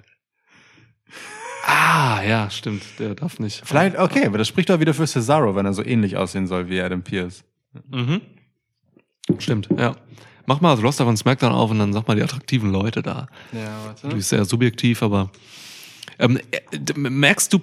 [1.66, 2.84] Ah, ja, stimmt.
[3.00, 3.62] Der darf nicht.
[3.64, 6.70] Vielleicht, okay, aber das spricht doch wieder für Cesaro, wenn er so ähnlich aussehen soll
[6.70, 7.44] wie Adam Pierce.
[7.90, 8.22] Mhm.
[9.38, 9.96] Stimmt, ja.
[10.48, 13.28] Mach mal das Roster von SmackDown auf und dann sag mal die attraktiven Leute da.
[13.52, 14.10] Ja, warte.
[14.10, 15.32] Du bist sehr subjektiv, aber
[16.20, 17.60] ähm, äh, merkst du,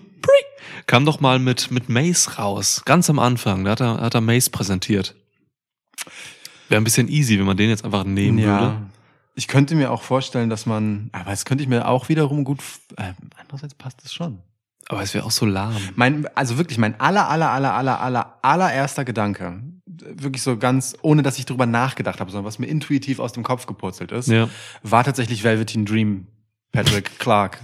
[0.87, 2.83] kam doch mal mit, mit Mace raus.
[2.85, 3.65] Ganz am Anfang.
[3.65, 5.15] Da hat er, hat er Mace präsentiert.
[6.73, 8.49] Wäre ein bisschen easy, wenn man den jetzt einfach nehmen würde.
[8.49, 8.83] Ja.
[9.35, 12.61] Ich könnte mir auch vorstellen, dass man, aber das könnte ich mir auch wiederum gut,
[12.97, 14.39] äh, andererseits passt es schon.
[14.89, 15.77] Aber es wäre auch so lahm.
[15.97, 21.23] Mein, also wirklich mein aller, aller, aller, aller, aller, allererster Gedanke, wirklich so ganz, ohne
[21.23, 24.49] dass ich drüber nachgedacht habe, sondern was mir intuitiv aus dem Kopf gepurzelt ist, Ja.
[24.83, 26.27] war tatsächlich Velveteen Dream
[26.73, 27.59] Patrick Clark.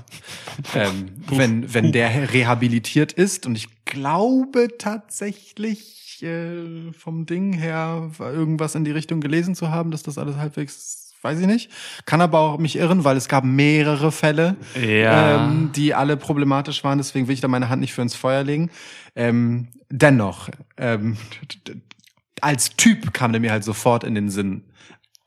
[0.75, 8.75] ähm, wenn, wenn der rehabilitiert ist und ich glaube tatsächlich äh, vom Ding her irgendwas
[8.75, 11.71] in die Richtung gelesen zu haben, dass das alles halbwegs, weiß ich nicht.
[12.05, 15.47] Kann aber auch mich irren, weil es gab mehrere Fälle, Ja.
[15.49, 16.99] ähm, die alle problematisch waren.
[16.99, 18.71] Deswegen will ich da meine Hand nicht für ins Feuer legen.
[19.17, 21.17] Ähm, dennoch, ähm,
[22.41, 24.63] als Typ kam der mir halt sofort in den Sinn.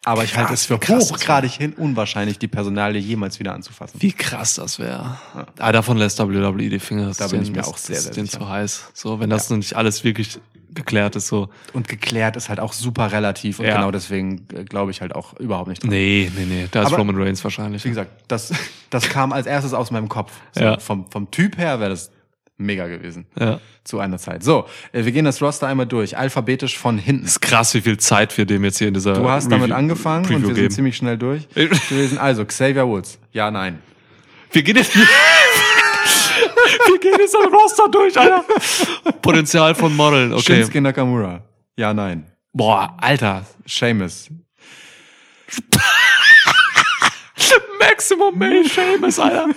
[0.03, 4.01] Aber ich halte es für hochgradig hin unwahrscheinlich, die Personalie jemals wieder anzufassen.
[4.01, 5.17] Wie krass das wäre.
[5.59, 7.07] Ah, davon lässt WWE die Finger.
[7.07, 8.39] Das Da bin ich mir auch sehr, sehr sicher.
[8.39, 8.89] zu heiß.
[8.95, 10.39] So, wenn das nicht alles wirklich
[10.73, 11.49] geklärt ist, so.
[11.73, 13.75] Und geklärt ist halt auch super relativ und Ja.
[13.75, 15.91] genau deswegen äh, glaube ich halt auch überhaupt nicht dran.
[15.91, 16.67] Nee, nee, nee.
[16.71, 17.83] Da ist Aber- Roman Reigns wahrscheinlich.
[17.83, 18.53] Wie gesagt, das,
[18.89, 20.31] das kam als erstes aus meinem Kopf.
[20.53, 20.79] So, Ja.
[20.79, 22.09] vom, vom Typ her wäre das
[22.61, 23.25] mega gewesen.
[23.39, 23.59] Ja.
[23.83, 24.43] Zu einer Zeit.
[24.43, 26.17] So, äh, wir gehen das Roster einmal durch.
[26.17, 27.25] Alphabetisch von hinten.
[27.25, 29.71] ist krass, wie viel Zeit wir dem jetzt hier in dieser Du hast Review- damit
[29.71, 30.71] angefangen und Preview wir sind geben.
[30.73, 32.17] ziemlich schnell durch gewesen.
[32.17, 33.19] Also, Xavier Woods.
[33.31, 33.79] Ja, nein.
[34.51, 34.93] Wir gehen jetzt
[36.87, 38.43] Wir gehen jetzt das Roster durch, Alter.
[39.21, 40.55] Potenzial von Modeln, okay.
[40.57, 41.41] Shinsuke Nakamura.
[41.77, 42.25] Ja, nein.
[42.53, 43.45] Boah, Alter.
[43.65, 44.29] Seamus.
[47.79, 49.47] Maximum Male Seamus, Alter.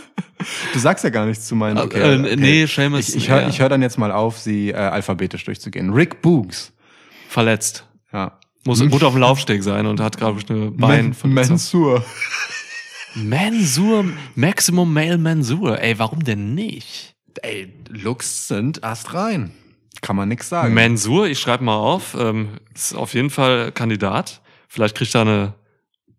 [0.73, 1.79] Du sagst ja gar nichts zu meinen.
[1.79, 2.37] Okay, Äh, okay.
[2.37, 3.09] Nee, Seamus.
[3.09, 5.93] Ich, ich höre ja, hör dann jetzt mal auf, sie äh, alphabetisch durchzugehen.
[5.93, 6.73] Rick Boogs.
[7.29, 7.87] verletzt.
[8.13, 8.39] Ja.
[8.67, 11.15] Muss gut auf dem Laufsteg sein und hat, ich, eine Bein.
[11.23, 12.05] Man Mansur.
[13.15, 15.81] Mansur, Maximum Male Mansur.
[15.81, 17.15] Ey, warum denn nicht?
[17.43, 19.53] Ey, Looks sind erst rein.
[20.01, 20.75] Kann man nix sagen.
[20.75, 24.43] Mansur, ich schreibe mal auf, ähm, ist auf jeden Fall Kandidat.
[24.69, 25.55] Vielleicht kriegt er eine,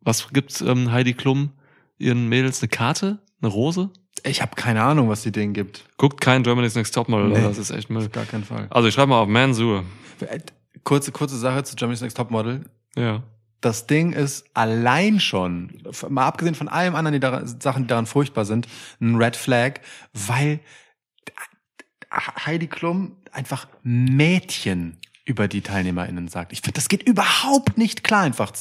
[0.02, 1.52] was gibt ähm, Heidi Klum
[1.98, 3.90] ihren Mädels eine Karte, eine Rose?
[4.26, 5.86] Ich habe keine Ahnung, was die denen gibt.
[5.98, 7.42] Guckt kein Germany's Next Topmodel, Nee.
[7.42, 8.06] das ist echt Müll.
[8.06, 8.68] Auf gar keinen Fall.
[8.70, 9.84] Also ich schreibe mal auf Mansur.
[10.20, 10.40] Äh,
[10.84, 12.66] Kurze, kurze Sache zu Germany's Next Topmodel.
[12.96, 13.24] Ja.
[13.62, 18.06] Das Ding ist allein schon, mal abgesehen von allem anderen die daran, Sachen, die daran
[18.06, 18.68] furchtbar sind,
[19.02, 19.80] ein Red Flag,
[20.14, 20.60] weil
[22.46, 26.54] Heidi Klum einfach Mädchen über die TeilnehmerInnen sagt.
[26.54, 28.52] Ich finde, das geht überhaupt nicht klar, einfach,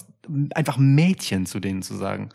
[0.54, 2.30] einfach Mädchen zu denen zu sagen.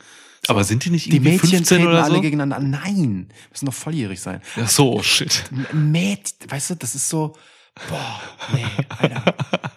[0.46, 0.54] So.
[0.54, 2.22] Aber sind die nicht die irgendwie Mädchen 15 treten oder alle so?
[2.22, 2.68] gegeneinander.
[2.86, 4.42] Nein, müssen doch volljährig sein.
[4.56, 5.44] Ja, so, oh shit.
[5.52, 7.36] M- Mäd, weißt du, das ist so,
[7.90, 8.22] boah,
[8.54, 8.64] nee,
[8.98, 9.24] Alter,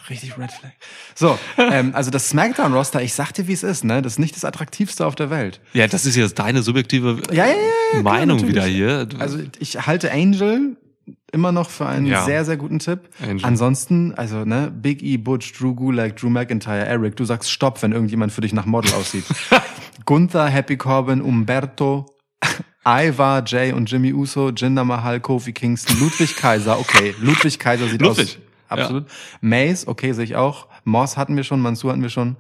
[0.08, 0.72] richtig Red Flag.
[1.14, 4.36] So, ähm, also das Smackdown-Roster, ich sag dir, wie es ist, ne, das ist nicht
[4.36, 5.60] das attraktivste auf der Welt.
[5.72, 7.54] Ja, das ist jetzt deine subjektive Ja, ja,
[7.94, 9.08] ja, Meinung klar, wieder hier.
[9.18, 10.76] Also ich halte Angel
[11.32, 12.24] immer noch für einen Ja.
[12.24, 13.08] sehr, sehr guten Tipp.
[13.22, 13.44] Angel.
[13.44, 17.92] Ansonsten, also ne, Big E, Butch, Drew Gulak, Drew McIntyre, Eric, du sagst Stopp, wenn
[17.92, 19.24] irgendjemand für dich nach Model aussieht.
[20.04, 22.06] Gunther, Happy Corbin, Umberto,
[22.84, 28.02] Ivar, Jay und Jimmy Uso, Jinder Mahal, Kofi Kingston, Ludwig Kaiser, okay, Ludwig Kaiser sieht
[28.02, 28.38] Ludwig, aus.
[28.68, 29.06] Absolut.
[29.40, 30.66] Mace, okay, sehe ich auch.
[30.84, 32.36] Moss hatten wir schon, Mansur hatten wir schon.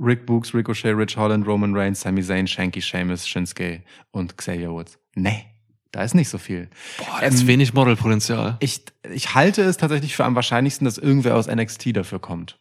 [0.00, 4.98] Rick Books, Ricochet, Rich Holland, Roman Reigns, Sami Zayn, Shanky, Sheamus, Shinsuke und Xavier Woods.
[5.16, 5.44] Nee,
[5.92, 6.68] da ist nicht so viel.
[6.98, 8.56] Boah, das ist wenig Modelpotenzial.
[8.60, 8.82] Ich,
[9.12, 12.58] ich halte es tatsächlich für am wahrscheinlichsten, dass irgendwer aus NXT dafür kommt.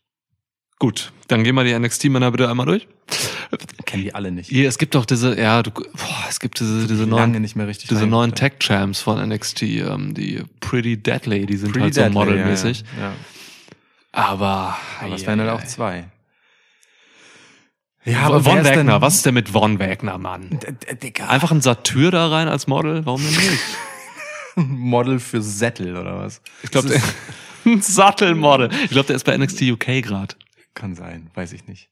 [0.80, 2.88] Gut, dann gehen wir die NXT-Männer bitte einmal durch.
[3.86, 4.50] Kennen die alle nicht.
[4.50, 7.68] Hier, es gibt doch diese, ja, du, boah, es gibt diese, diese neuen, nicht mehr
[7.68, 12.02] richtig diese neuen Tech-Champs von NXT, ähm, die Pretty Deadly, die sind Pretty halt so
[12.02, 12.84] Deadly, modelmäßig.
[12.98, 13.14] Ja, ja.
[14.12, 16.06] Aber, Aber es wären halt auch zwei.
[18.04, 20.60] Ja, aber Von Wagner, was ist denn mit Von Wagner, Mann?
[21.04, 21.28] Digga.
[21.28, 23.06] Einfach ein Satyr da rein als Model?
[23.06, 23.60] Warum denn nicht?
[24.56, 26.42] Model für Sättel oder was?
[26.64, 27.00] Ich glaube,
[27.66, 28.70] ein Sattelmodel.
[28.86, 30.36] Ich glaube, der ist bei NXT UK gerade.
[30.74, 31.90] Kann sein, weiß ich nicht.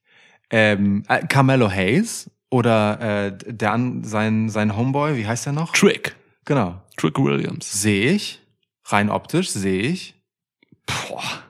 [0.50, 5.74] Ähm, äh, Carmelo Hayes oder äh, der an, sein, sein Homeboy, wie heißt der noch?
[5.74, 6.16] Trick.
[6.46, 6.82] Genau.
[6.98, 7.72] Trick Williams.
[7.72, 8.42] Sehe ich.
[8.86, 10.16] Rein optisch sehe ich.
[10.88, 11.44] Boah.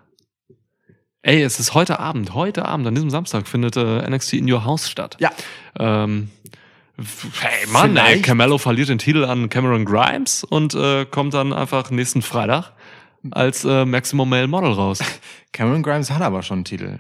[1.22, 2.34] Ey, es ist heute Abend.
[2.34, 5.18] Heute Abend, an diesem Samstag, findet äh, NXT in Your House statt.
[5.20, 5.32] Ja.
[5.78, 6.30] Ähm,
[7.42, 11.52] hey Mann, ey, Vielleicht- Carmelo verliert den Titel an Cameron Grimes und äh, kommt dann
[11.52, 12.72] einfach nächsten Freitag
[13.32, 15.00] als äh, Maximum Male Model raus.
[15.52, 17.00] Cameron Grimes hat aber schon einen Titel.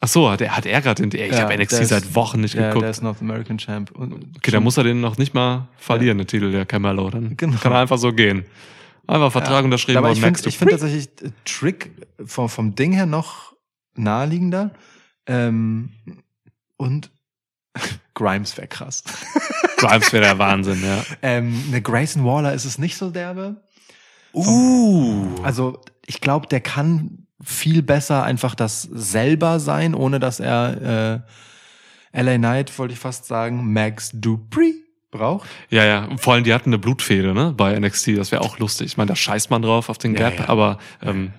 [0.00, 1.16] Ach so, hat er, hat er gerade den.
[1.16, 2.82] Ey, Ich Ja, habe NXT seit Wochen nicht Der, geguckt.
[2.82, 3.92] der ist North American Champ.
[3.92, 7.08] Und okay, dann muss er den noch nicht mal verlieren, den Titel, der Carmelo.
[7.10, 7.56] Dann Genau.
[7.58, 8.44] kann er einfach so gehen.
[9.06, 11.90] Einfach Vertrag unterschrieben Aber und ich finde ich tatsächlich äh, Trick
[12.24, 13.54] vom, vom Ding her noch
[13.94, 14.72] naheliegender.
[15.26, 15.90] Ähm,
[16.76, 17.10] und
[18.14, 19.02] Grimes wäre krass.
[19.76, 21.04] Grimes wäre der Wahnsinn, ja.
[21.22, 23.62] Ähm, eine Grayson Waller ist es nicht so derbe.
[24.32, 25.34] Uh.
[25.42, 31.24] Also ich glaube, der kann viel besser einfach das selber sein, ohne dass er
[32.12, 34.81] äh, LA Knight, wollte ich fast sagen, Max Dupree
[35.12, 35.48] braucht.
[35.70, 36.08] Ja, ja.
[36.16, 38.18] Vor allem, die hatten eine Blutfehde, ne, bei NXT.
[38.18, 38.86] Das wäre auch lustig.
[38.88, 40.48] Ich meine, da scheißt man drauf auf den Ja, Gap, ja.
[40.48, 41.32] aber ähm,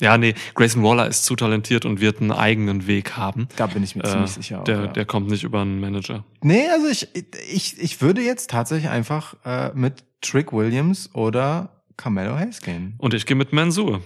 [0.00, 3.48] ja, nee, Grayson Waller ist zu talentiert und wird einen eigenen Weg haben.
[3.56, 4.60] Da bin ich mir Äh, ziemlich sicher.
[4.60, 4.86] auch, der, ja.
[4.88, 6.24] der kommt nicht über einen Manager.
[6.42, 7.08] Nee, also ich,
[7.52, 12.94] ich, ich würde jetzt tatsächlich einfach äh, mit Trick Williams oder Carmelo Hayes gehen.
[12.98, 14.00] Und ich gehe mit Mansur.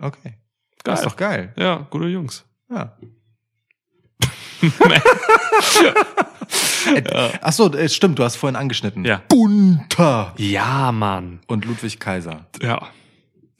[0.00, 0.18] Okay.
[0.24, 0.34] Geil.
[0.84, 1.52] Das ist doch geil.
[1.56, 2.44] Ja, gute Jungs.
[2.70, 2.96] Ja.
[7.42, 9.04] Ach so, äh, stimmt, du hast vorhin angeschnitten.
[9.04, 9.22] Ja.
[9.28, 11.40] Bunter Ja, Mann.
[11.46, 12.46] und Ludwig Kaiser.
[12.62, 12.88] Ja.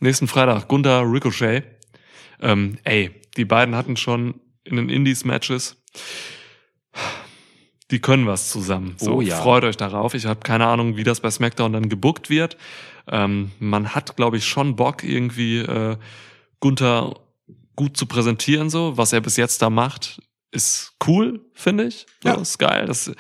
[0.01, 1.65] Nächsten Freitag, Gunther Ricochet.
[2.41, 5.77] Ähm, ey, die beiden hatten schon in den Indies-Matches.
[7.91, 8.95] Die können was zusammen.
[8.99, 9.37] So, Oh ja.
[9.37, 10.15] freut euch darauf.
[10.15, 12.57] Ich habe keine Ahnung, wie das bei SmackDown dann gebuckt wird.
[13.07, 15.97] Ähm, man hat, glaube ich, schon Bock, irgendwie äh,
[16.61, 17.15] Gunther
[17.77, 18.71] gut zu präsentieren.
[18.71, 20.21] So, was er bis jetzt da macht,
[20.55, 22.07] ist cool, finde ich.
[22.23, 22.35] So, Ja.
[22.37, 22.87] Ist geil.
[22.87, 23.11] Das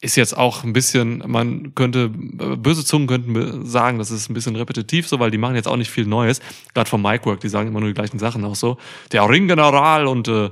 [0.00, 4.56] ist jetzt auch ein bisschen, man könnte, böse Zungen könnten sagen, das ist ein bisschen
[4.56, 6.40] repetitiv so, weil die machen jetzt auch nicht viel Neues.
[6.74, 8.78] Gerade vom Micwork, die sagen immer nur die gleichen Sachen auch so.
[9.12, 10.50] Der Ringgeneral und äh,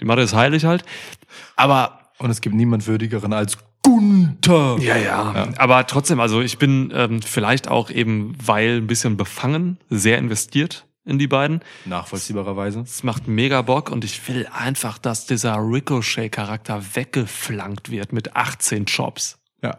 [0.00, 0.84] die Mathe ist heilig halt.
[1.54, 4.78] Aber Und es gibt niemand würdigeren als Gunther.
[4.80, 9.78] Ja, ja, Aber trotzdem, also ich bin ähm, vielleicht auch eben, weil ein bisschen befangen,
[9.90, 11.60] sehr investiert in die beiden.
[11.86, 12.80] Nachvollziehbarerweise.
[12.80, 18.84] Es macht mega Bock und ich will einfach, dass dieser Ricochet-Charakter weggeflankt wird mit 18
[18.86, 19.38] Chops.
[19.62, 19.78] Ja.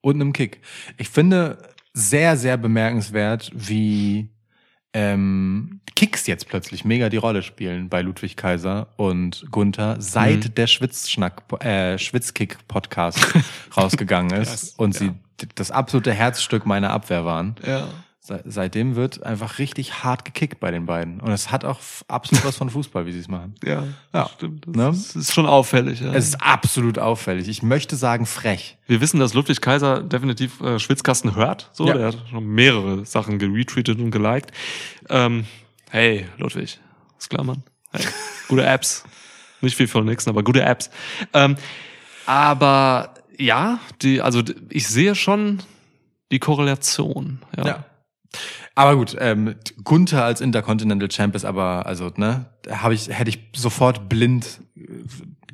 [0.00, 0.60] Und einem Kick.
[0.96, 1.58] Ich finde
[1.94, 4.28] sehr, sehr bemerkenswert, wie
[4.92, 10.54] ähm, Kicks jetzt plötzlich mega die Rolle spielen bei Ludwig Kaiser und Gunther, seit Mhm.
[10.54, 13.18] der Schwitzschnack, äh, Schwitzkick-Podcast
[13.76, 15.00] rausgegangen ist Krass, und ja.
[15.38, 17.54] sie das absolute Herzstück meiner Abwehr waren.
[17.66, 17.88] Ja.
[18.28, 21.18] Se seitdem wird einfach richtig hart gekickt bei den beiden.
[21.20, 23.54] Und es hat auch absolut was von Fußball, wie sie es machen.
[23.64, 24.28] Ja, Ja.
[24.34, 24.66] stimmt.
[24.66, 24.88] Das Ne?
[24.90, 26.00] ist, ist schon auffällig.
[26.00, 26.12] Ja.
[26.12, 27.48] Es ist absolut auffällig.
[27.48, 28.76] Ich möchte sagen frech.
[28.86, 31.70] Wir wissen, dass Ludwig Kaiser definitiv äh, Schwitzkasten hört.
[31.72, 31.94] So, Ja.
[31.94, 34.52] der hat schon mehrere Sachen geretweetet und geliked.
[35.08, 35.46] Ähm,
[35.90, 36.78] hey, Ludwig,
[37.18, 37.62] ist klar, Mann.
[37.92, 38.04] Hey,
[38.48, 39.04] gute Apps.
[39.62, 40.90] Nicht viel von nix, aber gute Apps.
[41.32, 41.56] Ähm,
[42.26, 45.60] aber ja, die, also ich sehe schon
[46.30, 47.38] die Korrelation.
[47.56, 47.66] Ja.
[47.66, 47.84] Ja.
[48.74, 53.40] Aber gut, ähm, Gunther als Intercontinental Champ ist aber, also, ne, habe ich, hätte ich
[53.56, 54.82] sofort blind äh,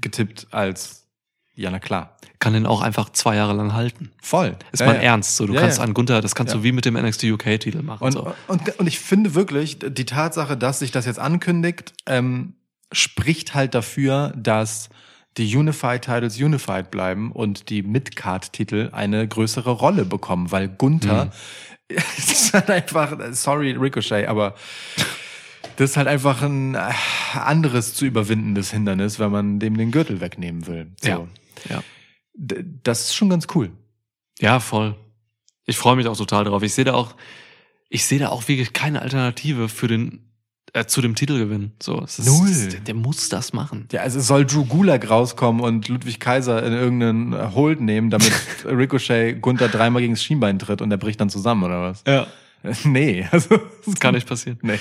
[0.01, 1.07] getippt als,
[1.55, 2.17] ja, na klar.
[2.41, 4.11] Kann den auch einfach zwei Jahre lang halten.
[4.21, 4.57] Voll.
[4.73, 5.03] Ist Ja, mal ja.
[5.03, 5.37] ernst.
[5.37, 8.05] So, du Ja, kannst an Gunther, das kannst du wie mit dem NXT UK-Titel machen.
[8.05, 8.35] Und, so.
[8.49, 12.55] und, und ich finde wirklich, die Tatsache, dass sich das jetzt ankündigt, ähm,
[12.93, 14.91] spricht halt dafür, dass
[15.37, 21.31] die Unified Titles unified bleiben und die Midcard-Titel eine größere Rolle bekommen, weil Gunther
[22.19, 24.55] es ist halt einfach, sorry Ricochet, aber
[25.77, 26.93] das ist halt einfach ein äh,
[27.35, 30.93] anderes zu überwindendes Hindernis, wenn man dem den Gürtel wegnehmen will.
[31.01, 31.09] So.
[31.09, 31.29] Ja.
[31.69, 31.83] Ja.
[32.35, 33.71] Das ist schon ganz cool.
[34.41, 34.97] Ja, voll.
[35.67, 36.63] Ich freue mich auch total drauf.
[36.63, 37.15] Ich sehe da auch,
[37.89, 40.34] ich sehe da auch wirklich keine Alternative für den,
[40.75, 41.73] äh, zu dem Titelgewinn.
[41.83, 42.49] So, es ist, Null.
[42.51, 43.89] es- der, der muss das machen.
[43.93, 48.31] Ja, also soll Drew Gulak rauskommen und Ludwig Kaiser in irgendeinen Hold nehmen, damit
[48.67, 52.03] Ricochet Gunther dreimal gegen das Schienbein tritt und er bricht dann zusammen, oder was?
[52.07, 52.27] Ja.
[52.85, 54.59] Nee, also Das kann nicht passieren.
[54.63, 54.79] Nee.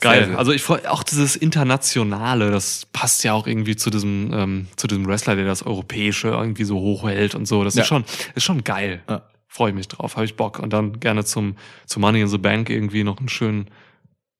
[0.00, 0.34] Geil.
[0.36, 4.86] Also ich freue auch dieses Internationale, das passt ja auch irgendwie zu diesem, ähm, zu
[4.86, 7.64] diesem Wrestler, der das Europäische irgendwie so hochhält und so.
[7.64, 7.82] Das Ja.
[7.82, 8.04] ist schon,
[8.36, 9.00] ist schon geil.
[9.08, 9.22] Ja.
[9.48, 10.58] Freue ich mich drauf, habe ich Bock.
[10.60, 11.56] Und dann gerne zum,
[11.86, 13.66] zum Money in the Bank irgendwie noch einen schönen,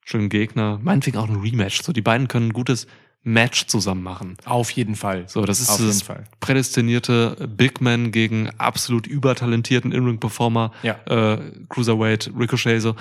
[0.08, 0.78] schönen Gegner.
[0.82, 1.82] Meinetwegen auch ein Rematch.
[1.82, 2.86] So, die beiden können ein gutes
[3.22, 4.36] Match zusammen machen.
[4.46, 5.28] Auf jeden Fall.
[5.28, 6.02] So, das ist Auf das
[6.40, 10.94] prädestinierte Big Man gegen absolut übertalentierten In-Ring-Performer, Ja.
[11.06, 12.94] äh, Cruiserweight, Ricochet, so.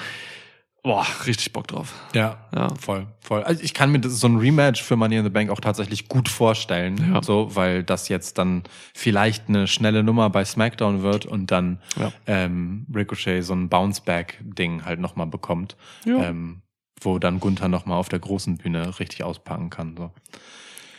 [0.83, 1.93] Boah, richtig Bock drauf.
[2.13, 2.73] Ja, Ja.
[2.79, 3.43] voll, voll.
[3.43, 6.07] Also ich kann mir das, so ein Rematch für Money in the Bank auch tatsächlich
[6.07, 7.21] gut vorstellen, Ja.
[7.23, 8.63] so, weil das jetzt dann
[8.93, 12.11] vielleicht eine schnelle Nummer bei SmackDown wird und dann Ja.
[12.25, 15.75] ähm, Ricochet so ein Bounce-Back-Ding halt nochmal bekommt,
[16.05, 16.23] Ja.
[16.23, 16.61] ähm,
[17.01, 19.95] wo dann Gunther nochmal auf der großen Bühne richtig auspacken kann.
[19.97, 20.11] So.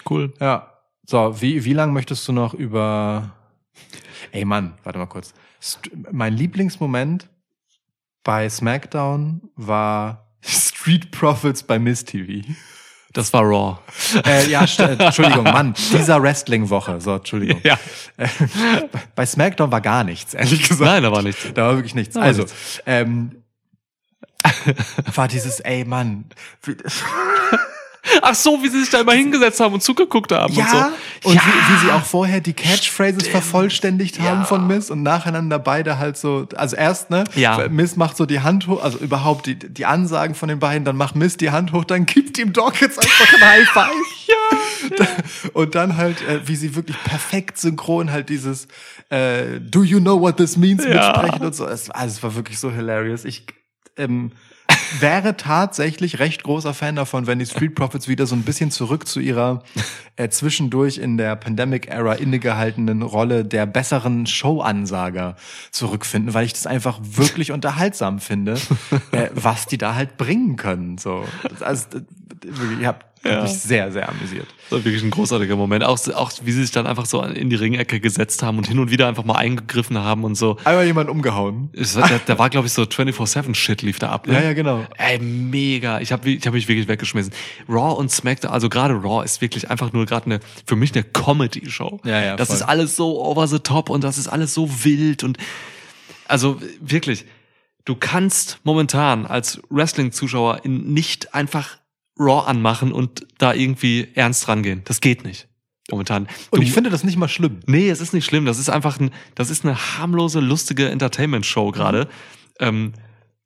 [0.08, 0.32] Cool.
[0.40, 0.72] Ja.
[1.06, 3.34] So, wie, wie lang möchtest du noch über.
[4.32, 5.32] Ey Mann, warte mal kurz.
[5.62, 7.28] St mein Lieblingsmoment
[8.24, 12.46] bei SmackDown war Street Profits bei Miss TV.
[13.14, 13.78] Das war Raw.
[14.26, 17.00] Äh, ja, äh, Entschuldigung, Mann, dieser Wrestling-Woche.
[17.00, 17.60] So, Entschuldigung.
[17.64, 17.78] Ja.
[18.18, 18.28] Äh,
[19.14, 20.90] bei SmackDown war gar nichts, ehrlich gesagt.
[20.90, 21.50] Nein, da war nichts.
[21.54, 22.14] Da war wirklich nichts.
[22.14, 22.82] Da also, nichts.
[22.84, 23.37] ähm,
[25.14, 26.24] war dieses, ey Mann,
[28.22, 31.28] Ach so, wie sie sich da immer hingesetzt haben und zugeguckt haben Ja, und so.
[31.28, 31.42] und ja.
[31.42, 34.44] wie, wie sie auch vorher die Catchphrases vervollständigt haben Ja.
[34.46, 37.68] von Miss und nacheinander beide halt so, also erst, ne, Ja.
[37.68, 40.96] Miss macht so die Hand hoch, also überhaupt die, die Ansagen von den beiden, dann
[40.96, 43.92] macht Miss die Hand hoch, dann gibt ihm Dawkins einfach ein High Five.
[44.26, 45.06] ja.
[45.52, 48.68] Und dann halt, äh, wie sie wirklich perfekt synchron halt dieses
[49.10, 51.66] äh, Do you know what this means mitsprechen und so.
[51.66, 53.24] Es, also es war wirklich so hilarious.
[53.26, 53.44] Ich
[53.96, 54.32] ähm,
[55.00, 59.06] wäre tatsächlich recht großer Fan davon, wenn die Street Profits wieder so ein bisschen zurück
[59.06, 59.62] zu ihrer
[60.16, 65.36] äh, zwischendurch in der Pandemic-Era innegehaltenen Rolle der besseren Show-Ansager
[65.70, 68.54] zurückfinden, weil ich das einfach wirklich unterhaltsam finde,
[69.12, 70.98] äh, was die da halt bringen können.
[70.98, 71.24] So,
[71.60, 72.02] also, äh,
[72.42, 73.42] wirklich, ich habe Ja.
[73.42, 74.46] mich sehr, sehr amüsiert.
[74.70, 75.82] Das war wirklich ein großartiger Moment.
[75.84, 78.78] Auch, auch wie sie sich dann einfach so in die Ringecke gesetzt haben und hin
[78.78, 80.56] und wieder einfach mal eingegriffen haben und so.
[80.64, 81.70] Einmal jemand umgehauen.
[82.26, 84.26] Da, war, glaube ich, so 24-7-Shit lief da ab.
[84.26, 84.34] Ne?
[84.34, 84.84] Ja, ja, genau.
[84.96, 86.00] Ey, mega.
[86.00, 87.32] Ich habe ich hab mich wirklich weggeschmissen.
[87.68, 91.02] Raw und SmackDown, also gerade Raw ist wirklich einfach nur gerade eine, für mich eine
[91.04, 92.00] Comedy-Show.
[92.04, 92.56] Ja, ja, Das voll.
[92.56, 95.38] ist alles so over the top und das ist alles so wild und
[96.26, 97.24] also wirklich,
[97.84, 101.78] du kannst momentan als Wrestling-Zuschauer in- nicht einfach
[102.18, 104.82] Raw anmachen und da irgendwie ernst rangehen.
[104.84, 105.48] Das geht nicht.
[105.90, 106.28] Momentan.
[106.50, 107.60] Und Du- ich finde das nicht mal schlimm.
[107.66, 108.44] Nee, es ist nicht schlimm.
[108.44, 112.08] Das ist einfach ein, das ist eine harmlose, lustige Entertainment-Show gerade.
[112.60, 112.92] Ähm,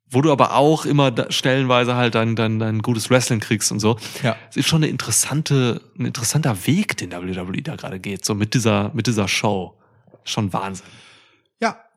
[0.09, 3.79] wo du aber auch immer da, stellenweise halt dein, dein, dein gutes Wrestling kriegst und
[3.79, 3.97] so.
[4.21, 4.35] Ja.
[4.49, 8.53] Es ist schon eine interessante, ein interessanter Weg, den WWE da gerade geht, so mit
[8.53, 9.73] dieser, mit dieser Show.
[10.23, 10.85] schon Wahnsinn.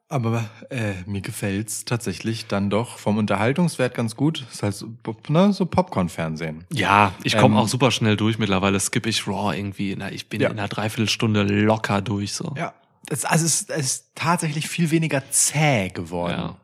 [0.09, 4.45] Aber äh, mir gefällt's tatsächlich dann doch vom Unterhaltungswert ganz gut.
[4.53, 4.89] ist halt so,
[5.29, 6.65] ne, so Popcorn-Fernsehen.
[6.73, 8.39] Ja, ich komme Ähm, auch super schnell durch.
[8.39, 9.97] Mittlerweile skippe ich Raw irgendwie.
[9.99, 10.51] Na, ich bin Ja.
[10.51, 12.35] in einer Dreiviertelstunde locker durch.
[12.35, 12.55] So.
[12.57, 12.73] Ja.
[13.09, 16.57] Es, also es, es ist tatsächlich viel weniger zäh geworden Ja.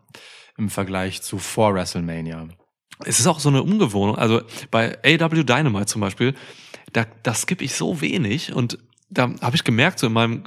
[0.56, 2.47] im Vergleich zu vor WrestleMania.
[3.05, 4.16] Es ist auch so eine Umgewohnung.
[4.16, 6.35] Also bei AW Dynamite zum Beispiel,
[6.93, 8.78] da, da skippe ich so wenig und
[9.10, 10.44] da habe ich gemerkt, so in meinem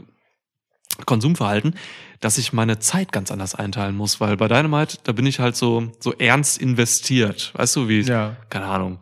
[1.06, 1.76] Konsumverhalten,
[2.22, 5.56] dass ich meine Zeit ganz anders einteilen muss, weil bei Dynamite, da bin ich halt
[5.56, 7.52] so, so ernst investiert.
[7.56, 8.38] Weißt du, wie, Ja.
[8.50, 9.00] keine Ahnung,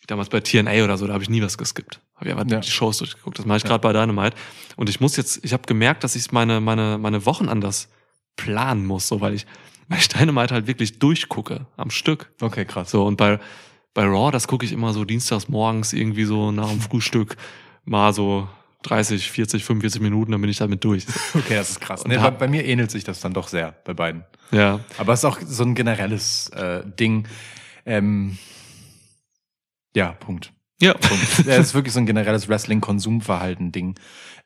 [0.00, 2.00] wie damals bei TNA oder so, da habe ich nie was geskippt.
[2.16, 2.60] Habe ich einfach Ja.
[2.60, 3.38] die Shows durchgeguckt.
[3.38, 4.36] Das mache ich gerade bei Dynamite.
[4.76, 7.88] Und ich muss jetzt, ich habe gemerkt, dass ich meine, meine, meine Wochen anders
[8.36, 9.46] planen muss, so weil ich,
[9.88, 12.32] weil ich Dynamite halt wirklich durchgucke am Stück.
[12.40, 12.90] Okay, krass.
[12.90, 13.38] So, und bei,
[13.94, 17.36] bei Raw, das gucke ich immer so dienstags morgens irgendwie so nach dem Frühstück
[17.84, 18.48] mal so
[18.82, 21.06] 30, 40, 45 Minuten, dann bin ich damit durch.
[21.34, 22.04] Okay, das ist krass.
[22.06, 24.24] Nee, bei, bei mir ähnelt sich das dann doch sehr, bei beiden.
[24.50, 24.80] Ja.
[24.98, 27.26] Aber es ist auch so ein generelles äh, Ding.
[27.86, 28.38] Ähm,
[29.94, 30.52] ja, Punkt.
[30.80, 30.94] Ja.
[30.94, 31.38] Punkt.
[31.46, 33.94] es ist wirklich so ein generelles Wrestling-Konsumverhalten-Ding,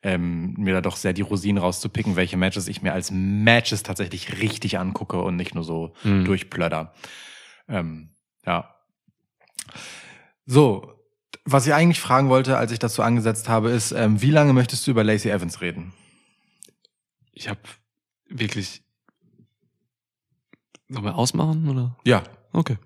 [0.02, 4.40] ähm, mir da doch sehr die Rosinen rauszupicken, welche Matches ich mir als Matches tatsächlich
[4.40, 6.24] richtig angucke und nicht nur so Mhm.
[6.24, 6.92] durchplödder.
[7.68, 8.10] Ähm,
[8.44, 8.74] ja.
[10.44, 10.92] So,
[11.46, 14.52] was ich eigentlich fragen wollte, als ich das so angesetzt habe, ist, ähm, wie lange
[14.52, 15.94] möchtest du über Lacey Evans reden?
[17.32, 17.60] Ich habe
[18.28, 18.82] wirklich.
[20.88, 21.96] Sollen wir ausmachen oder?
[22.04, 22.22] Ja,
[22.56, 22.78] Okay.